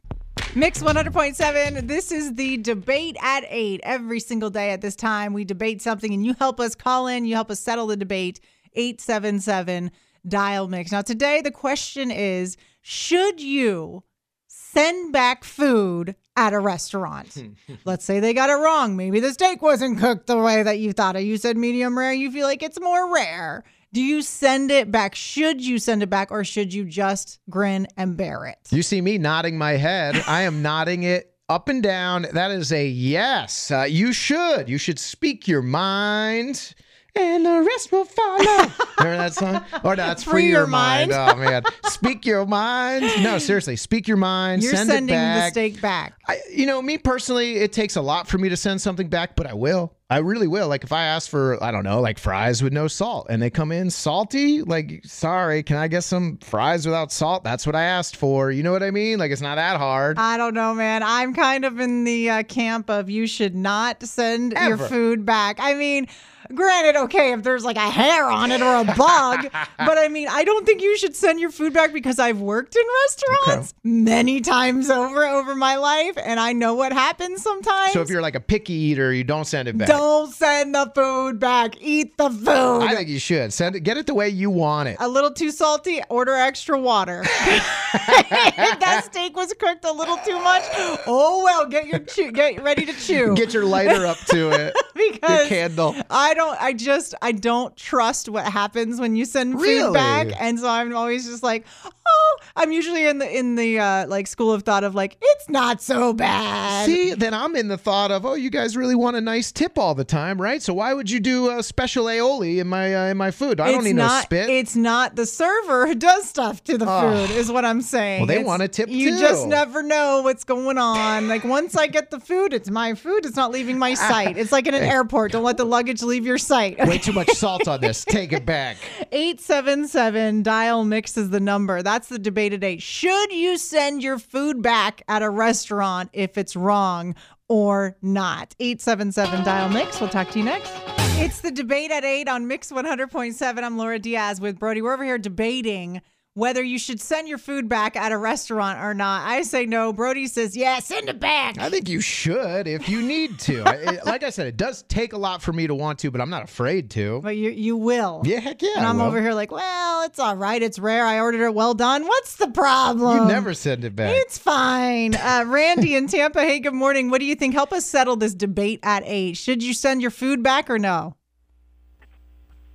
Mix 0.56 0.80
100.7. 0.80 1.88
This 1.88 2.12
is 2.12 2.34
the 2.34 2.58
debate 2.58 3.16
at 3.20 3.44
8. 3.48 3.80
Every 3.82 4.20
single 4.20 4.50
day 4.50 4.70
at 4.70 4.82
this 4.82 4.94
time, 4.94 5.32
we 5.32 5.44
debate 5.44 5.82
something 5.82 6.14
and 6.14 6.24
you 6.24 6.34
help 6.38 6.60
us 6.60 6.76
call 6.76 7.08
in, 7.08 7.24
you 7.24 7.34
help 7.34 7.50
us 7.50 7.58
settle 7.58 7.88
the 7.88 7.96
debate. 7.96 8.38
877 8.76 9.90
dial 10.26 10.68
mix. 10.68 10.92
Now, 10.92 11.02
today 11.02 11.40
the 11.40 11.50
question 11.50 12.12
is 12.12 12.56
Should 12.82 13.40
you 13.40 14.04
send 14.46 15.12
back 15.12 15.42
food 15.42 16.14
at 16.36 16.52
a 16.52 16.60
restaurant? 16.60 17.36
Let's 17.84 18.04
say 18.04 18.20
they 18.20 18.32
got 18.32 18.50
it 18.50 18.54
wrong. 18.54 18.96
Maybe 18.96 19.18
the 19.18 19.32
steak 19.32 19.60
wasn't 19.60 19.98
cooked 19.98 20.28
the 20.28 20.38
way 20.38 20.62
that 20.62 20.78
you 20.78 20.92
thought. 20.92 21.16
it. 21.16 21.22
you 21.22 21.36
said 21.36 21.56
medium 21.56 21.98
rare, 21.98 22.12
you 22.12 22.30
feel 22.30 22.46
like 22.46 22.62
it's 22.62 22.80
more 22.80 23.12
rare. 23.12 23.64
Do 23.94 24.02
you 24.02 24.22
send 24.22 24.72
it 24.72 24.90
back? 24.90 25.14
Should 25.14 25.64
you 25.64 25.78
send 25.78 26.02
it 26.02 26.10
back 26.10 26.32
or 26.32 26.42
should 26.42 26.74
you 26.74 26.84
just 26.84 27.38
grin 27.48 27.86
and 27.96 28.16
bear 28.16 28.44
it? 28.44 28.58
You 28.72 28.82
see 28.82 29.00
me 29.00 29.18
nodding 29.18 29.56
my 29.56 29.76
head. 29.76 30.20
I 30.26 30.40
am 30.42 30.62
nodding 30.62 31.04
it 31.04 31.32
up 31.48 31.68
and 31.68 31.80
down. 31.80 32.26
That 32.32 32.50
is 32.50 32.72
a 32.72 32.84
yes. 32.84 33.70
Uh, 33.70 33.82
you 33.88 34.12
should. 34.12 34.68
You 34.68 34.78
should 34.78 34.98
speak 34.98 35.46
your 35.46 35.62
mind. 35.62 36.74
And 37.16 37.46
the 37.46 37.62
rest 37.62 37.92
will 37.92 38.04
follow. 38.04 38.72
Remember 38.98 39.16
that 39.16 39.34
song? 39.34 39.64
Or 39.84 39.94
no, 39.94 39.94
that's 40.06 40.24
free, 40.24 40.48
your, 40.48 40.66
mind. 40.66 41.12
Oh 41.12 41.36
man, 41.36 41.62
speak 41.84 42.26
your 42.26 42.44
mind. 42.44 43.08
No, 43.22 43.38
seriously, 43.38 43.76
speak 43.76 44.08
your 44.08 44.16
mind. 44.16 44.64
You're 44.64 44.74
send 44.74 44.90
sending 44.90 45.14
it 45.14 45.18
the 45.18 45.40
back. 45.40 45.52
steak 45.52 45.80
back. 45.80 46.14
I, 46.26 46.40
you 46.50 46.66
know, 46.66 46.82
me 46.82 46.98
personally, 46.98 47.56
it 47.56 47.72
takes 47.72 47.94
a 47.94 48.02
lot 48.02 48.26
for 48.26 48.38
me 48.38 48.48
to 48.48 48.56
send 48.56 48.80
something 48.80 49.08
back, 49.08 49.36
but 49.36 49.46
I 49.46 49.54
will. 49.54 49.94
I 50.10 50.18
really 50.18 50.48
will. 50.48 50.66
Like 50.66 50.82
if 50.82 50.92
I 50.92 51.04
ask 51.04 51.30
for, 51.30 51.62
I 51.62 51.70
don't 51.70 51.84
know, 51.84 52.00
like 52.00 52.18
fries 52.18 52.62
with 52.62 52.72
no 52.72 52.88
salt, 52.88 53.28
and 53.30 53.40
they 53.40 53.50
come 53.50 53.70
in 53.70 53.90
salty, 53.90 54.62
like 54.62 55.02
sorry, 55.04 55.62
can 55.62 55.76
I 55.76 55.86
get 55.86 56.02
some 56.02 56.38
fries 56.38 56.84
without 56.84 57.12
salt? 57.12 57.44
That's 57.44 57.64
what 57.64 57.76
I 57.76 57.84
asked 57.84 58.16
for. 58.16 58.50
You 58.50 58.64
know 58.64 58.72
what 58.72 58.82
I 58.82 58.90
mean? 58.90 59.20
Like 59.20 59.30
it's 59.30 59.40
not 59.40 59.54
that 59.54 59.76
hard. 59.76 60.18
I 60.18 60.36
don't 60.36 60.54
know, 60.54 60.74
man. 60.74 61.04
I'm 61.04 61.32
kind 61.32 61.64
of 61.64 61.78
in 61.78 62.02
the 62.02 62.28
uh, 62.28 62.42
camp 62.42 62.90
of 62.90 63.08
you 63.08 63.28
should 63.28 63.54
not 63.54 64.02
send 64.02 64.52
your 64.52 64.78
food 64.78 65.24
back. 65.24 65.58
I 65.60 65.74
mean, 65.74 66.08
granted, 66.54 66.96
okay, 67.02 67.32
if 67.32 67.42
there's 67.42 67.64
like 67.64 67.76
a 67.76 67.90
hair 67.90 68.28
on 68.28 68.50
it 68.52 68.60
or 68.62 68.80
a 68.80 68.84
bug, 68.84 69.48
but 69.78 69.98
I 69.98 70.08
mean, 70.08 70.28
I 70.28 70.44
don't 70.44 70.66
think 70.66 70.82
you 70.82 70.96
should 70.98 71.16
send 71.16 71.40
your 71.40 71.50
food 71.50 71.72
back 71.72 71.92
because 71.92 72.18
I've 72.18 72.40
worked 72.40 72.76
in 72.76 72.82
restaurants 73.04 73.74
many 73.84 74.40
times 74.40 74.90
over 74.90 75.24
over 75.26 75.54
my 75.54 75.76
life, 75.76 76.16
and 76.22 76.38
I 76.40 76.52
know 76.52 76.74
what 76.74 76.92
happens 76.92 77.42
sometimes. 77.42 77.92
so 77.92 78.00
if 78.00 78.08
you're 78.10 78.22
like 78.22 78.34
a 78.34 78.40
picky 78.40 78.72
eater, 78.72 79.12
you 79.12 79.24
don't 79.24 79.46
send 79.46 79.68
it 79.68 79.76
back. 79.78 79.88
don't 79.88 80.32
send 80.32 80.74
the 80.74 80.90
food 80.94 81.38
back. 81.38 81.80
Eat 81.80 82.16
the 82.16 82.30
food. 82.30 82.82
I 82.82 82.94
think 82.94 83.08
you 83.08 83.18
should 83.18 83.52
send 83.52 83.76
it. 83.76 83.80
Get 83.80 83.96
it 83.96 84.06
the 84.06 84.14
way 84.14 84.28
you 84.28 84.50
want 84.50 84.88
it. 84.88 84.96
a 85.00 85.08
little 85.08 85.32
too 85.32 85.50
salty, 85.50 86.00
order 86.08 86.34
extra 86.34 86.78
water. 86.78 87.22
if 87.24 88.80
that 88.80 89.02
steak 89.04 89.36
was 89.36 89.52
cooked 89.54 89.84
a 89.84 89.92
little 89.92 90.16
too 90.18 90.40
much, 90.40 90.62
oh 91.06 91.42
well, 91.44 91.66
get 91.66 91.86
your 91.86 92.00
chew, 92.00 92.32
get 92.32 92.62
ready 92.62 92.84
to 92.86 92.92
chew 92.92 93.34
Get 93.34 93.52
your 93.52 93.64
lighter 93.64 94.06
up 94.06 94.18
to 94.26 94.50
it. 94.50 94.74
Your 94.94 95.12
because 95.12 95.48
candle. 95.48 95.94
I 96.08 96.33
don't, 96.34 96.60
I 96.60 96.72
just, 96.72 97.14
I 97.22 97.32
don't 97.32 97.76
trust 97.76 98.28
what 98.28 98.44
happens 98.46 99.00
when 99.00 99.16
you 99.16 99.24
send 99.24 99.60
Really? 99.60 99.92
back, 99.92 100.28
and 100.40 100.58
so 100.58 100.68
I'm 100.68 100.94
always 100.94 101.26
just 101.26 101.42
like, 101.42 101.64
oh, 102.06 102.36
I'm 102.56 102.72
usually 102.72 103.06
in 103.06 103.18
the 103.18 103.36
in 103.38 103.54
the 103.56 103.78
uh, 103.78 104.06
like 104.06 104.26
school 104.26 104.52
of 104.52 104.62
thought 104.62 104.84
of 104.84 104.94
like 104.94 105.16
it's 105.20 105.48
not 105.48 105.80
so 105.82 106.12
bad. 106.12 106.86
See, 106.86 107.14
then 107.14 107.34
I'm 107.34 107.56
in 107.56 107.68
the 107.68 107.78
thought 107.78 108.10
of, 108.10 108.24
oh, 108.26 108.34
you 108.34 108.50
guys 108.50 108.76
really 108.76 108.94
want 108.94 109.16
a 109.16 109.20
nice 109.20 109.50
tip 109.52 109.78
all 109.78 109.94
the 109.94 110.04
time, 110.04 110.40
right? 110.40 110.62
So 110.62 110.74
why 110.74 110.92
would 110.94 111.10
you 111.10 111.20
do 111.20 111.50
a 111.50 111.62
special 111.62 112.06
aioli 112.06 112.58
in 112.58 112.68
my 112.68 112.94
uh, 112.94 113.04
in 113.06 113.16
my 113.16 113.30
food? 113.30 113.60
I 113.60 113.66
don't 113.68 113.76
it's 113.80 113.84
need 113.86 113.96
not, 113.96 114.16
no 114.16 114.20
spit. 114.22 114.50
It's 114.50 114.76
not 114.76 115.16
the 115.16 115.26
server 115.26 115.86
who 115.86 115.94
does 115.94 116.28
stuff 116.28 116.62
to 116.64 116.78
the 116.78 116.86
Oh. 116.88 117.26
food, 117.26 117.36
is 117.36 117.50
what 117.50 117.64
I'm 117.64 117.80
saying. 117.80 118.20
Well, 118.20 118.26
they 118.26 118.34
It's- 118.34 118.46
want 118.46 118.62
a 118.62 118.68
tip 118.68 118.88
You 118.88 119.10
too. 119.12 119.18
just 119.20 119.46
never 119.46 119.82
know 119.82 120.20
what's 120.22 120.44
going 120.44 120.78
on. 120.78 121.28
Like 121.28 121.44
once 121.44 121.76
I 121.76 121.86
get 121.86 122.10
the 122.10 122.20
food, 122.20 122.52
it's 122.52 122.70
my 122.70 122.94
food. 122.94 123.24
It's 123.26 123.36
not 123.36 123.50
leaving 123.50 123.78
my 123.78 123.94
sight. 124.10 124.36
It's 124.36 124.52
like 124.52 124.66
in 124.66 124.74
an 124.74 124.82
airport. 124.82 125.32
Don't 125.32 125.42
let 125.42 125.56
the 125.56 125.64
luggage 125.64 126.02
leave 126.02 126.26
your 126.26 126.38
sight. 126.38 126.78
Way 126.86 126.98
too 126.98 127.12
much 127.12 127.30
salt 127.30 127.66
on 127.68 127.80
this. 127.80 128.04
Take 128.08 128.32
it 128.32 128.44
back. 128.46 128.76
877 129.12 130.42
dial 130.42 130.84
mix 130.84 131.16
is 131.16 131.30
the 131.30 131.40
number. 131.40 131.82
That's 131.82 132.03
the 132.06 132.18
debate 132.18 132.52
today. 132.52 132.78
Should 132.78 133.32
you 133.32 133.58
send 133.58 134.02
your 134.02 134.18
food 134.18 134.62
back 134.62 135.02
at 135.08 135.22
a 135.22 135.30
restaurant 135.30 136.10
if 136.12 136.38
it's 136.38 136.56
wrong 136.56 137.14
or 137.48 137.96
not? 138.02 138.54
877 138.60 139.44
dial 139.44 139.68
mix. 139.68 140.00
We'll 140.00 140.10
talk 140.10 140.30
to 140.30 140.38
you 140.38 140.44
next. 140.44 140.72
It's 141.16 141.40
the 141.40 141.52
debate 141.52 141.90
at 141.92 142.04
8 142.04 142.28
on 142.28 142.48
Mix 142.48 142.72
100.7. 142.72 143.62
I'm 143.62 143.78
Laura 143.78 143.98
Diaz 144.00 144.40
with 144.40 144.58
Brody. 144.58 144.82
We're 144.82 144.94
over 144.94 145.04
here 145.04 145.16
debating 145.16 146.02
whether 146.34 146.62
you 146.62 146.78
should 146.78 147.00
send 147.00 147.28
your 147.28 147.38
food 147.38 147.68
back 147.68 147.94
at 147.96 148.10
a 148.12 148.18
restaurant 148.18 148.80
or 148.80 148.92
not. 148.92 149.26
I 149.26 149.42
say 149.42 149.66
no. 149.66 149.92
Brody 149.92 150.26
says, 150.26 150.56
yeah, 150.56 150.80
send 150.80 151.08
it 151.08 151.20
back. 151.20 151.58
I 151.58 151.70
think 151.70 151.88
you 151.88 152.00
should 152.00 152.66
if 152.66 152.88
you 152.88 153.00
need 153.02 153.38
to. 153.40 153.62
It- 153.66 154.04
like 154.06 154.24
I 154.24 154.30
said, 154.30 154.48
it 154.48 154.56
does 154.56 154.82
take 154.82 155.12
a 155.12 155.16
lot 155.16 155.42
for 155.42 155.52
me 155.52 155.66
to 155.68 155.74
want 155.74 156.00
to, 156.00 156.10
but 156.10 156.20
I'm 156.20 156.30
not 156.30 156.42
afraid 156.42 156.90
to. 156.92 157.20
But 157.22 157.36
you 157.36 157.50
you 157.50 157.76
will. 157.76 158.22
Yeah, 158.24 158.40
heck 158.40 158.60
yeah. 158.62 158.70
And 158.76 158.84
I'm 158.86 159.00
over 159.00 159.20
here 159.20 159.32
like, 159.32 159.50
well, 159.52 160.02
it's 160.04 160.18
all 160.18 160.36
right. 160.36 160.60
It's 160.62 160.78
rare. 160.78 161.04
I 161.06 161.20
ordered 161.20 161.44
it 161.44 161.54
well 161.54 161.74
done. 161.74 162.04
What's 162.06 162.36
the 162.36 162.48
problem? 162.48 163.16
You 163.18 163.24
never 163.26 163.54
send 163.54 163.84
it 163.84 163.94
back. 163.96 164.14
It's 164.16 164.36
fine. 164.38 165.14
Uh, 165.24 165.42
Randy 165.46 165.94
in 165.94 166.06
Tampa, 166.06 166.42
hey, 166.42 166.60
good 166.60 166.74
morning. 166.74 167.08
What 167.10 167.18
do 167.18 167.24
you 167.24 167.34
think? 167.34 167.54
Help 167.54 167.72
us 167.72 167.86
settle 167.86 168.14
this 168.16 168.34
debate 168.34 168.80
at 168.82 169.02
eight. 169.06 169.36
Should 169.38 169.62
you 169.62 169.72
send 169.72 170.02
your 170.02 170.10
food 170.10 170.42
back 170.42 170.68
or 170.68 170.78
no? 170.78 171.16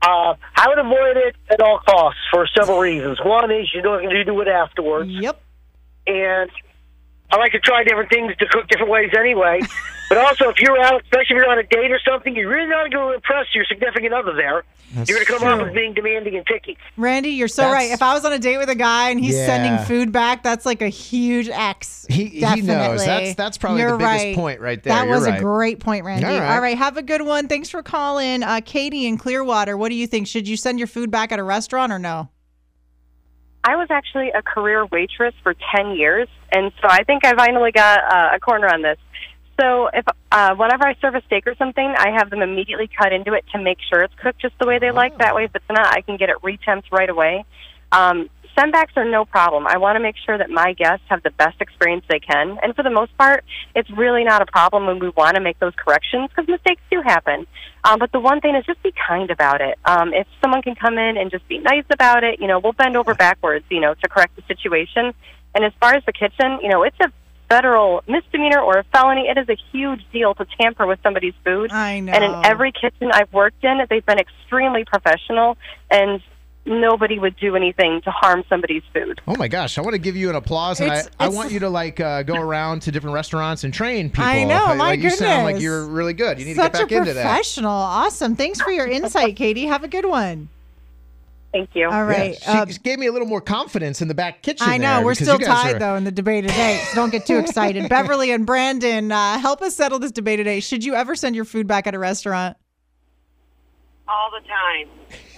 Uh, 0.02 0.36
I 0.56 0.68
would 0.68 0.80
avoid 0.80 1.18
it 1.18 1.36
at 1.50 1.62
all 1.62 1.80
costs 1.80 2.22
for 2.32 2.48
several 2.58 2.80
reasons. 2.80 3.20
One 3.24 3.52
is 3.52 3.74
you 3.74 3.82
don't 3.82 4.02
to 4.10 4.24
do 4.24 4.40
it 4.42 4.48
afterwards, 4.48 5.10
Yep. 5.10 5.42
and 6.08 6.50
I 7.32 7.38
like 7.38 7.52
to 7.52 7.60
try 7.60 7.84
different 7.84 8.10
things 8.10 8.36
to 8.38 8.46
cook 8.48 8.68
different 8.68 8.92
ways 8.92 9.12
anyway. 9.18 9.60
but 10.10 10.18
also, 10.18 10.50
if 10.50 10.60
you're 10.60 10.80
out, 10.82 11.02
especially 11.04 11.36
if 11.36 11.42
you're 11.42 11.50
on 11.50 11.60
a 11.60 11.63
date 11.63 11.92
or 11.92 12.00
something, 12.00 12.36
you're 12.36 12.50
really 12.50 12.68
not 12.68 12.92
going 12.92 13.10
to 13.10 13.15
impress 13.15 13.48
your 13.54 13.65
significant 13.65 14.13
other 14.13 14.34
there. 14.34 14.63
That's 14.96 15.08
you're 15.08 15.20
going 15.24 15.28
to 15.28 15.46
come 15.46 15.48
off 15.62 15.68
as 15.68 15.72
being 15.76 15.94
demanding 15.94 16.36
and 16.36 16.44
picky. 16.46 16.76
Randy, 16.98 17.30
you're 17.30 17.48
so 17.48 17.62
That's- 17.62 17.76
right. 17.76 17.92
If 17.92 18.02
I 18.02 18.15
was 18.15 18.26
on 18.26 18.34
a 18.34 18.39
date 18.39 18.58
with 18.58 18.70
a 18.70 18.76
guy 18.76 19.12
and 19.12 19.20
he's 19.20 19.36
Yeah. 19.38 19.46
sending 19.46 19.86
food 19.86 20.12
back, 20.12 20.42
that's 20.42 20.65
like 20.65 20.82
a 20.82 20.88
huge 20.89 21.48
X. 21.48 22.08
He- 22.10 22.26
he 22.26 22.39
Definitely. 22.39 22.74
knows. 22.74 23.06
That's- 23.06 23.36
that's 23.36 23.60
probably 23.60 23.84
the 23.84 23.89
You're 23.89 23.98
biggest 24.00 24.24
right. 24.24 24.36
point 24.36 24.60
right 24.62 24.82
there. 24.82 24.94
That 24.96 25.06
You're 25.06 25.15
was 25.15 25.28
right. 25.28 25.38
a 25.39 25.44
great 25.44 25.80
point, 25.80 26.06
Randy. 26.06 26.26
All 26.26 26.39
right. 26.39 26.56
All 26.56 26.62
right, 26.62 26.76
have 26.78 26.98
a 26.98 27.04
good 27.04 27.22
one. 27.22 27.48
Thanks 27.48 27.70
for 27.70 27.84
calling. 27.84 28.42
Uh, 28.42 28.62
Katie 28.65 29.06
in 29.06 29.20
Clearwater, 29.20 29.78
what 29.78 29.89
do 29.89 29.96
you 29.96 30.08
think? 30.08 30.26
Should 30.26 30.48
you 30.48 30.58
send 30.58 30.80
your 30.80 30.88
food 30.88 31.12
back 31.12 31.32
at 31.32 31.38
a 31.38 31.44
restaurant 31.44 31.92
or 31.92 32.00
no? 32.00 32.30
I 33.63 33.76
was 33.76 33.89
actually 33.92 34.30
a 34.32 34.42
career 34.42 34.88
waitress 34.88 35.36
for 35.44 35.54
10 35.76 35.92
years, 35.92 36.28
and 36.52 36.72
so 36.82 36.88
I 36.90 37.04
think 37.04 37.26
I 37.26 37.36
finally 37.36 37.72
got 37.72 38.00
uh, 38.00 38.36
a 38.36 38.40
corner 38.40 38.68
on 38.68 38.82
this. 38.82 38.98
So 39.60 39.90
if 39.94 40.06
uh, 40.32 40.56
whenever 40.56 40.86
I 40.88 40.96
serve 41.02 41.16
a 41.16 41.22
steak 41.26 41.46
or 41.46 41.56
something, 41.56 41.84
I 41.98 42.12
have 42.18 42.30
them 42.30 42.42
immediately 42.42 42.90
cut 42.98 43.12
into 43.12 43.34
it 43.34 43.44
to 43.52 43.62
make 43.62 43.78
sure 43.90 44.04
it's 44.04 44.14
cooked 44.16 44.42
just 44.42 44.58
the 44.60 44.66
way 44.66 44.80
they 44.80 44.92
like. 44.92 45.18
That 45.18 45.36
way, 45.36 45.46
if 45.46 45.56
it's 45.56 45.66
not, 45.70 45.88
I 45.88 46.02
can 46.02 46.16
get 46.18 46.30
it 46.30 46.38
retemped 46.42 46.92
right 46.92 47.10
away. 47.10 47.44
Um, 47.92 48.30
sendbacks 48.58 48.96
are 48.96 49.04
no 49.04 49.26
problem. 49.26 49.68
I 49.68 49.78
want 49.78 49.98
to 49.98 50.00
make 50.00 50.16
sure 50.26 50.38
that 50.38 50.50
my 50.50 50.74
guests 50.74 51.06
have 51.10 51.24
the 51.24 51.32
best 51.32 51.60
experience 51.60 52.06
they 52.10 52.20
can, 52.20 52.58
and 52.64 52.76
for 52.76 52.84
the 52.84 52.90
most 52.90 53.18
part, 53.18 53.44
it's 53.76 53.90
really 53.92 54.24
not 54.24 54.42
a 54.42 54.46
problem 54.46 54.86
when 54.86 55.00
we 55.00 55.10
want 55.10 55.36
to 55.36 55.42
make 55.42 55.60
those 55.60 55.74
corrections 55.76 56.30
because 56.30 56.48
mistakes 56.48 56.82
do 56.90 57.02
happen. 57.02 57.46
Um, 57.84 58.00
but 58.00 58.12
the 58.12 58.20
one 58.20 58.42
thing 58.42 58.56
is 58.56 58.66
just 58.66 58.82
be 58.84 58.94
kind 59.08 59.32
about 59.32 59.62
it. 59.62 59.78
Um, 59.86 60.14
if 60.14 60.28
someone 60.42 60.62
can 60.62 60.76
come 60.76 60.98
in 60.98 61.18
and 61.18 61.32
just 61.32 61.48
be 61.48 61.58
nice 61.58 61.86
about 61.90 62.24
it, 62.24 62.40
you 62.40 62.48
know, 62.48 62.60
we'll 62.60 62.74
bend 62.74 62.96
over 62.96 63.14
backwards, 63.16 63.66
you 63.70 63.80
know, 63.80 63.94
to 63.94 64.10
correct 64.10 64.36
the 64.36 64.44
situation. 64.48 65.14
And 65.56 65.64
as 65.66 65.74
far 65.80 65.94
as 65.96 66.04
the 66.06 66.14
kitchen, 66.14 66.60
you 66.62 66.70
know, 66.70 66.84
it's 66.84 67.00
a 67.00 67.12
federal 67.50 68.04
misdemeanor 68.08 68.60
or 68.60 68.78
a 68.78 68.84
felony. 68.94 69.28
It 69.28 69.38
is 69.38 69.50
a 69.50 69.58
huge 69.72 70.02
deal 70.14 70.36
to 70.36 70.46
tamper 70.60 70.86
with 70.86 71.00
somebody's 71.02 71.34
food. 71.44 71.72
I 71.72 72.00
know. 72.00 72.14
And 72.14 72.24
in 72.24 72.46
every 72.46 72.72
kitchen 72.72 73.10
I've 73.12 73.32
worked 73.34 73.64
in, 73.64 73.80
they've 73.90 74.06
been 74.06 74.20
extremely 74.20 74.86
professional 74.86 75.58
and 75.90 76.22
nobody 76.66 77.18
would 77.18 77.36
do 77.38 77.56
anything 77.56 78.02
to 78.04 78.12
harm 78.12 78.44
somebody's 78.48 78.84
food. 78.94 79.20
Oh 79.28 79.36
my 79.38 79.48
gosh, 79.48 79.80
I 79.80 79.82
want 79.82 79.94
to 79.96 79.98
give 79.98 80.16
you 80.16 80.30
an 80.30 80.36
applause, 80.36 80.80
and 80.80 80.92
I, 80.92 81.00
It's- 81.00 81.10
I 81.20 81.28
want 81.30 81.52
you 81.52 81.60
to 81.62 81.70
like 81.70 82.00
uh, 82.00 82.22
go 82.22 82.36
around 82.36 82.82
to 82.84 82.92
different 82.92 83.16
restaurants 83.16 83.64
and 83.64 83.74
train 83.74 84.10
people. 84.10 84.26
I 84.26 84.44
know, 84.44 84.66
Like, 84.68 84.78
my 84.78 84.90
like, 84.90 85.00
You 85.00 85.10
sound 85.10 85.46
like 85.46 85.60
you're 85.60 85.86
really 85.88 86.14
good. 86.14 86.38
You 86.38 86.46
need 86.46 86.58
Such 86.58 86.74
to 86.74 86.78
get 86.80 86.90
back 86.90 86.92
a 86.92 86.98
into 86.98 87.14
that. 87.16 87.24
professional. 87.24 87.72
Awesome. 87.72 88.36
Thanks 88.36 88.62
for 88.62 88.70
your 88.70 88.86
insight, 88.86 89.36
Katie. 89.36 89.66
Have 89.66 89.84
a 89.84 89.88
good 89.88 90.06
one. 90.06 90.50
Thank 91.52 91.72
you. 91.74 91.90
All 91.90 92.06
right. 92.06 92.38
Yeah, 92.42 92.66
she 92.66 92.76
uh, 92.76 92.78
gave 92.84 93.00
me 93.00 93.08
a 93.08 93.12
little 93.12 93.28
more 93.28 93.42
confidence 93.42 94.02
in 94.02 94.08
the 94.08 94.14
back 94.14 94.44
kitchen. 94.44 94.68
I 94.70 94.78
know 94.78 94.98
there 94.98 95.06
we're 95.06 95.16
still 95.16 95.40
tied 95.40 95.76
are- 95.76 95.80
though 95.80 95.96
in 95.96 96.04
the 96.04 96.12
debate 96.12 96.48
today, 96.48 96.80
so 96.90 96.96
don't 96.96 97.10
get 97.12 97.26
too 97.26 97.38
excited. 97.38 97.90
Beverly 97.90 98.32
and 98.32 98.46
Brandon, 98.46 99.12
uh, 99.12 99.40
help 99.40 99.62
us 99.62 99.76
settle 99.76 99.98
this 99.98 100.12
debate 100.12 100.38
today. 100.38 100.60
Should 100.60 100.84
you 100.84 100.94
ever 100.94 101.16
send 101.16 101.36
your 101.36 101.46
food 101.46 101.66
back 101.66 101.88
at 101.88 101.96
a 101.96 102.00
restaurant? 102.00 102.56
all 104.10 104.32
the 104.32 104.48
time. 104.48 104.90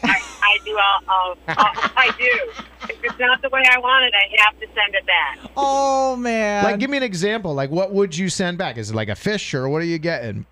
I, 0.04 0.22
I 0.42 0.58
do. 0.66 0.78
All, 0.78 1.02
all, 1.08 1.36
all, 1.50 1.72
I 1.98 2.12
do. 2.18 2.64
If 2.90 3.04
it's 3.04 3.20
not 3.20 3.42
the 3.42 3.50
way 3.50 3.64
I 3.70 3.78
want 3.78 4.06
it, 4.06 4.14
I 4.16 4.44
have 4.44 4.60
to 4.60 4.66
send 4.68 4.96
it 4.96 5.06
back. 5.06 5.52
Oh 5.56 6.16
man! 6.16 6.64
Like, 6.64 6.80
give 6.80 6.90
me 6.90 6.98
an 6.98 7.04
example. 7.04 7.54
Like, 7.54 7.70
what 7.70 7.92
would 7.92 8.18
you 8.18 8.30
send 8.30 8.58
back? 8.58 8.78
Is 8.78 8.90
it 8.92 8.96
like 8.96 9.10
a 9.10 9.16
fish, 9.16 9.54
or 9.54 9.70
what 9.70 9.82
are 9.82 9.86
you 9.86 10.00
getting? 10.00 10.46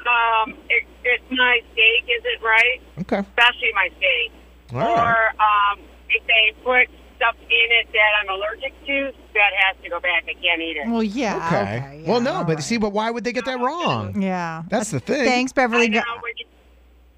Um, 0.00 0.54
it, 0.68 0.86
it's 1.14 1.30
my 1.30 1.60
steak 1.72 2.04
isn't 2.18 2.42
right, 2.44 2.80
Okay. 3.02 3.18
especially 3.28 3.70
my 3.74 3.88
steak. 3.96 4.32
All 4.74 4.80
or 4.80 4.84
right. 4.96 5.72
um, 5.72 5.80
if 6.10 6.22
they 6.26 6.52
put 6.64 6.88
stuff 7.16 7.34
in 7.40 7.68
it 7.80 7.86
that 7.92 8.10
I'm 8.22 8.28
allergic 8.28 8.74
to, 8.86 9.12
that 9.34 9.50
has 9.64 9.76
to 9.82 9.88
go 9.88 10.00
back. 10.00 10.24
I 10.28 10.34
can't 10.34 10.60
eat 10.60 10.76
it. 10.76 10.88
well, 10.88 11.02
yeah. 11.02 11.46
Okay. 11.46 11.76
Okay. 11.78 12.04
well, 12.06 12.20
no, 12.20 12.44
but 12.44 12.56
right. 12.56 12.62
see, 12.62 12.76
but 12.78 12.90
why 12.92 13.10
would 13.10 13.24
they 13.24 13.32
get 13.32 13.44
that 13.46 13.58
wrong? 13.60 14.20
yeah. 14.20 14.64
That's 14.68 14.90
the 14.90 15.00
thing. 15.00 15.24
Thanks, 15.24 15.52
Beverly. 15.52 15.84
I 15.84 15.88
know, 15.88 16.00
Go- 16.02 16.20
when 16.22 16.32
you- 16.36 16.46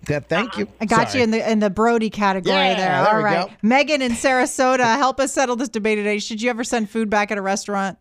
That, 0.06 0.28
thank 0.28 0.56
you. 0.56 0.68
I 0.80 0.84
got 0.86 1.08
Sorry. 1.10 1.18
you 1.20 1.24
in 1.24 1.30
the 1.32 1.50
in 1.50 1.58
the 1.58 1.70
Brody 1.70 2.10
category 2.10 2.54
Yeah, 2.54 2.74
there. 2.74 2.86
there 3.04 3.08
All 3.12 3.16
we 3.18 3.24
right. 3.24 3.48
go. 3.48 3.54
Megan 3.62 4.00
in 4.02 4.12
Sarasota, 4.12 4.96
help 4.96 5.18
us 5.20 5.32
settle 5.32 5.56
this 5.56 5.68
debate 5.68 5.98
today. 5.98 6.18
Should 6.18 6.40
you 6.40 6.48
ever 6.50 6.64
send 6.64 6.88
food 6.90 7.10
back 7.10 7.30
at 7.30 7.36
a 7.38 7.42
restaurant? 7.42 7.98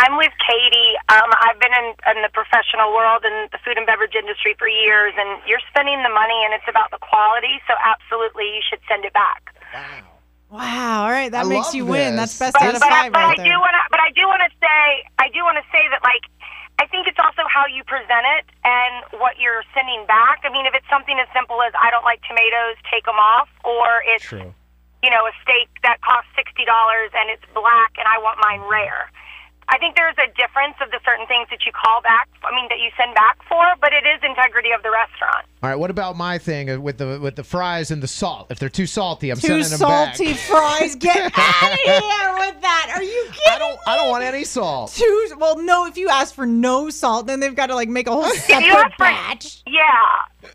I'm 0.00 0.16
with 0.16 0.32
Katie. 0.40 0.96
Um, 1.12 1.28
I've 1.44 1.60
been 1.60 1.76
in, 1.76 1.92
in 2.16 2.18
the 2.24 2.32
professional 2.32 2.88
world 2.96 3.20
in 3.28 3.52
the 3.52 3.60
food 3.60 3.76
and 3.76 3.84
beverage 3.84 4.16
industry 4.16 4.56
for 4.56 4.64
years, 4.66 5.12
and 5.20 5.44
you're 5.44 5.60
spending 5.68 6.00
the 6.02 6.08
money, 6.08 6.40
and 6.48 6.56
it's 6.56 6.64
about 6.68 6.88
the 6.88 6.96
quality. 7.04 7.60
So 7.68 7.76
absolutely, 7.76 8.48
you 8.56 8.64
should 8.64 8.80
send 8.88 9.04
it 9.04 9.12
back. 9.12 9.52
Wow. 9.76 10.08
Wow! 10.50 11.04
All 11.06 11.12
right. 11.14 11.30
That 11.30 11.46
I 11.46 11.48
makes 11.48 11.70
love 11.70 11.78
you 11.78 11.84
win. 11.86 12.16
That's 12.16 12.34
best 12.34 12.56
But, 12.58 12.62
out 12.64 12.74
of 12.74 12.82
but, 12.82 12.90
five 12.90 13.12
but 13.12 13.22
right 13.22 13.38
I 13.38 13.42
there. 13.44 13.54
do 13.54 13.60
want 13.60 13.76
to. 13.76 13.82
But 13.92 14.00
I 14.00 14.10
do 14.10 14.24
want 14.26 14.42
to 14.42 14.50
say. 14.58 15.06
I 15.20 15.28
do 15.30 15.44
want 15.46 15.60
to 15.62 15.66
say 15.70 15.84
that 15.92 16.02
like. 16.02 16.24
I 16.80 16.88
think 16.88 17.04
it's 17.06 17.20
also 17.20 17.44
how 17.44 17.68
you 17.68 17.84
present 17.84 18.24
it 18.40 18.48
and 18.64 19.20
what 19.20 19.36
you're 19.36 19.60
sending 19.76 20.00
back. 20.08 20.40
I 20.42 20.50
mean, 20.50 20.64
if 20.64 20.72
it's 20.72 20.88
something 20.88 21.12
as 21.20 21.28
simple 21.36 21.60
as 21.60 21.76
I 21.76 21.92
don't 21.92 22.08
like 22.08 22.24
tomatoes, 22.24 22.80
take 22.88 23.04
them 23.04 23.20
off, 23.20 23.52
or 23.68 24.00
it's 24.08 24.24
True. 24.24 24.48
you 25.04 25.10
know, 25.12 25.28
a 25.28 25.32
steak 25.44 25.68
that 25.84 26.00
costs 26.00 26.32
sixty 26.34 26.64
dollars 26.64 27.12
and 27.12 27.28
it's 27.28 27.44
black 27.52 28.00
and 28.00 28.08
I 28.08 28.16
want 28.24 28.40
mine 28.40 28.64
rare. 28.64 29.12
I 29.72 29.78
think 29.78 29.94
there's 29.94 30.16
a 30.18 30.26
difference 30.34 30.74
of 30.82 30.90
the 30.90 30.98
certain 31.04 31.26
things 31.28 31.46
that 31.50 31.64
you 31.64 31.70
call 31.70 32.02
back. 32.02 32.28
I 32.42 32.52
mean, 32.54 32.66
that 32.70 32.78
you 32.80 32.90
send 32.98 33.14
back 33.14 33.38
for, 33.48 33.62
but 33.80 33.92
it 33.92 34.04
is 34.04 34.18
integrity 34.24 34.70
of 34.72 34.82
the 34.82 34.90
restaurant. 34.90 35.46
All 35.62 35.70
right. 35.70 35.76
What 35.76 35.90
about 35.90 36.16
my 36.16 36.38
thing 36.38 36.68
uh, 36.70 36.80
with 36.80 36.98
the 36.98 37.20
with 37.20 37.36
the 37.36 37.44
fries 37.44 37.92
and 37.92 38.02
the 38.02 38.08
salt? 38.08 38.48
If 38.50 38.58
they're 38.58 38.68
too 38.68 38.86
salty, 38.86 39.30
I'm 39.30 39.36
Two 39.38 39.62
sending 39.62 39.78
them 39.78 39.88
back. 39.88 40.16
salty 40.16 40.34
fries. 40.34 40.96
Get 40.96 41.32
out 41.36 41.72
of 41.72 41.78
here 41.78 42.34
with 42.38 42.60
that. 42.62 42.92
Are 42.96 43.02
you 43.02 43.24
kidding? 43.30 43.52
I 43.54 43.58
don't. 43.60 43.78
I 43.86 43.96
don't 43.96 44.08
want 44.10 44.24
any 44.24 44.42
salt. 44.44 44.92
Two. 44.92 45.28
Well, 45.38 45.62
no. 45.62 45.86
If 45.86 45.96
you 45.96 46.08
ask 46.08 46.34
for 46.34 46.46
no 46.46 46.90
salt, 46.90 47.26
then 47.28 47.38
they've 47.38 47.54
got 47.54 47.68
to 47.68 47.76
like 47.76 47.88
make 47.88 48.08
a 48.08 48.12
whole 48.12 48.24
If 48.24 48.34
you 48.48 48.54
separate 48.54 48.72
ask 48.72 48.92
for 48.96 49.04
batch. 49.04 49.62
yeah, 49.68 50.50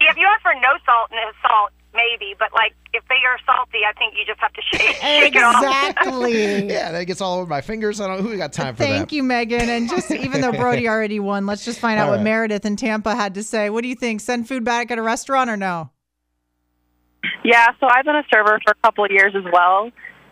if 0.00 0.16
you 0.16 0.26
ask 0.26 0.42
for 0.42 0.54
no 0.54 0.70
salt, 0.86 1.10
no 1.10 1.30
salt, 1.48 1.72
maybe. 1.94 2.34
But 2.38 2.52
like 2.52 2.74
if 2.92 3.02
they 3.08 3.20
are 3.26 3.38
salty, 3.46 3.80
I 3.88 3.92
think 3.98 4.14
you 4.16 4.24
just 4.26 4.40
have 4.40 4.52
to 4.52 4.62
shake, 4.72 4.96
shake 4.96 5.36
it 5.36 5.42
off. 5.42 5.62
Exactly. 5.62 6.52
Yeah, 6.72 6.92
that 6.92 7.04
gets 7.04 7.20
all 7.20 7.38
over 7.38 7.48
my 7.48 7.60
fingers. 7.60 8.00
I 8.00 8.06
don't. 8.06 8.22
Know 8.22 8.30
who 8.30 8.36
got 8.36 8.52
time 8.52 8.74
for 8.74 8.82
Thank 8.82 9.10
that? 9.10 9.14
you, 9.14 9.22
Megan. 9.22 9.68
And 9.68 9.88
just 9.88 10.10
even 10.10 10.40
though 10.40 10.52
Brody 10.52 10.88
already 10.88 11.20
won, 11.20 11.46
let's 11.46 11.64
just 11.64 11.80
find 11.80 11.98
out 11.98 12.04
All 12.06 12.10
what 12.10 12.16
right. 12.16 12.24
Meredith 12.24 12.64
in 12.64 12.76
Tampa 12.76 13.14
had 13.14 13.34
to 13.34 13.42
say. 13.42 13.70
What 13.70 13.82
do 13.82 13.88
you 13.88 13.94
think? 13.94 14.20
Send 14.20 14.48
food 14.48 14.64
back 14.64 14.90
at 14.90 14.98
a 14.98 15.02
restaurant 15.02 15.50
or 15.50 15.56
no? 15.56 15.90
Yeah, 17.44 17.68
so 17.80 17.86
I've 17.90 18.04
been 18.04 18.16
a 18.16 18.24
server 18.32 18.58
for 18.64 18.72
a 18.72 18.74
couple 18.82 19.04
of 19.04 19.10
years 19.10 19.34
as 19.36 19.44
well, 19.52 19.90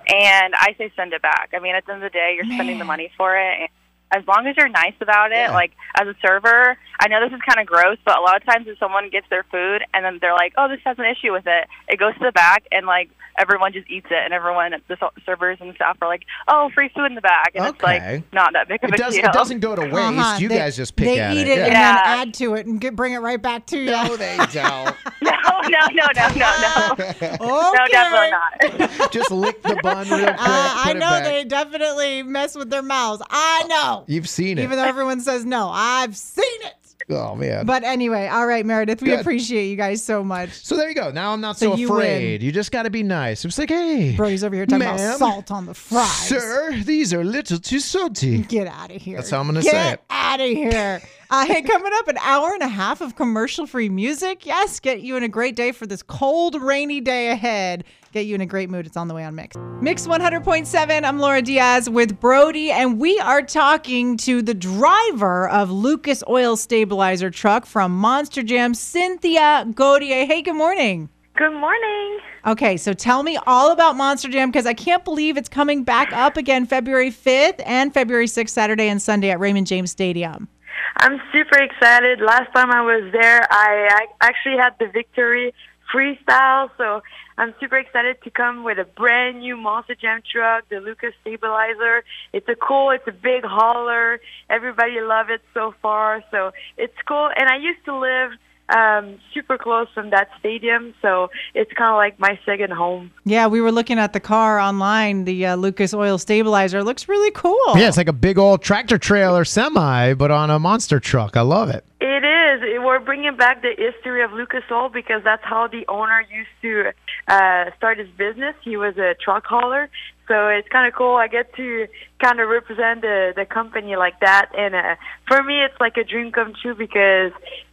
and 0.09 0.55
I 0.57 0.75
say 0.79 0.93
send 0.97 1.13
it 1.13 1.23
back. 1.23 1.51
I 1.55 1.59
mean, 1.61 1.75
at 1.75 1.85
the 1.87 1.93
end 1.93 2.03
of 2.03 2.13
the 2.13 2.17
day, 2.17 2.35
you're 2.37 2.53
spending 2.53 2.79
the 2.79 2.85
money 2.85 3.11
for 3.17 3.37
it. 3.37 3.61
And 3.61 3.69
as 4.13 4.27
long 4.27 4.47
as 4.47 4.57
you're 4.57 4.69
nice 4.69 4.95
about 5.01 5.33
it, 5.33 5.37
Yeah. 5.37 5.53
like 5.53 5.73
as 6.01 6.07
a 6.09 6.15
server, 6.25 6.77
I 7.01 7.09
know 7.09 7.21
this 7.21 7.35
is 7.35 7.41
kind 7.47 7.61
of 7.61 7.67
gross, 7.67 7.97
but 8.05 8.19
a 8.19 8.21
lot 8.21 8.37
of 8.37 8.45
times 8.45 8.67
if 8.69 8.79
someone 8.79 9.09
gets 9.11 9.27
their 9.31 9.45
food 9.45 9.83
and 9.95 10.05
then 10.05 10.19
they're 10.21 10.35
like, 10.35 10.53
"Oh, 10.59 10.69
this 10.69 10.81
has 10.85 10.99
an 10.99 11.05
issue 11.07 11.33
with 11.33 11.47
it," 11.47 11.69
it 11.89 11.99
goes 11.99 12.15
to 12.15 12.21
the 12.25 12.33
back, 12.33 12.65
and 12.73 12.87
like 12.87 13.11
everyone 13.39 13.73
just 13.73 13.89
eats 13.89 14.07
it, 14.11 14.19
and 14.25 14.35
everyone, 14.35 14.73
the 14.89 14.97
servers 15.25 15.57
and 15.61 15.75
staff 15.77 15.97
are 16.03 16.09
like, 16.09 16.23
"Oh, 16.49 16.71
free 16.75 16.91
food 16.95 17.07
in 17.07 17.15
the 17.15 17.21
back," 17.23 17.53
and 17.55 17.65
it's 17.67 17.83
like 17.83 18.03
not 18.33 18.53
that 18.53 18.69
big 18.69 18.83
of 18.85 18.91
It 18.91 18.95
a 18.95 19.03
does. 19.03 19.15
deal. 19.15 19.25
It 19.25 19.33
doesn't 19.33 19.61
go 19.61 19.75
to 19.77 19.83
waste. 19.83 19.95
Uh-huh. 19.95 20.39
You 20.39 20.49
They- 20.49 20.59
guys 20.59 20.77
just 20.77 20.97
pick 20.97 21.07
they 21.07 21.21
at 21.21 21.35
eat 21.35 21.47
it. 21.47 21.59
it 21.59 21.59
and 21.67 21.73
then 21.75 21.97
add 22.05 22.35
to 22.35 22.55
it 22.55 22.67
and 22.67 22.81
get, 22.81 22.95
bring 22.97 23.13
it 23.15 23.19
right 23.19 23.41
back 23.41 23.67
to 23.67 23.79
you. 23.79 23.91
No, 23.93 24.17
they 24.17 24.37
don't. 24.53 24.95
No, 25.31 25.61
no, 25.69 25.87
no, 25.93 26.07
no, 26.17 26.29
no, 26.29 26.51
no. 26.61 26.93
okay. 26.93 27.37
No, 27.41 27.75
definitely 27.91 28.31
not. 28.31 29.13
just 29.13 29.31
lick 29.31 29.63
the 29.63 29.79
bun 29.83 30.09
real 30.09 30.19
quick. 30.19 30.29
Uh, 30.29 30.37
I 30.39 30.93
know 30.95 31.23
they 31.23 31.45
definitely 31.45 32.23
mess 32.23 32.55
with 32.57 32.71
their 32.71 32.83
mouths. 32.83 33.23
I 33.31 33.65
know. 33.69 34.05
You've 34.09 34.29
seen 34.29 34.59
it. 34.59 34.63
Even 34.63 34.77
though 34.79 34.85
everyone 34.85 35.21
says 35.21 35.45
no, 35.45 35.69
I've 35.73 36.17
seen 36.17 36.45
it. 36.63 36.75
oh 37.11 37.35
man. 37.37 37.67
But 37.67 37.85
anyway, 37.85 38.27
all 38.29 38.47
right, 38.47 38.65
Meredith, 38.67 39.03
we 39.03 39.09
Good. 39.11 39.21
appreciate 39.21 39.67
you 39.67 39.77
guys 39.77 40.03
so 40.03 40.23
much. 40.25 40.51
so 40.65 40.77
there 40.77 40.89
you 40.89 40.95
go. 40.95 41.11
Now 41.11 41.33
I'm 41.33 41.41
not 41.41 41.57
So 41.59 41.71
so, 41.73 41.77
you 41.77 41.89
win. 41.89 41.97
afraid. 41.99 42.43
You 42.43 42.53
just 42.53 42.73
got 42.73 42.83
to 42.85 42.91
be 42.91 43.03
nice. 43.03 43.45
It's 43.45 43.59
like, 43.59 43.69
hey, 43.71 44.15
Brody's 44.17 44.43
over 44.45 44.55
here 44.55 44.67
talking 44.67 44.81
Ma'am? 44.81 44.95
about 44.95 45.19
salt 45.19 45.51
on 45.51 45.67
the 45.67 45.75
fries. 45.75 46.09
sir, 46.29 46.73
these 46.85 47.13
are 47.15 47.21
a 47.21 47.25
little 47.25 47.59
too 47.59 47.81
salty. 47.81 48.43
Get 48.43 48.67
out 48.67 48.91
of 48.91 49.01
here. 49.03 49.17
That's 49.17 49.31
how 49.31 49.41
I'm 49.41 49.47
gonna 49.47 49.63
Get 49.63 49.71
say 49.73 49.93
it. 49.93 50.01
Get 50.01 50.01
out 50.11 50.41
of 50.41 50.49
here. 50.49 51.03
Uh, 51.33 51.47
hey, 51.47 51.63
coming 51.63 51.93
up, 51.95 52.09
an 52.09 52.19
hour 52.19 52.53
and 52.55 52.63
a 52.65 52.67
half 52.69 53.01
of 53.01 53.15
commercial 53.15 53.65
free 53.65 53.89
music. 53.89 54.45
Yes, 54.45 54.81
get 54.81 55.03
you 55.03 55.17
in 55.17 55.23
a 55.23 55.29
great 55.29 55.55
day 55.55 55.71
for 55.71 55.87
this 55.87 56.03
cold, 56.03 56.61
rainy 56.61 57.01
day 57.01 57.31
ahead. 57.31 57.85
Get 58.11 58.27
you 58.27 58.35
in 58.35 58.41
a 58.41 58.47
great 58.47 58.69
mood. 58.69 58.85
It's 58.85 58.97
on 58.97 59.07
the 59.07 59.15
way 59.15 59.25
on 59.25 59.37
Mix. 59.37 59.57
Mix 59.81 60.09
100.7. 60.09 61.05
I'm 61.05 61.21
Laura 61.21 61.41
Diaz 61.41 61.89
with 61.89 62.19
Brody, 62.19 62.73
and 62.73 62.99
we 62.99 63.21
are 63.21 63.43
talking 63.43 64.17
to 64.17 64.43
the 64.43 64.55
driver 64.55 65.49
of 65.49 65.71
Lucas 65.71 66.25
Oil 66.29 66.57
Stabilizer 66.57 67.31
truck 67.31 67.65
from 67.65 67.97
Monster 67.97 68.43
Jam, 68.43 68.75
Cynthia 68.75 69.67
Gauthier. 69.73 70.27
Hey, 70.27 70.43
good 70.43 70.57
morning. 70.57 71.11
Good 71.37 71.53
morning. 71.53 72.19
Okay, 72.45 72.77
so 72.77 72.93
tell 72.93 73.23
me 73.23 73.39
all 73.47 73.71
about 73.71 73.95
Monster 73.95 74.31
Jam 74.31 74.51
because 74.51 74.67
I 74.67 74.75
can't 74.75 75.05
believe 75.05 75.37
it's 75.37 75.49
coming 75.49 75.85
back 75.85 76.13
up 76.13 76.37
again 76.37 76.67
February 76.67 77.13
5th 77.13 77.63
and 77.65 77.95
February 77.95 78.27
6th, 78.27 78.49
Saturday 78.49 78.89
and 78.89 79.01
Sunday 79.01 79.31
at 79.31 79.39
Raymond 79.39 79.69
James 79.69 79.93
Stadium. 79.93 80.49
I'm 80.97 81.21
super 81.33 81.59
excited. 81.59 82.21
Last 82.21 82.53
time 82.55 82.71
I 82.71 82.83
was 82.83 83.11
there, 83.13 83.47
I, 83.51 84.07
I 84.21 84.27
actually 84.27 84.57
had 84.59 84.75
the 84.79 84.87
victory 84.87 85.55
freestyle, 85.93 86.71
so 86.77 87.03
I'm 87.37 87.55
super 87.59 87.77
excited 87.77 88.23
to 88.23 88.31
come 88.31 88.65
with 88.65 88.79
a 88.79 88.85
brand 88.85 89.41
new 89.41 89.57
Monster 89.57 89.95
Jam 89.95 90.21
truck, 90.31 90.69
the 90.69 90.79
Lucas 90.81 91.15
Stabilizer. 91.23 92.05
It's 92.33 92.49
a 92.49 92.55
cool, 92.55 92.91
it's 92.91 93.07
a 93.09 93.13
big 93.13 93.45
hauler. 93.45 94.21
Everybody 94.49 95.01
love 95.01 95.31
it 95.31 95.41
so 95.55 95.75
far, 95.83 96.23
so 96.31 96.53
it's 96.77 96.95
cool. 97.07 97.31
And 97.37 97.49
I 97.49 97.57
used 97.57 97.85
to 97.87 97.99
live 97.99 98.33
um, 98.75 99.19
super 99.35 99.59
close 99.59 99.89
from 99.95 100.11
that 100.11 100.29
stadium, 100.39 100.95
so 101.03 101.31
it's 101.55 101.73
kind 101.73 101.91
of 101.91 101.97
like 101.97 102.19
my 102.19 102.39
second 102.45 102.73
home. 102.73 103.11
Yeah, 103.25 103.47
we 103.47 103.61
were 103.61 103.73
looking 103.73 103.99
at 103.99 104.13
the 104.13 104.21
car 104.21 104.59
online, 104.59 105.25
the 105.25 105.47
uh, 105.47 105.57
Lucas 105.57 105.93
Oil 105.93 106.19
Stabilizer. 106.19 106.79
It 106.79 106.85
looks 106.85 107.09
really 107.09 107.31
cool. 107.33 107.59
Yeah, 107.77 107.89
it's 107.89 107.97
like 107.97 108.09
a 108.09 108.13
big 108.13 108.39
old 108.39 108.63
tractor 108.63 108.99
trailer 108.99 109.45
semi, 109.45 110.15
but 110.15 110.31
on 110.31 110.51
a 110.51 110.59
monster 110.59 111.01
truck. 111.01 111.37
I 111.37 111.43
love 111.43 111.71
it. 111.71 111.85
It 112.01 112.25
is. 112.25 112.83
We're 112.83 112.99
bringing 112.99 113.37
back 113.37 113.63
the 113.63 113.75
history 113.77 114.23
of 114.23 114.33
Lucas 114.33 114.65
Oil 114.71 114.89
because 114.89 115.23
that's 115.23 115.45
how 115.45 115.67
the 115.67 115.85
owner 115.89 116.25
used 116.33 116.49
to 116.63 116.93
uh, 117.29 117.71
start 117.77 117.99
his 117.99 118.09
business. 118.17 118.55
He 118.63 118.77
was 118.77 118.97
a 118.97 119.15
truck 119.23 119.45
hauler. 119.47 119.91
So 120.29 120.47
it's 120.47 120.69
kind 120.69 120.87
of 120.87 120.95
cool. 120.95 121.17
I 121.17 121.27
get 121.27 121.53
to 121.57 121.89
kind 122.21 122.39
of 122.41 122.49
represent 122.49 123.03
the, 123.03 123.33
the 123.35 123.45
company 123.45 123.97
like 123.97 124.21
that. 124.21 124.51
And 124.57 124.75
uh, 124.77 124.95
for 125.27 125.43
me, 125.43 125.63
it's 125.65 125.75
like 125.81 125.97
a 125.97 126.05
dream 126.05 126.31
come 126.31 126.55
true 126.63 126.75
because 126.75 127.33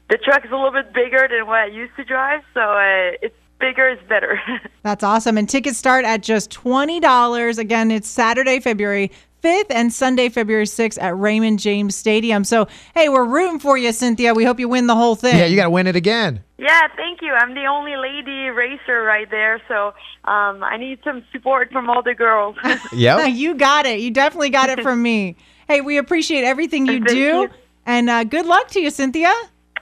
the 0.09 0.17
truck 0.17 0.45
is 0.45 0.51
a 0.51 0.55
little 0.55 0.71
bit 0.71 0.93
bigger 0.93 1.27
than 1.29 1.47
what 1.47 1.59
I 1.59 1.65
used 1.67 1.95
to 1.97 2.03
drive. 2.03 2.41
So 2.53 2.61
uh, 2.61 3.17
it's 3.21 3.35
bigger 3.59 3.89
is 3.89 3.99
better. 4.07 4.39
That's 4.83 5.03
awesome. 5.03 5.37
And 5.37 5.49
tickets 5.49 5.77
start 5.77 6.05
at 6.05 6.21
just 6.21 6.51
$20. 6.51 7.57
Again, 7.57 7.91
it's 7.91 8.07
Saturday, 8.07 8.59
February 8.59 9.11
5th 9.43 9.67
and 9.69 9.93
Sunday, 9.93 10.29
February 10.29 10.65
6th 10.65 11.01
at 11.01 11.17
Raymond 11.17 11.59
James 11.59 11.95
Stadium. 11.95 12.43
So, 12.43 12.67
hey, 12.95 13.09
we're 13.09 13.25
rooting 13.25 13.59
for 13.59 13.77
you, 13.77 13.91
Cynthia. 13.91 14.33
We 14.33 14.45
hope 14.45 14.59
you 14.59 14.67
win 14.67 14.87
the 14.87 14.95
whole 14.95 15.15
thing. 15.15 15.37
Yeah, 15.37 15.45
you 15.45 15.55
got 15.55 15.65
to 15.65 15.69
win 15.69 15.87
it 15.87 15.95
again. 15.95 16.43
Yeah, 16.57 16.87
thank 16.95 17.21
you. 17.21 17.33
I'm 17.33 17.53
the 17.53 17.65
only 17.65 17.95
lady 17.95 18.49
racer 18.49 19.03
right 19.03 19.29
there, 19.29 19.61
so 19.67 19.93
um, 20.25 20.63
I 20.63 20.77
need 20.77 20.99
some 21.03 21.23
support 21.31 21.71
from 21.71 21.89
all 21.89 22.01
the 22.01 22.15
girls. 22.15 22.55
Yep. 22.93 23.29
you 23.33 23.55
got 23.55 23.85
it. 23.85 23.99
You 23.99 24.11
definitely 24.11 24.49
got 24.49 24.69
it 24.69 24.81
from 24.81 25.01
me. 25.01 25.35
Hey, 25.67 25.81
we 25.81 25.97
appreciate 25.97 26.43
everything 26.43 26.85
you 26.85 26.99
Thank 26.99 27.09
do. 27.09 27.17
you. 27.17 27.49
And 27.85 28.09
uh, 28.09 28.23
good 28.23 28.45
luck 28.45 28.69
to 28.69 28.79
you, 28.79 28.89
Cynthia. 28.89 29.33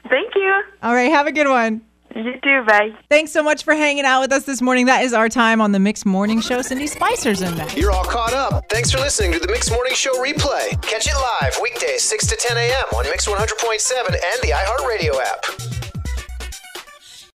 Thank 0.09 0.35
you. 0.35 0.63
All 0.83 0.93
right, 0.93 1.11
have 1.11 1.27
a 1.27 1.31
good 1.31 1.47
one. 1.47 1.81
You 2.15 2.33
too. 2.41 2.63
Bye. 2.65 2.91
Thanks 3.09 3.33
so 3.33 3.43
much 3.43 3.65
for 3.65 3.73
hanging 3.73 4.05
out 4.05 4.21
with 4.21 4.31
us 4.31 4.43
this 4.45 4.61
morning. 4.61 4.85
That 4.85 5.03
is 5.03 5.13
our 5.13 5.27
time 5.27 5.59
on 5.59 5.73
the 5.73 5.79
Mixed 5.79 6.05
Morning 6.05 6.39
Show. 6.39 6.61
Cindy 6.61 6.87
Spicer's 6.87 7.41
in 7.41 7.55
there. 7.55 7.67
You're 7.71 7.91
all 7.91 8.05
caught 8.05 8.33
up. 8.33 8.63
Thanks 8.69 8.89
for 8.89 8.99
listening 8.99 9.33
to 9.33 9.39
the 9.39 9.49
Mix 9.49 9.69
Morning 9.69 9.93
Show 9.93 10.13
replay. 10.23 10.81
Catch 10.81 11.07
it 11.07 11.15
live 11.41 11.59
weekdays 11.61 12.03
6 12.03 12.27
to 12.27 12.35
10 12.37 12.55
a.m. 12.55 12.85
on 12.95 13.03
Mix 13.05 13.27
100.7 13.27 14.07
and 14.07 14.17
the 14.41 14.53
iHeartRadio 14.55 15.21
app. 15.21 15.94